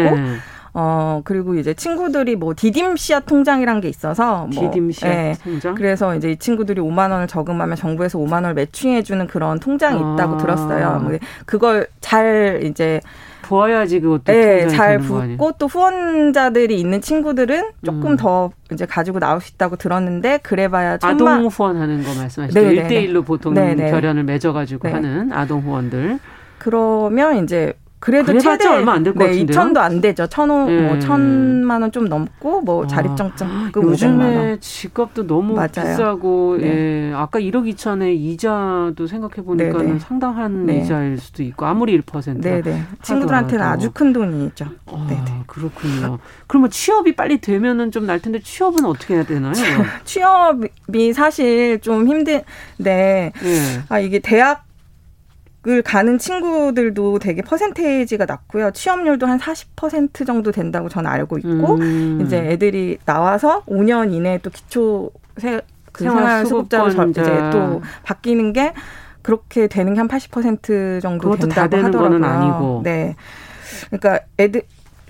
어 0.79 1.23
그리고 1.25 1.55
이제 1.55 1.73
친구들이 1.73 2.37
뭐 2.37 2.53
디딤 2.55 2.97
씨앗 2.97 3.25
통장이란 3.25 3.81
게 3.81 3.89
있어서 3.89 4.47
뭐 4.55 4.71
디딤 4.71 4.93
씨앗 4.93 5.11
네. 5.11 5.35
통장. 5.43 5.75
그래서 5.75 6.15
이제 6.15 6.33
이 6.33 6.37
친구들이 6.37 6.83
5만 6.83 7.11
원을 7.11 7.27
저금하면 7.29 7.77
정부에서 7.77 8.19
5만 8.19 8.35
원을 8.35 8.53
매칭해 8.53 9.03
주는 9.03 9.27
그런 9.27 9.59
통장이 9.59 9.99
아. 9.99 10.15
있다고 10.15 10.37
들었어요. 10.37 11.01
뭐 11.01 11.19
그걸 11.47 11.87
잘 12.03 12.61
이제 12.63 13.01
보아야지 13.41 14.01
그것도 14.01 14.25
네, 14.27 14.69
잘 14.69 14.99
붓고 14.99 15.53
또 15.53 15.67
후원자들이 15.67 16.79
있는 16.79 17.01
친구들은 17.01 17.71
조금 17.83 18.11
음. 18.11 18.17
더 18.17 18.51
이제 18.71 18.85
가지고 18.85 19.19
나올 19.19 19.41
수 19.41 19.55
있다고 19.55 19.77
들었는데 19.77 20.41
그래봐야 20.43 20.99
천만... 20.99 21.39
아동 21.39 21.47
후원하는 21.47 22.03
거 22.03 22.15
말씀하시죠? 22.15 22.61
네, 22.61 22.83
네, 22.83 23.09
1대1로 23.09 23.25
보통 23.25 23.55
네네. 23.55 23.91
결연을 23.91 24.25
맺어가지고 24.25 24.89
네. 24.89 24.93
하는 24.93 25.33
아동 25.33 25.61
후원들. 25.63 26.19
그러면 26.59 27.43
이제 27.45 27.73
그래도 27.99 28.39
최대 28.39 28.69
얼마 28.69 28.93
안 28.93 29.03
될것 29.03 29.19
네, 29.19 29.27
같은데요. 29.33 29.57
2천도 29.59 29.79
안 29.79 30.01
되죠. 30.01 30.27
천오 30.27 30.67
네. 30.67 30.81
뭐 30.83 30.99
천만 30.99 31.81
원 31.83 31.91
좀 31.91 32.05
넘고 32.07 32.61
뭐 32.61 32.85
아, 32.85 32.87
자립정착금 32.87 33.83
요즘에 33.83 34.59
집값도 34.61 35.27
너무 35.27 35.55
맞아요. 35.55 35.69
비싸고 35.73 36.59
네. 36.61 36.67
예. 37.11 37.13
아까 37.15 37.41
1억 37.41 37.73
2천에 37.75 38.15
이자도 38.15 39.07
생각해 39.07 39.37
보니까 39.45 39.79
는 39.83 39.99
상당한 39.99 40.67
네. 40.67 40.81
이자일 40.81 41.19
수도 41.19 41.43
있고 41.43 41.65
아무리 41.65 41.99
1%. 42.03 42.41
네, 42.43 42.61
네. 42.61 42.83
친구들한테는 43.03 43.65
아주 43.65 43.91
큰 43.93 44.13
돈이죠. 44.13 44.67
아, 44.87 45.07
네, 45.09 45.17
네. 45.25 45.33
그렇군요. 45.47 46.19
그러면 46.47 46.71
취업이 46.71 47.17
빨리 47.17 47.41
되면은 47.41 47.91
좀 47.93 48.07
날 48.07 48.21
텐데 48.21 48.41
취업은 48.41 48.85
어떻게 48.85 49.15
해야 49.15 49.25
되나요? 49.25 49.53
취업이 50.05 51.13
사실 51.15 51.81
좀 51.81 52.07
힘든데 52.07 52.45
네. 52.79 53.33
아 53.89 53.99
이게 53.99 54.19
대학 54.19 54.66
을 55.69 55.83
가는 55.83 56.17
친구들도 56.17 57.19
되게 57.19 57.43
퍼센테이지가 57.43 58.27
낮고요. 58.27 58.71
취업률도 58.71 59.27
한 59.27 59.39
40% 59.41 60.25
정도 60.25 60.53
된다고 60.53 60.89
저는 60.89 61.11
알고 61.11 61.39
있고 61.39 61.75
음. 61.75 62.23
이제 62.25 62.39
애들이 62.39 62.99
나와서 63.05 63.63
5년 63.67 64.13
이내에 64.13 64.39
또 64.39 64.51
기초 64.51 65.11
세, 65.39 65.61
그 65.91 66.05
생활 66.05 66.47
수급자로 66.47 67.11
이제 67.11 67.23
또 67.51 67.83
바뀌는 68.05 68.53
게 68.53 68.75
그렇게 69.23 69.67
되는 69.67 69.95
게 69.95 69.99
한 69.99 70.07
80% 70.07 71.03
정도 71.03 71.35
된다고 71.35 71.77
하더라고요. 71.77 72.25
아니고. 72.25 72.81
네. 72.85 73.17
그러니까 73.91 74.21
애들 74.39 74.63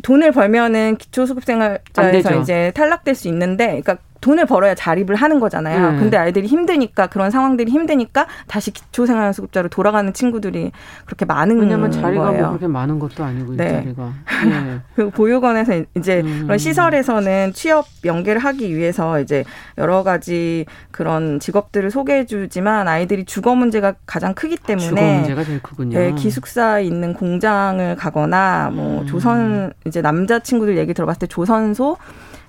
돈을 0.03 0.33
벌면은 0.33 0.97
기초수급생활자에서 0.97 2.41
이제 2.41 2.73
탈락될 2.75 3.15
수 3.15 3.29
있는데, 3.29 3.67
그러니까 3.67 3.99
돈을 4.21 4.47
벌어야 4.47 4.75
자립을 4.75 5.15
하는 5.15 5.41
거잖아요. 5.41 5.93
네. 5.93 5.99
근데 5.99 6.17
아이들이 6.17 6.47
힘드니까 6.47 7.07
그런 7.09 7.31
상황들이 7.31 7.71
힘드니까 7.71 8.27
다시 8.47 8.71
기초생활수급자로 8.71 9.69
돌아가는 9.69 10.13
친구들이 10.13 10.73
그렇게 11.05 11.25
많은 11.25 11.61
왜냐면 11.61 11.91
자리가 11.91 12.23
뭐 12.23 12.31
거예요. 12.31 12.43
뭐 12.43 12.51
그렇게 12.51 12.67
많은 12.67 12.99
것도 12.99 13.25
아니고 13.25 13.57
네. 13.57 13.83
자리가. 13.83 14.13
네. 14.49 14.81
그 14.95 15.11
보육원에서 15.11 15.85
이제 15.97 16.21
음. 16.21 16.43
그런 16.45 16.59
시설에서는 16.59 17.53
취업 17.53 17.87
연계를 18.05 18.41
하기 18.41 18.75
위해서 18.77 19.21
이제 19.21 19.45
여러 19.79 20.03
가지 20.03 20.67
그런 20.91 21.41
직업들을 21.41 21.91
소개해주지만 21.91 22.89
아이들이 22.89 23.25
주거 23.25 23.55
문제가 23.55 23.95
가장 24.07 24.35
크기 24.35 24.57
때문에 24.57 24.89
주거 24.89 25.03
문제가 25.03 25.45
제일 25.45 25.63
크군요. 25.63 25.99
네, 25.99 26.13
기숙사에 26.13 26.85
있는 26.85 27.15
공장을 27.15 27.97
가거나 27.97 28.71
뭐 28.73 29.03
음. 29.03 29.07
조선 29.07 29.73
이제 29.87 30.01
남자 30.03 30.39
친구들 30.39 30.77
얘기 30.77 30.95
들어봤을 30.95 31.21
때 31.21 31.27
조선소 31.27 31.97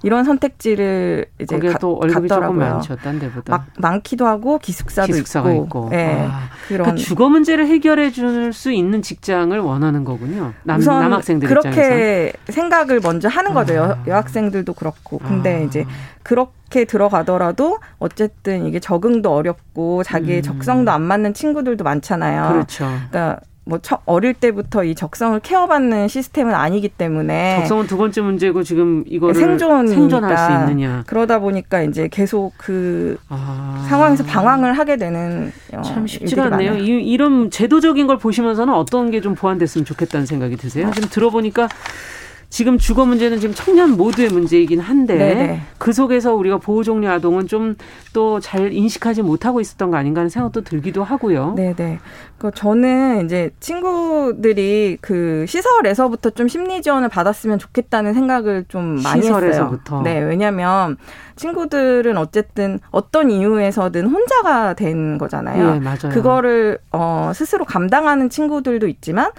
이런 0.04 0.24
선택지를 0.24 1.26
이제 1.40 1.56
거기에 1.56 1.72
가, 1.74 1.80
또 1.80 1.98
월급이 1.98 2.28
갔더라고요. 2.28 2.60
조금 2.60 2.60
많죠, 2.60 2.96
딴 2.98 3.20
데보다. 3.20 3.52
막, 3.52 3.66
많기도 3.78 4.28
하고 4.28 4.58
기숙사도 4.60 5.08
기숙사가 5.08 5.52
있고. 5.52 5.64
있고. 5.66 5.90
네, 5.90 6.28
아, 6.30 6.50
그런 6.68 6.84
그러니까 6.84 6.96
주거 6.96 7.30
문제를 7.30 7.68
해결해 7.68 8.12
줄 8.12 8.38
수 8.54 8.72
있는 8.72 9.02
직장을 9.02 9.58
원하는 9.60 10.04
거군요. 10.04 10.54
남, 10.64 10.80
우선 10.80 11.02
남학생들 11.02 11.48
그렇게 11.50 11.70
입장에서. 11.70 12.38
생각을 12.50 13.00
먼저 13.02 13.28
하는 13.28 13.54
거죠. 13.54 13.84
아. 13.84 13.98
여, 14.08 14.16
학생들도 14.16 14.74
그렇고. 14.74 15.18
근데 15.20 15.56
아. 15.58 15.60
이제 15.60 15.86
그렇게 16.24 16.86
들어가더라도 16.86 17.80
어쨌든 18.00 18.66
이게 18.66 18.80
적응도 18.80 19.34
어렵고 19.34 20.04
자기의 20.04 20.38
음. 20.38 20.42
적성도 20.44 20.92
안 20.92 21.02
맞는 21.02 21.34
친구들도 21.34 21.84
많잖아요. 21.84 22.54
그렇죠. 22.54 22.86
그러니까 22.86 23.40
뭐 23.68 23.80
어릴 24.06 24.34
때부터 24.34 24.84
이 24.84 24.96
적성을 24.96 25.40
케어받는 25.42 26.08
시스템은 26.08 26.56
아니기 26.56 26.90
때문에 26.90 27.58
적성은 27.60 27.88
두 27.88 27.98
번째 27.98 28.22
문제고 28.22 28.64
지금 28.64 29.04
이거를 29.06 29.36
생존 29.36 29.88
생존할 29.88 30.38
수 30.38 30.52
있느냐 30.72 31.04
그러다 31.06 31.40
보니까 31.40 31.82
이제 31.84 32.08
계속 32.10 32.54
그 32.58 33.18
아. 33.30 33.86
상황에서 33.90 34.24
방황을 34.24 34.74
하게 34.74 34.98
되는 34.98 35.52
어, 35.74 35.82
참 35.82 36.08
쉽지가 36.08 36.46
않네요. 36.46 36.78
이, 36.78 36.88
이런 37.04 37.52
제도적인 37.52 38.08
걸 38.08 38.18
보시면서는 38.18 38.74
어떤 38.74 39.12
게 39.12 39.18
좀 39.28 39.36
보완됐으면 39.36 39.84
좋겠다는 39.84 40.26
생각이 40.26 40.56
드세요? 40.58 40.92
지금 40.94 41.10
들어보니까 41.10 41.68
지금 42.50 42.78
주거 42.78 43.06
문제는 43.06 43.40
지금 43.40 43.54
청년 43.54 43.98
모두의 43.98 44.30
문제이긴 44.30 44.80
한데 44.80 45.18
네네. 45.18 45.62
그 45.78 45.92
속에서 45.92 46.34
우리가 46.34 46.58
보호 46.58 46.84
종류 46.84 47.10
아동은 47.10 47.48
좀 47.48 47.76
또 48.18 48.40
잘 48.40 48.74
인식하지 48.74 49.22
못하고 49.22 49.62
있었던 49.62 49.92
거 49.92 49.98
아닌가 49.98 50.22
하는 50.22 50.30
생각도 50.30 50.62
들기도 50.62 51.04
하고요. 51.04 51.54
네 51.56 51.76
네. 51.76 52.00
그 52.40 52.50
저는 52.50 53.26
이제 53.26 53.52
친구들이 53.60 54.98
그 55.02 55.46
시설에서부터 55.48 56.32
좀 56.32 56.48
심리 56.48 56.82
지원을 56.82 57.10
받았으면 57.10 57.60
좋겠다는 57.60 58.16
생각을 58.16 58.66
좀 58.70 59.02
많이 59.04 59.22
시설에서부터. 59.22 60.00
했어요. 60.00 60.02
네, 60.04 60.20
왜냐하면 60.20 60.98
친구들은 61.36 62.18
어쨌든 62.18 62.80
어떤 62.90 63.30
이유에서든 63.30 64.08
혼자가 64.08 64.74
된 64.74 65.20
거잖아요. 65.20 65.74
네, 65.74 65.80
맞아요. 65.80 66.10
그거를 66.12 66.80
어 66.92 67.32
스스로 67.36 67.66
감당하는 67.66 68.32
친구들도 68.32 68.88
있지만 68.88 69.32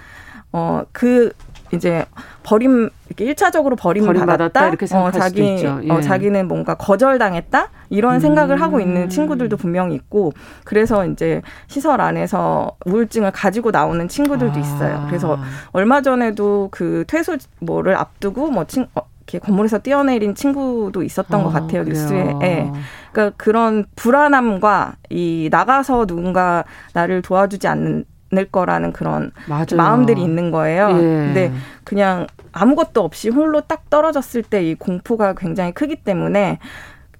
어그 0.51 1.31
이제 1.71 2.05
버림 2.43 2.89
이렇게 3.07 3.25
일차적으로 3.25 3.75
버림 3.75 4.05
받았다 4.05 4.67
이렇게 4.67 4.85
생각할 4.85 5.15
어, 5.15 5.23
자기 5.23 5.55
있죠. 5.55 5.79
예. 5.83 5.91
어, 5.91 6.01
자기는 6.01 6.47
뭔가 6.47 6.75
거절당했다 6.75 7.69
이런 7.89 8.15
음. 8.15 8.19
생각을 8.19 8.61
하고 8.61 8.79
있는 8.79 9.09
친구들도 9.09 9.57
분명히 9.57 9.95
있고 9.95 10.33
그래서 10.63 11.05
이제 11.05 11.41
시설 11.67 12.01
안에서 12.01 12.75
우울증을 12.85 13.31
가지고 13.31 13.71
나오는 13.71 14.07
친구들도 14.07 14.55
아. 14.55 14.59
있어요. 14.59 15.05
그래서 15.07 15.39
얼마 15.71 16.01
전에도 16.01 16.69
그 16.71 17.03
퇴소 17.07 17.37
뭐를 17.59 17.95
앞두고 17.95 18.51
뭐 18.51 18.65
친, 18.65 18.87
어, 18.95 19.01
이렇게 19.29 19.39
건물에서 19.39 19.79
뛰어내린 19.79 20.33
친구도 20.33 21.03
있었던 21.03 21.41
어, 21.41 21.43
것 21.45 21.49
같아요 21.51 21.83
그래요. 21.83 21.93
뉴스에. 21.93 22.35
예. 22.41 22.71
그러니까 23.11 23.35
그런 23.37 23.85
불안함과 23.95 24.95
이 25.09 25.49
나가서 25.51 26.05
누군가 26.07 26.63
나를 26.93 27.21
도와주지 27.21 27.67
않는 27.67 28.05
낼 28.31 28.45
거라는 28.45 28.93
그런 28.93 29.31
맞아요. 29.47 29.65
마음들이 29.75 30.21
있는 30.21 30.51
거예요. 30.51 30.89
예. 30.89 30.93
근데 31.01 31.51
그냥 31.83 32.27
아무것도 32.51 33.01
없이 33.03 33.29
홀로 33.29 33.61
딱 33.61 33.89
떨어졌을 33.89 34.43
때 34.43 34.59
이 34.63 34.75
공포가 34.75 35.33
굉장히 35.33 35.71
크기 35.71 35.95
때문에 35.95 36.59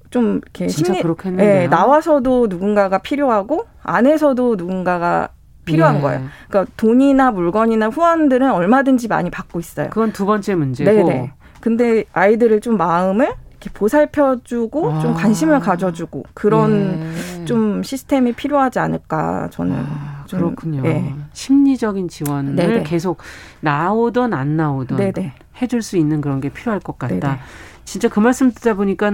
좀 0.09 0.41
이렇게 0.43 0.67
심리 0.67 1.01
예, 1.39 1.67
나와서도 1.67 2.47
누군가가 2.47 2.97
필요하고 2.97 3.65
안에서도 3.83 4.55
누군가가 4.55 5.29
필요한 5.65 5.95
네. 5.95 6.01
거예요. 6.01 6.21
그러니까 6.47 6.71
돈이나 6.77 7.31
물건이나 7.31 7.87
후원들은 7.89 8.51
얼마든지 8.51 9.07
많이 9.07 9.29
받고 9.29 9.59
있어요. 9.59 9.89
그건 9.89 10.11
두 10.11 10.25
번째 10.25 10.55
문제고. 10.55 10.91
네네. 10.91 11.31
근데 11.61 12.03
아이들을 12.13 12.61
좀 12.61 12.77
마음을 12.77 13.33
이렇게 13.59 13.69
보살펴주고 13.73 14.91
아. 14.91 14.99
좀 15.01 15.13
관심을 15.13 15.59
가져주고 15.59 16.23
그런 16.33 16.99
네. 16.99 17.45
좀 17.45 17.83
시스템이 17.83 18.33
필요하지 18.33 18.79
않을까 18.79 19.49
저는 19.51 19.75
아, 19.75 20.25
그렇군요. 20.29 20.81
네. 20.81 21.13
심리적인 21.33 22.07
지원을 22.07 22.55
네네. 22.55 22.83
계속 22.83 23.17
나오던 23.59 24.33
안 24.33 24.55
나오던 24.55 24.97
네네. 24.97 25.33
해줄 25.61 25.81
수 25.81 25.97
있는 25.97 26.21
그런 26.21 26.39
게 26.39 26.49
필요할 26.49 26.79
것 26.79 26.97
같다. 26.97 27.19
네네. 27.19 27.39
진짜 27.83 28.07
그 28.07 28.19
말씀 28.21 28.51
듣다 28.53 28.75
보니까 28.75 29.11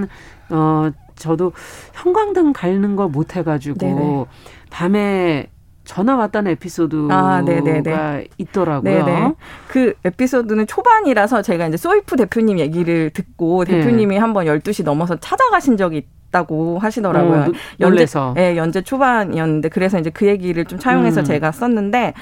어 0.50 0.92
저도 1.16 1.54
형광등 1.94 2.54
갈는 2.54 2.96
걸 2.96 3.08
못 3.10 3.36
해가지고 3.36 4.28
밤에 4.70 5.48
전화 5.86 6.16
왔다는 6.16 6.52
에피소드가 6.54 7.16
아, 7.16 8.22
있더라고요. 8.38 9.06
네네. 9.06 9.34
그 9.68 9.94
에피소드는 10.04 10.68
초반이라서 10.68 11.42
제가 11.42 11.68
이제 11.68 11.78
소이프 11.78 12.16
대표님 12.16 12.60
얘기를 12.60 13.10
듣고 13.12 13.64
네. 13.66 13.80
대표님이 13.80 14.16
네. 14.16 14.20
한번 14.20 14.46
12시 14.46 14.84
넘어서 14.84 15.16
찾아가신 15.16 15.78
적이 15.78 16.06
있다고 16.30 16.80
하시더라고요. 16.80 17.42
어, 17.42 17.52
연재, 17.80 18.06
예, 18.38 18.58
연재 18.58 18.82
초반이었는데 18.82 19.70
그래서 19.70 20.00
이제 20.00 20.10
그 20.10 20.28
얘기를 20.28 20.66
좀 20.66 20.80
차용해서 20.80 21.22
음. 21.22 21.26
제가 21.26 21.52
썼는데 21.52 22.14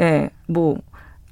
예, 0.00 0.30
뭐 0.48 0.78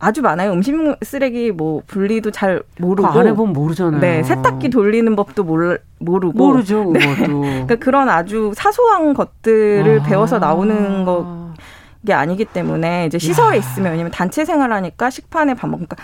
아주 0.01 0.22
많아요. 0.22 0.53
음식 0.53 0.74
쓰레기 1.03 1.53
뭐 1.53 1.82
분리도 1.86 2.30
잘 2.30 2.62
모르고 2.78 3.07
안 3.07 3.26
해보면 3.26 3.53
모르잖아요. 3.53 4.01
네, 4.01 4.22
세탁기 4.22 4.70
돌리는 4.70 5.14
법도 5.14 5.45
몰, 5.45 5.78
모르고 5.99 6.32
모르죠. 6.32 6.91
네. 6.93 7.01
그러니까 7.20 7.76
그런 7.76 8.09
아주 8.09 8.53
사소한 8.55 9.12
것들을 9.12 10.01
아. 10.01 10.03
배워서 10.05 10.38
나오는 10.38 11.05
거. 11.05 11.51
게 12.07 12.14
아니기 12.14 12.46
때문에 12.46 13.07
이제 13.07 13.18
시설에 13.18 13.57
야. 13.57 13.59
있으면 13.59 13.92
왜냐면 13.92 14.11
단체 14.11 14.46
생활하니까 14.46 15.11
식판에 15.11 15.53
밥 15.53 15.68
먹으니까 15.68 15.96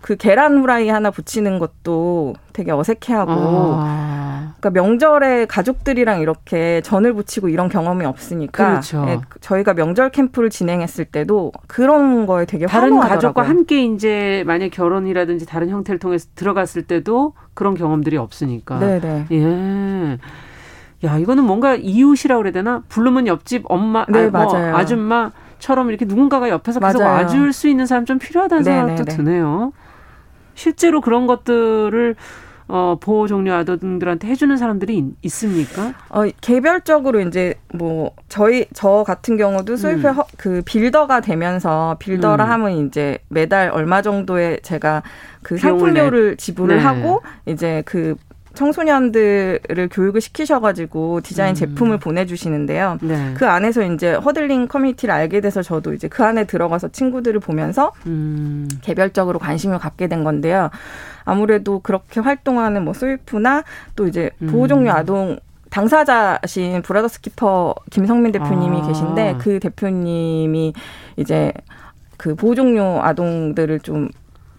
그 0.00 0.16
계란 0.16 0.58
후라이 0.58 0.88
하나 0.88 1.12
붙이는 1.12 1.60
것도 1.60 2.34
되게 2.52 2.72
어색해하고 2.72 3.32
아. 3.32 4.54
그러니까 4.58 4.70
명절에 4.70 5.46
가족들이랑 5.46 6.20
이렇게 6.20 6.80
전을 6.80 7.14
붙이고 7.14 7.48
이런 7.48 7.68
경험이 7.68 8.04
없으니까 8.04 8.68
그렇죠. 8.68 9.04
예, 9.08 9.20
저희가 9.40 9.74
명절 9.74 10.10
캠프를 10.10 10.50
진행했을 10.50 11.04
때도 11.04 11.52
그런 11.68 12.26
거에 12.26 12.46
되게 12.46 12.66
다른 12.66 12.88
환호하더라고요. 12.88 13.14
가족과 13.14 13.42
함께 13.42 13.84
이제 13.84 14.42
만약 14.46 14.70
결혼이라든지 14.72 15.46
다른 15.46 15.68
형태를 15.68 16.00
통해서 16.00 16.26
들어갔을 16.34 16.82
때도 16.82 17.34
그런 17.54 17.74
경험들이 17.74 18.16
없으니까 18.16 18.80
네네. 18.80 19.26
예. 19.30 20.18
야, 21.04 21.18
이거는 21.18 21.44
뭔가 21.44 21.74
이웃이라고 21.74 22.40
그래야 22.40 22.52
되나? 22.52 22.82
부르면 22.88 23.26
옆집 23.26 23.64
엄마, 23.68 24.06
네, 24.08 24.26
아, 24.26 24.30
뭐 24.30 24.52
맞아요. 24.52 24.74
아줌마 24.74 25.30
처럼 25.64 25.88
이렇게 25.88 26.04
누군가가 26.04 26.50
옆에서 26.50 26.78
계속 26.78 26.98
맞아요. 26.98 27.14
와줄 27.14 27.54
수 27.54 27.68
있는 27.68 27.86
사람 27.86 28.04
좀 28.04 28.18
필요하다는 28.18 28.64
네네네. 28.64 28.96
생각도 28.98 29.16
드네요. 29.16 29.72
실제로 30.54 31.00
그런 31.00 31.26
것들을 31.26 32.16
어, 32.68 32.98
보호 33.00 33.26
종류 33.26 33.50
아동들한테 33.54 34.28
해주는 34.28 34.54
사람들이 34.58 35.12
있, 35.22 35.30
습니까 35.30 35.94
어, 36.10 36.24
개별적으로 36.42 37.20
이제 37.20 37.54
뭐 37.72 38.10
저희 38.28 38.66
저 38.74 39.04
같은 39.06 39.38
경우도 39.38 39.76
수입회 39.76 40.08
음. 40.10 40.22
그 40.36 40.60
빌더가 40.66 41.22
되면서 41.22 41.96
빌더라 41.98 42.44
음. 42.44 42.50
하면 42.50 42.86
이제 42.86 43.18
매달 43.30 43.70
얼마 43.70 44.02
정도의 44.02 44.60
제가 44.62 45.02
그 45.42 45.56
상품료를 45.56 46.36
지불을 46.36 46.76
네. 46.76 46.82
하고 46.82 47.22
이제 47.46 47.82
그 47.86 48.16
청소년들을 48.54 49.88
교육을 49.90 50.20
시키셔가지고 50.20 51.20
디자인 51.22 51.50
음. 51.50 51.54
제품을 51.54 51.98
보내주시는데요. 51.98 52.98
네. 53.02 53.34
그 53.34 53.46
안에서 53.46 53.82
이제 53.82 54.14
허들링 54.14 54.68
커뮤니티를 54.68 55.14
알게 55.14 55.40
돼서 55.40 55.62
저도 55.62 55.92
이제 55.92 56.08
그 56.08 56.24
안에 56.24 56.44
들어가서 56.44 56.88
친구들을 56.88 57.40
보면서 57.40 57.92
음. 58.06 58.68
개별적으로 58.82 59.38
관심을 59.38 59.78
갖게 59.78 60.06
된 60.06 60.24
건데요. 60.24 60.70
아무래도 61.24 61.80
그렇게 61.80 62.20
활동하는 62.20 62.84
뭐 62.84 62.94
소이프나 62.94 63.64
또 63.96 64.06
이제 64.06 64.30
음. 64.42 64.48
보호 64.48 64.68
종료 64.68 64.90
아동 64.90 65.38
당사자신 65.70 66.82
브라더스 66.82 67.20
키퍼 67.20 67.74
김성민 67.90 68.30
대표님이 68.30 68.82
아. 68.82 68.86
계신데 68.86 69.36
그 69.38 69.58
대표님이 69.58 70.72
이제 71.16 71.52
그 72.16 72.36
보호 72.36 72.54
종료 72.54 73.02
아동들을 73.02 73.80
좀 73.80 74.08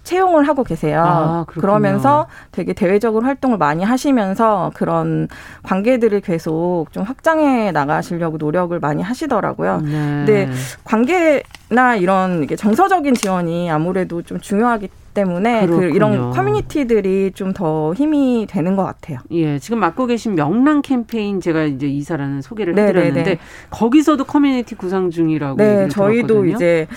채용을 0.06 0.48
하고 0.48 0.64
계세요. 0.64 1.04
아, 1.06 1.46
그러면서 1.48 2.28
되게 2.52 2.72
대외적으로 2.72 3.26
활동을 3.26 3.58
많이 3.58 3.84
하시면서 3.84 4.72
그런 4.74 5.28
관계들을 5.64 6.22
계속 6.22 6.86
좀 6.92 7.04
확장해 7.04 7.72
나가시려고 7.72 8.38
노력을 8.38 8.80
많이 8.80 9.04
하시더라고요. 9.04 9.82
네. 9.82 9.92
근데 9.92 10.50
관계나 10.86 11.96
이런 11.98 12.44
이게 12.44 12.56
정서적인 12.56 13.16
지원이 13.16 13.70
아무래도 13.70 14.22
좀 14.22 14.40
중요하기 14.40 14.90
때문에 15.16 15.66
그 15.66 15.86
이런 15.86 16.32
커뮤니티들이 16.32 17.32
좀 17.34 17.56
더 17.56 17.94
힘이 17.94 18.48
되는 18.50 18.76
것 18.76 18.84
같아요. 18.84 19.20
예, 19.32 19.60
지금 19.60 19.80
맡고 19.80 20.08
계신 20.08 20.36
명랑 20.36 20.82
캠페인 20.82 21.40
제가 21.40 21.64
이제 21.64 21.88
이사라는 21.88 22.42
소개를 22.42 22.76
네네네. 22.76 22.92
네, 22.92 23.00
해드렸는데 23.00 23.36
네. 23.36 23.40
거기서도 23.70 24.26
커뮤니티 24.26 24.76
구성 24.76 25.10
중이라고 25.10 25.56
네, 25.56 25.88
저희도 25.88 26.28
들었거든요. 26.28 26.56
이제 26.56 26.88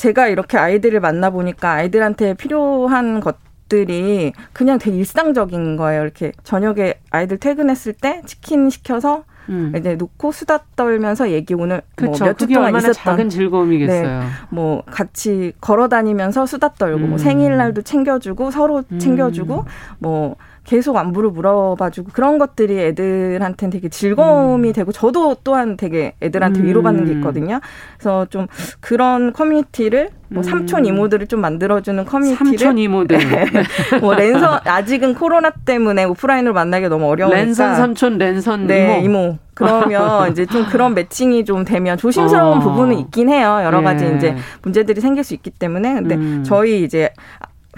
제가 0.00 0.28
이렇게 0.28 0.56
아이들을 0.56 0.98
만나 1.00 1.28
보니까 1.28 1.72
아이들한테 1.72 2.32
필요한 2.32 3.20
것 3.20 3.36
들이 3.68 4.32
그냥 4.52 4.78
되게 4.78 4.96
일상적인 4.96 5.76
거예요. 5.76 6.02
이렇게 6.02 6.32
저녁에 6.42 6.94
아이들 7.10 7.36
퇴근했을 7.36 7.92
때 7.92 8.22
치킨 8.24 8.70
시켜서 8.70 9.24
음. 9.50 9.72
이제 9.76 9.96
놓고 9.96 10.32
수다 10.32 10.60
떨면서 10.74 11.30
얘기 11.30 11.52
오늘 11.52 11.82
뭐 12.00 12.16
몇주 12.18 12.48
동안 12.48 12.74
있었던 12.76 12.94
작은 12.94 13.28
즐거움이겠어요. 13.28 14.20
네, 14.20 14.26
뭐 14.48 14.82
같이 14.86 15.52
걸어 15.60 15.88
다니면서 15.88 16.46
수다 16.46 16.70
떨고 16.70 16.98
뭐 16.98 17.06
음. 17.06 17.10
뭐 17.10 17.18
생일날도 17.18 17.82
챙겨주고 17.82 18.50
서로 18.50 18.82
음. 18.90 18.98
챙겨주고 18.98 19.66
뭐 19.98 20.36
계속 20.64 20.96
안부를 20.96 21.30
물어봐주고 21.30 22.10
그런 22.12 22.38
것들이 22.38 22.78
애들한테는 22.80 23.70
되게 23.70 23.88
즐거움이 23.88 24.68
음. 24.68 24.72
되고 24.72 24.92
저도 24.92 25.36
또한 25.42 25.76
되게 25.76 26.14
애들한테 26.22 26.60
음. 26.60 26.66
위로받는 26.66 27.06
게 27.06 27.12
있거든요. 27.12 27.60
그래서 27.96 28.26
좀 28.26 28.46
그런 28.80 29.32
커뮤니티를 29.32 30.10
뭐 30.28 30.42
음. 30.42 30.44
삼촌 30.44 30.84
이모들을 30.86 31.26
좀 31.26 31.40
만들어주는 31.40 32.04
커뮤니티를 32.04 32.46
삼촌 32.46 32.78
이모들 32.78 33.18
뭐 34.00 34.14
랜선 34.14 34.60
아직은 34.64 35.14
코로나 35.14 35.50
때문에 35.50 36.04
오프라인으로 36.04 36.54
만나기 36.54 36.88
너무 36.88 37.06
어려우니까 37.06 37.36
랜선 37.36 37.74
삼촌 37.74 38.18
랜선 38.18 38.66
네, 38.66 39.00
이모, 39.00 39.04
이모. 39.04 39.38
그러면 39.54 40.30
이제 40.30 40.46
좀 40.46 40.64
그런 40.66 40.94
매칭이 40.94 41.44
좀 41.44 41.64
되면 41.64 41.98
조심스러운 41.98 42.58
어. 42.58 42.60
부분은 42.60 42.98
있긴 42.98 43.28
해요. 43.28 43.60
여러 43.62 43.82
가지 43.82 44.04
네. 44.04 44.16
이제 44.16 44.36
문제들이 44.62 45.00
생길 45.00 45.22
수 45.22 45.34
있기 45.34 45.50
때문에 45.50 45.94
근데 45.94 46.14
음. 46.14 46.44
저희 46.44 46.82
이제 46.82 47.10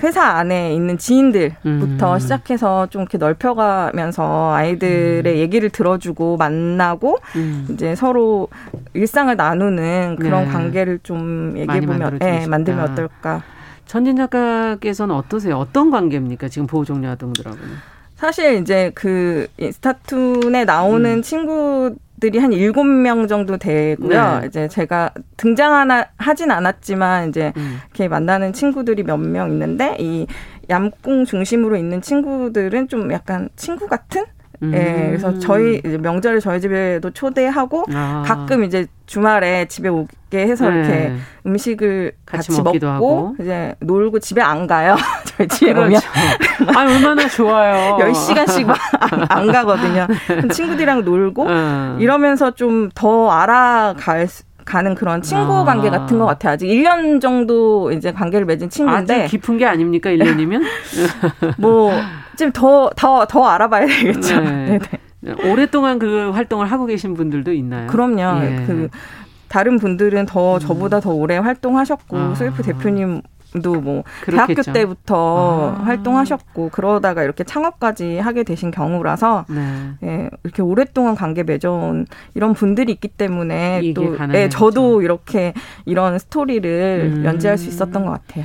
회사 0.01 0.25
안에 0.25 0.75
있는 0.75 0.97
지인들부터 0.97 2.15
음. 2.15 2.19
시작해서 2.19 2.87
좀 2.87 3.03
이렇게 3.03 3.19
넓혀가면서 3.19 4.53
아이들의 4.55 5.35
음. 5.35 5.39
얘기를 5.39 5.69
들어주고 5.69 6.39
만나고 6.39 7.19
음. 7.37 7.69
이제 7.71 7.95
서로 7.95 8.49
일상을 8.95 9.35
나누는 9.37 10.17
그런 10.19 10.45
네. 10.45 10.51
관계를 10.51 11.01
좀 11.03 11.55
얘기해 11.59 11.83
보면 11.83 12.19
예, 12.23 12.47
만들면 12.47 12.93
어떨까. 12.93 13.43
전진 13.85 14.17
작가께서는 14.17 15.15
어떠세요? 15.15 15.59
어떤 15.59 15.91
관계입니까? 15.91 16.49
지금 16.49 16.67
보호 16.67 16.85
종료 16.85 17.11
아동들하고는? 17.11 17.67
사실 18.17 18.55
이제 18.63 18.93
그 18.95 19.49
스타툰에 19.59 20.65
나오는 20.65 21.19
음. 21.19 21.23
친구 21.23 21.95
들이 22.23 22.39
한 22.39 22.53
일곱 22.53 22.85
명 22.85 23.27
정도 23.27 23.57
되고요. 23.57 24.39
네. 24.43 24.47
이제 24.47 24.69
제가 24.69 25.11
등장 25.37 25.73
하나 25.75 26.07
하진 26.19 26.53
않았지만 26.53 27.31
이제 27.31 27.53
음. 27.57 27.81
이렇게 27.89 28.07
만나는 28.07 28.53
친구들이 28.53 29.03
몇 29.03 29.19
명 29.19 29.51
있는데 29.51 29.97
이 29.99 30.29
얌꿍 30.71 31.25
중심으로 31.25 31.75
있는 31.75 32.01
친구들은 32.01 32.87
좀 32.87 33.11
약간 33.13 33.49
친구 33.57 33.89
같은 33.89 34.23
음. 34.63 34.73
예, 34.75 35.07
그래서 35.09 35.39
저희 35.39 35.79
이제 35.85 35.99
명절에 35.99 36.41
저희 36.41 36.61
집에도 36.61 37.11
초대하고 37.11 37.85
아. 37.93 38.23
가끔 38.27 38.63
이제 38.65 38.87
주말에 39.07 39.67
집에 39.67 39.89
오게 39.89 40.09
해서 40.47 40.71
네. 40.71 40.79
이렇게 40.79 41.13
음식을 41.45 42.13
같이, 42.25 42.49
같이 42.51 42.63
먹고 42.63 42.87
하고. 42.87 43.37
이제 43.41 43.75
놀고 43.81 44.21
집에 44.21 44.41
안 44.41 44.67
가요. 44.67 44.97
저희 45.37 45.49
집에 45.49 45.73
그렇죠. 45.75 45.89
오면. 45.89 46.77
아, 46.77 46.81
얼마나 46.81 47.29
좋아요. 47.29 47.97
10시간씩 48.01 48.69
안, 49.01 49.27
안 49.29 49.47
가거든요. 49.53 50.07
친구들이랑 50.53 51.05
놀고 51.05 51.45
음. 51.47 51.97
이러면서 52.01 52.53
좀 52.55 52.91
더 52.95 53.31
알아갈 53.31 54.29
수 54.29 54.45
가는 54.65 54.95
그런 54.95 55.23
친구 55.23 55.53
아. 55.53 55.65
관계 55.65 55.91
같은 55.91 56.19
것 56.19 56.27
같아요. 56.27 56.53
아직 56.55 56.67
1년 56.67 57.21
정도 57.21 57.93
이제 57.93 58.13
관계를 58.13 58.47
맺은 58.47 58.71
친구인데. 58.71 59.25
아주 59.25 59.31
깊은 59.31 59.59
게 59.59 59.67
아닙니까, 59.67 60.11
1년이면? 60.11 60.63
뭐, 61.59 61.93
좀 62.37 62.53
더, 62.53 62.91
더, 62.97 63.25
더 63.27 63.45
알아봐야 63.47 63.87
되겠죠. 63.87 64.41
네. 64.41 64.79
네 65.21 65.33
오랫동안 65.51 65.99
그 65.99 66.31
활동을 66.31 66.67
하고 66.71 66.87
계신 66.87 67.15
분들도 67.15 67.53
있나요? 67.53 67.87
그럼요. 67.87 68.45
예. 68.45 68.65
그, 68.67 68.89
다른 69.49 69.79
분들은 69.79 70.27
더 70.27 70.55
음. 70.55 70.61
저보다 70.61 71.01
더 71.01 71.13
오래 71.13 71.37
활동하셨고, 71.37 72.17
아. 72.17 72.35
스위프 72.35 72.63
대표님 72.63 73.21
도뭐 73.61 74.05
대학교 74.25 74.63
때부터 74.63 75.77
아. 75.79 75.85
활동하셨고 75.85 76.71
그러다가 76.71 77.23
이렇게 77.23 77.45
창업까지 77.45 78.19
하게 78.19 78.43
되신 78.45 78.71
경우라서 78.71 79.45
네. 79.49 79.91
예, 80.05 80.31
이렇게 80.45 80.63
오랫동안 80.63 81.15
관계 81.15 81.43
맺어온 81.43 82.07
이런 82.35 82.55
분들이 82.55 82.93
있기 82.93 83.09
때문에 83.09 83.93
또 83.95 84.17
예, 84.35 84.49
저도 84.49 85.03
이렇게 85.03 85.53
이런 85.85 86.19
스토리를 86.19 87.13
음. 87.17 87.25
연재할 87.25 87.59
수 87.59 87.69
있었던 87.69 88.05
것 88.05 88.11
같아요. 88.13 88.45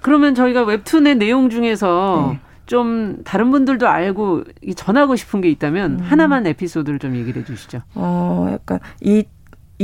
그러면 0.00 0.34
저희가 0.34 0.64
웹툰의 0.64 1.16
내용 1.16 1.48
중에서 1.48 2.30
네. 2.32 2.40
좀 2.66 3.22
다른 3.24 3.50
분들도 3.50 3.86
알고 3.88 4.44
전하고 4.76 5.16
싶은 5.16 5.40
게 5.40 5.50
있다면 5.50 5.90
음. 5.92 5.98
하나만 6.00 6.46
에피소드를 6.46 6.98
좀 6.98 7.16
얘기를 7.16 7.42
해주시죠. 7.42 7.82
어, 7.94 8.48
약간 8.50 8.80
이 9.00 9.24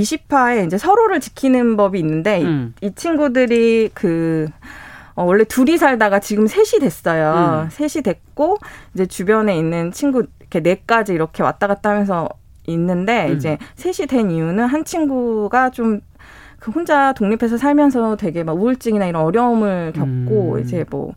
20화에 0.02 0.66
이제 0.66 0.78
서로를 0.78 1.20
지키는 1.20 1.76
법이 1.76 1.98
있는데 2.00 2.42
음. 2.42 2.74
이, 2.80 2.86
이, 2.86 2.94
친구들이 2.94 3.90
그 3.94 4.48
어, 5.14 5.24
원래 5.24 5.44
둘이 5.44 5.78
살다가 5.78 6.20
지금 6.20 6.46
셋이 6.46 6.80
됐어요. 6.80 7.64
음. 7.64 7.70
셋이 7.70 8.02
됐고 8.02 8.58
이제 8.94 9.06
주변에 9.06 9.56
있는 9.56 9.92
친구 9.92 10.24
이렇게 10.40 10.60
넷까지 10.60 11.12
이렇게 11.12 11.42
왔다 11.42 11.66
갔다 11.66 11.90
하면서 11.90 12.28
있는데 12.66 13.28
음. 13.28 13.36
이제 13.36 13.58
셋이 13.76 14.06
된 14.06 14.30
이유는 14.30 14.66
한 14.66 14.84
친구가 14.84 15.70
좀 15.70 16.00
그 16.60 16.72
혼자 16.72 17.12
독립해서 17.12 17.56
살면서 17.56 18.16
되게 18.16 18.42
막 18.42 18.54
우울증이나 18.54 19.06
이런 19.06 19.22
어려움을 19.22 19.92
겪고 19.94 20.54
음. 20.54 20.58
이제 20.58 20.84
뭐 20.90 21.14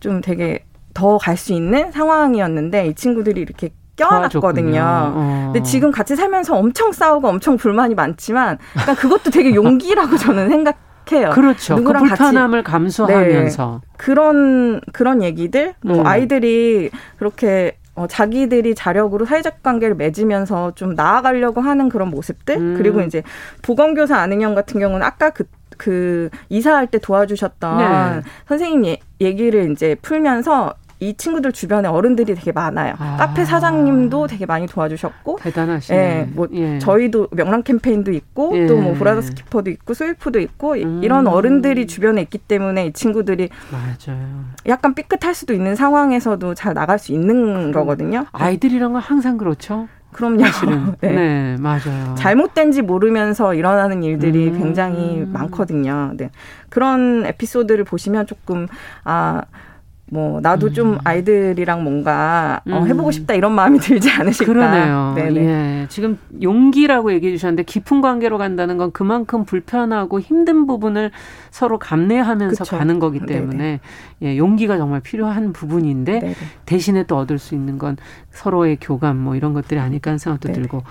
좀 0.00 0.20
되게 0.20 0.64
더 0.92 1.16
갈 1.18 1.36
수 1.36 1.52
있는 1.52 1.92
상황이었는데 1.92 2.88
이 2.88 2.94
친구들이 2.94 3.40
이렇게 3.40 3.70
껴안았거든요. 3.96 4.82
어. 4.82 5.50
근데 5.52 5.62
지금 5.62 5.90
같이 5.90 6.16
살면서 6.16 6.56
엄청 6.56 6.92
싸우고 6.92 7.28
엄청 7.28 7.56
불만이 7.56 7.94
많지만 7.94 8.58
그러니까 8.72 8.94
그것도 8.94 9.30
되게 9.30 9.54
용기라고 9.54 10.16
저는 10.16 10.48
생각해요. 10.48 11.30
그렇죠. 11.30 11.74
그 11.74 11.80
누구랑 11.80 12.02
그 12.04 12.08
불편함을 12.08 12.62
같이, 12.62 12.72
감수하면서 12.72 13.80
네, 13.82 13.88
그런 13.96 14.80
그런 14.92 15.22
얘기들 15.22 15.74
뭐 15.82 16.00
음. 16.00 16.06
아이들이 16.06 16.90
그렇게 17.18 17.76
어, 17.94 18.06
자기들이 18.06 18.74
자력으로 18.74 19.26
사회적 19.26 19.62
관계를 19.62 19.94
맺으면서 19.96 20.72
좀 20.74 20.94
나아가려고 20.94 21.60
하는 21.60 21.88
그런 21.88 22.08
모습들 22.08 22.56
음. 22.56 22.74
그리고 22.76 23.02
이제 23.02 23.22
보건교사 23.60 24.16
안은영 24.18 24.54
같은 24.54 24.80
경우는 24.80 25.04
아까 25.04 25.28
그, 25.30 25.44
그 25.76 26.30
이사할 26.48 26.86
때 26.86 26.98
도와주셨던 26.98 27.78
네. 27.78 28.22
선생님 28.48 28.84
예, 28.86 28.98
얘기를 29.20 29.70
이제 29.70 29.94
풀면서 30.00 30.74
이 31.02 31.14
친구들 31.14 31.50
주변에 31.50 31.88
어른들이 31.88 32.36
되게 32.36 32.52
많아요. 32.52 32.94
아. 32.96 33.16
카페 33.16 33.44
사장님도 33.44 34.28
되게 34.28 34.46
많이 34.46 34.68
도와주셨고 34.68 35.38
대단하시네. 35.42 35.98
예, 35.98 36.28
뭐 36.32 36.46
예. 36.52 36.78
저희도 36.78 37.28
명랑 37.32 37.64
캠페인도 37.64 38.12
있고 38.12 38.52
예. 38.56 38.66
또뭐 38.68 38.94
브라더 38.94 39.20
스키퍼도 39.20 39.68
있고 39.70 39.94
스위프도 39.94 40.38
있고 40.38 40.74
음. 40.74 41.00
이런 41.02 41.26
어른들이 41.26 41.88
주변에 41.88 42.22
있기 42.22 42.38
때문에 42.38 42.86
이 42.86 42.92
친구들이 42.92 43.48
맞아요. 43.72 44.44
약간 44.68 44.94
삐끗할 44.94 45.34
수도 45.34 45.52
있는 45.54 45.74
상황에서도 45.74 46.54
잘 46.54 46.72
나갈 46.72 47.00
수 47.00 47.10
있는 47.10 47.72
거거든요. 47.72 48.26
아이들이란 48.30 48.92
건 48.92 49.02
항상 49.02 49.38
그렇죠. 49.38 49.88
그럼요. 50.12 50.44
사실은. 50.44 50.94
네. 51.02 51.12
네. 51.12 51.56
맞아요. 51.58 52.14
잘못된지 52.16 52.80
모르면서 52.82 53.54
일어나는 53.54 54.04
일들이 54.04 54.50
음. 54.50 54.58
굉장히 54.58 55.24
많거든요. 55.26 56.12
네. 56.14 56.30
그런 56.68 57.26
에피소드를 57.26 57.84
보시면 57.84 58.26
조금 58.26 58.68
아 59.02 59.42
뭐 60.12 60.42
나도 60.42 60.66
음. 60.66 60.72
좀 60.74 60.98
아이들이랑 61.04 61.82
뭔가 61.84 62.60
어, 62.70 62.80
음. 62.80 62.86
해보고 62.86 63.12
싶다 63.12 63.32
이런 63.32 63.52
마음이 63.52 63.78
들지 63.78 64.10
않으실까. 64.10 64.52
그러네요. 64.52 65.14
네네. 65.16 65.40
예. 65.40 65.86
지금 65.88 66.18
용기라고 66.42 67.14
얘기해 67.14 67.34
주셨는데 67.34 67.62
깊은 67.62 68.02
관계로 68.02 68.36
간다는 68.36 68.76
건 68.76 68.92
그만큼 68.92 69.46
불편하고 69.46 70.20
힘든 70.20 70.66
부분을 70.66 71.12
서로 71.50 71.78
감내하면서 71.78 72.64
그쵸. 72.64 72.76
가는 72.76 72.98
거기 72.98 73.24
때문에 73.24 73.80
예, 74.20 74.36
용기가 74.36 74.76
정말 74.76 75.00
필요한 75.00 75.54
부분인데 75.54 76.18
네네. 76.18 76.34
대신에 76.66 77.04
또 77.04 77.16
얻을 77.16 77.38
수 77.38 77.54
있는 77.54 77.78
건 77.78 77.96
서로의 78.32 78.76
교감 78.82 79.16
뭐 79.16 79.34
이런 79.34 79.54
것들이 79.54 79.80
아닐까 79.80 80.10
하는 80.10 80.18
생각도 80.18 80.48
네네. 80.48 80.60
들고 80.60 80.82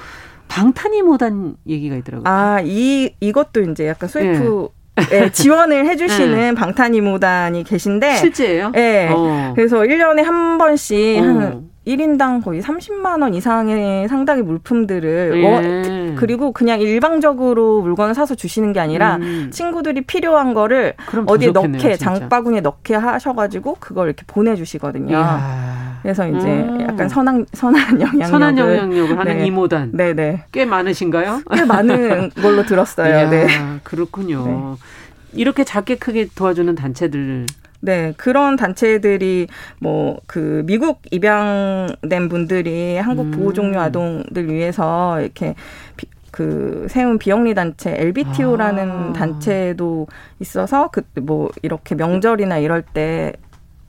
방탄이 0.48 1.04
못한 1.04 1.56
얘기가 1.68 1.96
있더라고요. 1.98 2.28
아, 2.28 2.60
이 2.64 3.14
이것도 3.20 3.62
이제 3.70 3.88
약간 3.88 4.10
스위프 4.10 4.68
예. 4.68 4.81
네, 5.10 5.32
지원을 5.32 5.86
해주시는 5.88 6.36
네. 6.36 6.54
방탄이모단이 6.54 7.64
계신데 7.64 8.16
실제예요? 8.16 8.72
네. 8.72 9.10
어. 9.12 9.54
그래서 9.56 9.78
1년에 9.78 10.24
한 10.24 10.58
번씩 10.58 11.20
어. 11.20 11.24
한 11.24 11.72
1인당 11.88 12.44
거의 12.44 12.62
30만 12.62 13.24
원 13.24 13.34
이상의 13.34 14.08
상당히 14.08 14.44
물품들을 14.44 15.32
예. 15.36 15.46
어, 15.48 16.16
그리고 16.16 16.52
그냥 16.52 16.80
일방적으로 16.80 17.82
물건을 17.82 18.14
사서 18.14 18.36
주시는 18.36 18.72
게 18.74 18.80
아니라 18.80 19.16
음. 19.16 19.50
친구들이 19.52 20.02
필요한 20.02 20.54
거를 20.54 20.94
어디에 21.26 21.50
넣게 21.50 21.96
장바구니에 21.96 22.62
넣게 22.62 22.94
하셔 22.94 23.34
가지고 23.34 23.78
그걸 23.80 24.10
이렇게 24.10 24.24
보내 24.28 24.56
주시거든요. 24.56 25.18
그래서 26.02 26.28
이제 26.28 26.48
음. 26.48 26.82
약간 26.82 27.08
선한 27.10 27.46
선한 27.54 28.02
영향력을 28.02 28.26
선한 28.28 28.58
영향력을 28.58 29.18
하는 29.20 29.38
네. 29.38 29.46
이모단. 29.48 29.92
네네. 29.94 30.14
네. 30.14 30.44
꽤 30.52 30.66
많으신가요? 30.66 31.42
꽤 31.54 31.66
많은 31.66 32.32
걸로 32.42 32.64
들었어요. 32.66 33.08
이야, 33.10 33.30
네. 33.30 33.48
그렇군요. 33.84 34.46
네. 34.46 35.40
이렇게 35.40 35.64
작게 35.64 35.96
크게 35.96 36.28
도와주는 36.36 36.74
단체들 36.76 37.46
네, 37.84 38.14
그런 38.18 38.56
단체들이 38.58 39.48
뭐 39.80 40.20
그 40.28 40.64
미국 40.66 41.02
입양된 41.12 42.30
분들이 42.30 42.98
한국 42.98 43.28
음. 43.28 43.32
보호 43.32 43.54
종류 43.54 43.80
아동들 43.80 44.52
위해서 44.52 45.20
이렇게 45.22 45.56
비, 45.98 46.06
그 46.32 46.88
세운 46.90 47.18
비영리 47.18 47.54
단체 47.54 47.94
LBTO라는 47.98 48.90
아. 48.92 49.14
단체도 49.14 50.08
있어서 50.40 50.90
그 50.90 51.02
뭐 51.22 51.50
이렇게 51.62 51.96
명절이나 51.96 52.58
이럴 52.60 52.82
때 52.82 53.34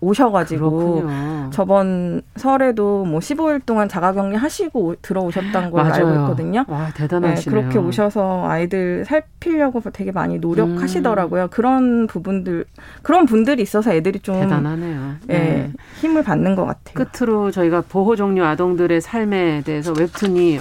오셔가지고 0.02 0.70
그렇군요. 0.70 1.50
저번 1.50 2.22
설에도 2.36 3.04
뭐 3.04 3.20
15일 3.20 3.64
동안 3.64 3.88
자가격리 3.88 4.36
하시고 4.36 4.96
들어오셨다는 5.00 5.70
걸 5.70 5.84
맞아요. 5.84 6.06
알고 6.08 6.20
있거든요. 6.22 6.64
와 6.68 6.90
대단하시네요. 6.92 7.62
네, 7.62 7.68
그렇게 7.68 7.78
오셔서 7.78 8.44
아이들 8.46 9.04
살피려고 9.06 9.80
되게 9.92 10.10
많이 10.10 10.38
노력하시더라고요. 10.38 11.44
음. 11.44 11.48
그런 11.50 12.06
부분들 12.08 12.64
그런 13.02 13.26
분들이 13.26 13.62
있어서 13.62 13.92
애들이 13.94 14.18
좀 14.18 14.40
대단하네요. 14.40 15.14
예, 15.30 15.32
네. 15.32 15.72
힘을 16.00 16.24
받는 16.24 16.56
것 16.56 16.66
같아요. 16.66 17.06
끝으로 17.06 17.52
저희가 17.52 17.82
보호 17.88 18.16
종류 18.16 18.44
아동들의 18.44 19.00
삶에 19.00 19.62
대해서 19.64 19.92
웹툰이 19.96 20.58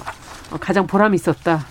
가장 0.59 0.85
보람 0.85 1.15
있었다. 1.15 1.61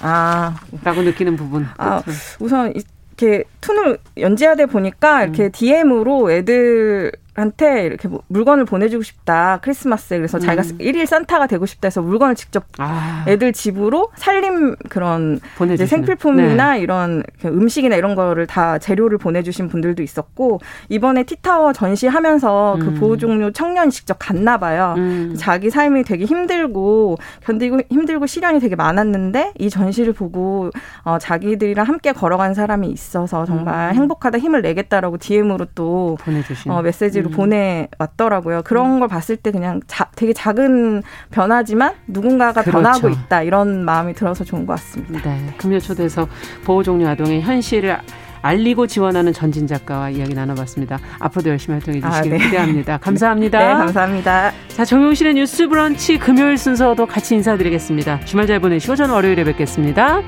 아, 0.00 0.54
라고 0.84 1.02
느끼는 1.02 1.36
부분. 1.36 1.66
아, 1.78 2.02
우선 2.38 2.72
이렇게 3.18 3.44
툰을 3.60 3.98
연재하다 4.18 4.66
보니까 4.66 5.24
이렇게 5.24 5.44
음. 5.44 5.50
DM으로 5.52 6.30
애들 6.30 7.12
한테 7.36 7.84
이렇게 7.84 8.08
뭐 8.08 8.22
물건을 8.28 8.64
보내주고 8.64 9.02
싶다 9.02 9.58
크리스마스에 9.62 10.16
그래서 10.16 10.38
음. 10.38 10.40
자기가 10.40 10.76
일일 10.78 11.06
산타가 11.06 11.46
되고 11.46 11.66
싶다 11.66 11.86
해서 11.86 12.00
물건을 12.00 12.34
직접 12.34 12.64
아. 12.78 13.24
애들 13.28 13.52
집으로 13.52 14.10
살림 14.16 14.74
그런 14.88 15.40
이제 15.72 15.86
생필품이나 15.86 16.74
네. 16.74 16.80
이런 16.80 17.22
음식이나 17.44 17.96
이런 17.96 18.14
거를 18.14 18.46
다 18.46 18.78
재료를 18.78 19.18
보내주신 19.18 19.68
분들도 19.68 20.02
있었고 20.02 20.60
이번에 20.88 21.24
티타워 21.24 21.72
전시하면서 21.72 22.76
그 22.80 22.86
음. 22.86 22.94
그 22.94 23.00
보호 23.00 23.16
종료 23.16 23.50
청년이 23.50 23.90
직접 23.90 24.16
갔나 24.18 24.58
봐요. 24.58 24.94
음. 24.96 25.34
자기 25.36 25.70
삶이 25.70 26.04
되게 26.04 26.24
힘들고 26.24 27.18
견디고 27.44 27.80
힘들고 27.90 28.26
시련이 28.26 28.60
되게 28.60 28.76
많았는데 28.76 29.52
이 29.58 29.68
전시를 29.68 30.12
보고 30.12 30.70
어, 31.02 31.18
자기들이랑 31.18 31.86
함께 31.86 32.12
걸어간 32.12 32.54
사람이 32.54 32.88
있어서 32.88 33.44
정말 33.44 33.90
음. 33.90 33.94
행복하다 33.96 34.38
힘을 34.38 34.62
내겠다라고 34.62 35.18
DM으로 35.18 35.66
또 35.74 36.16
보내주신 36.20 36.72
어, 36.72 36.80
메시지를 36.82 37.25
메시지로 37.26 37.28
음. 37.28 37.30
보내왔더라고요. 37.30 38.62
그런 38.64 38.94
음. 38.94 38.98
걸 39.00 39.08
봤을 39.08 39.36
때 39.36 39.50
그냥 39.50 39.80
자, 39.86 40.08
되게 40.16 40.32
작은 40.32 41.02
변화지만 41.30 41.94
누군가가 42.06 42.62
그렇죠. 42.62 42.78
변하고 42.78 43.08
있다 43.08 43.42
이런 43.42 43.84
마음이 43.84 44.14
들어서 44.14 44.44
좋은 44.44 44.66
것 44.66 44.74
같습니다. 44.74 45.30
네, 45.30 45.54
금요 45.58 45.78
초대에서 45.80 46.28
보호 46.64 46.82
종료 46.82 47.08
아동의 47.08 47.42
현실을 47.42 47.98
알리고 48.42 48.86
지원하는 48.86 49.32
전진 49.32 49.66
작가와 49.66 50.10
이야기 50.10 50.34
나눠봤습니다. 50.34 51.00
앞으로도 51.18 51.50
열심히 51.50 51.72
활동해 51.74 52.00
주시길 52.00 52.34
아, 52.34 52.38
네. 52.38 52.44
기대합니다. 52.44 52.98
감사합니다. 53.02 53.58
네, 53.58 53.64
감사합니다. 53.74 54.52
자, 54.68 54.84
정용실의 54.84 55.34
뉴스 55.34 55.66
브런치 55.66 56.18
금요일 56.18 56.56
순서도 56.56 57.06
같이 57.06 57.34
인사드리겠습니다. 57.34 58.20
주말 58.20 58.46
잘 58.46 58.60
보내시고 58.60 58.94
저는 58.94 59.14
월요일에 59.14 59.42
뵙겠습니다. 59.44 60.22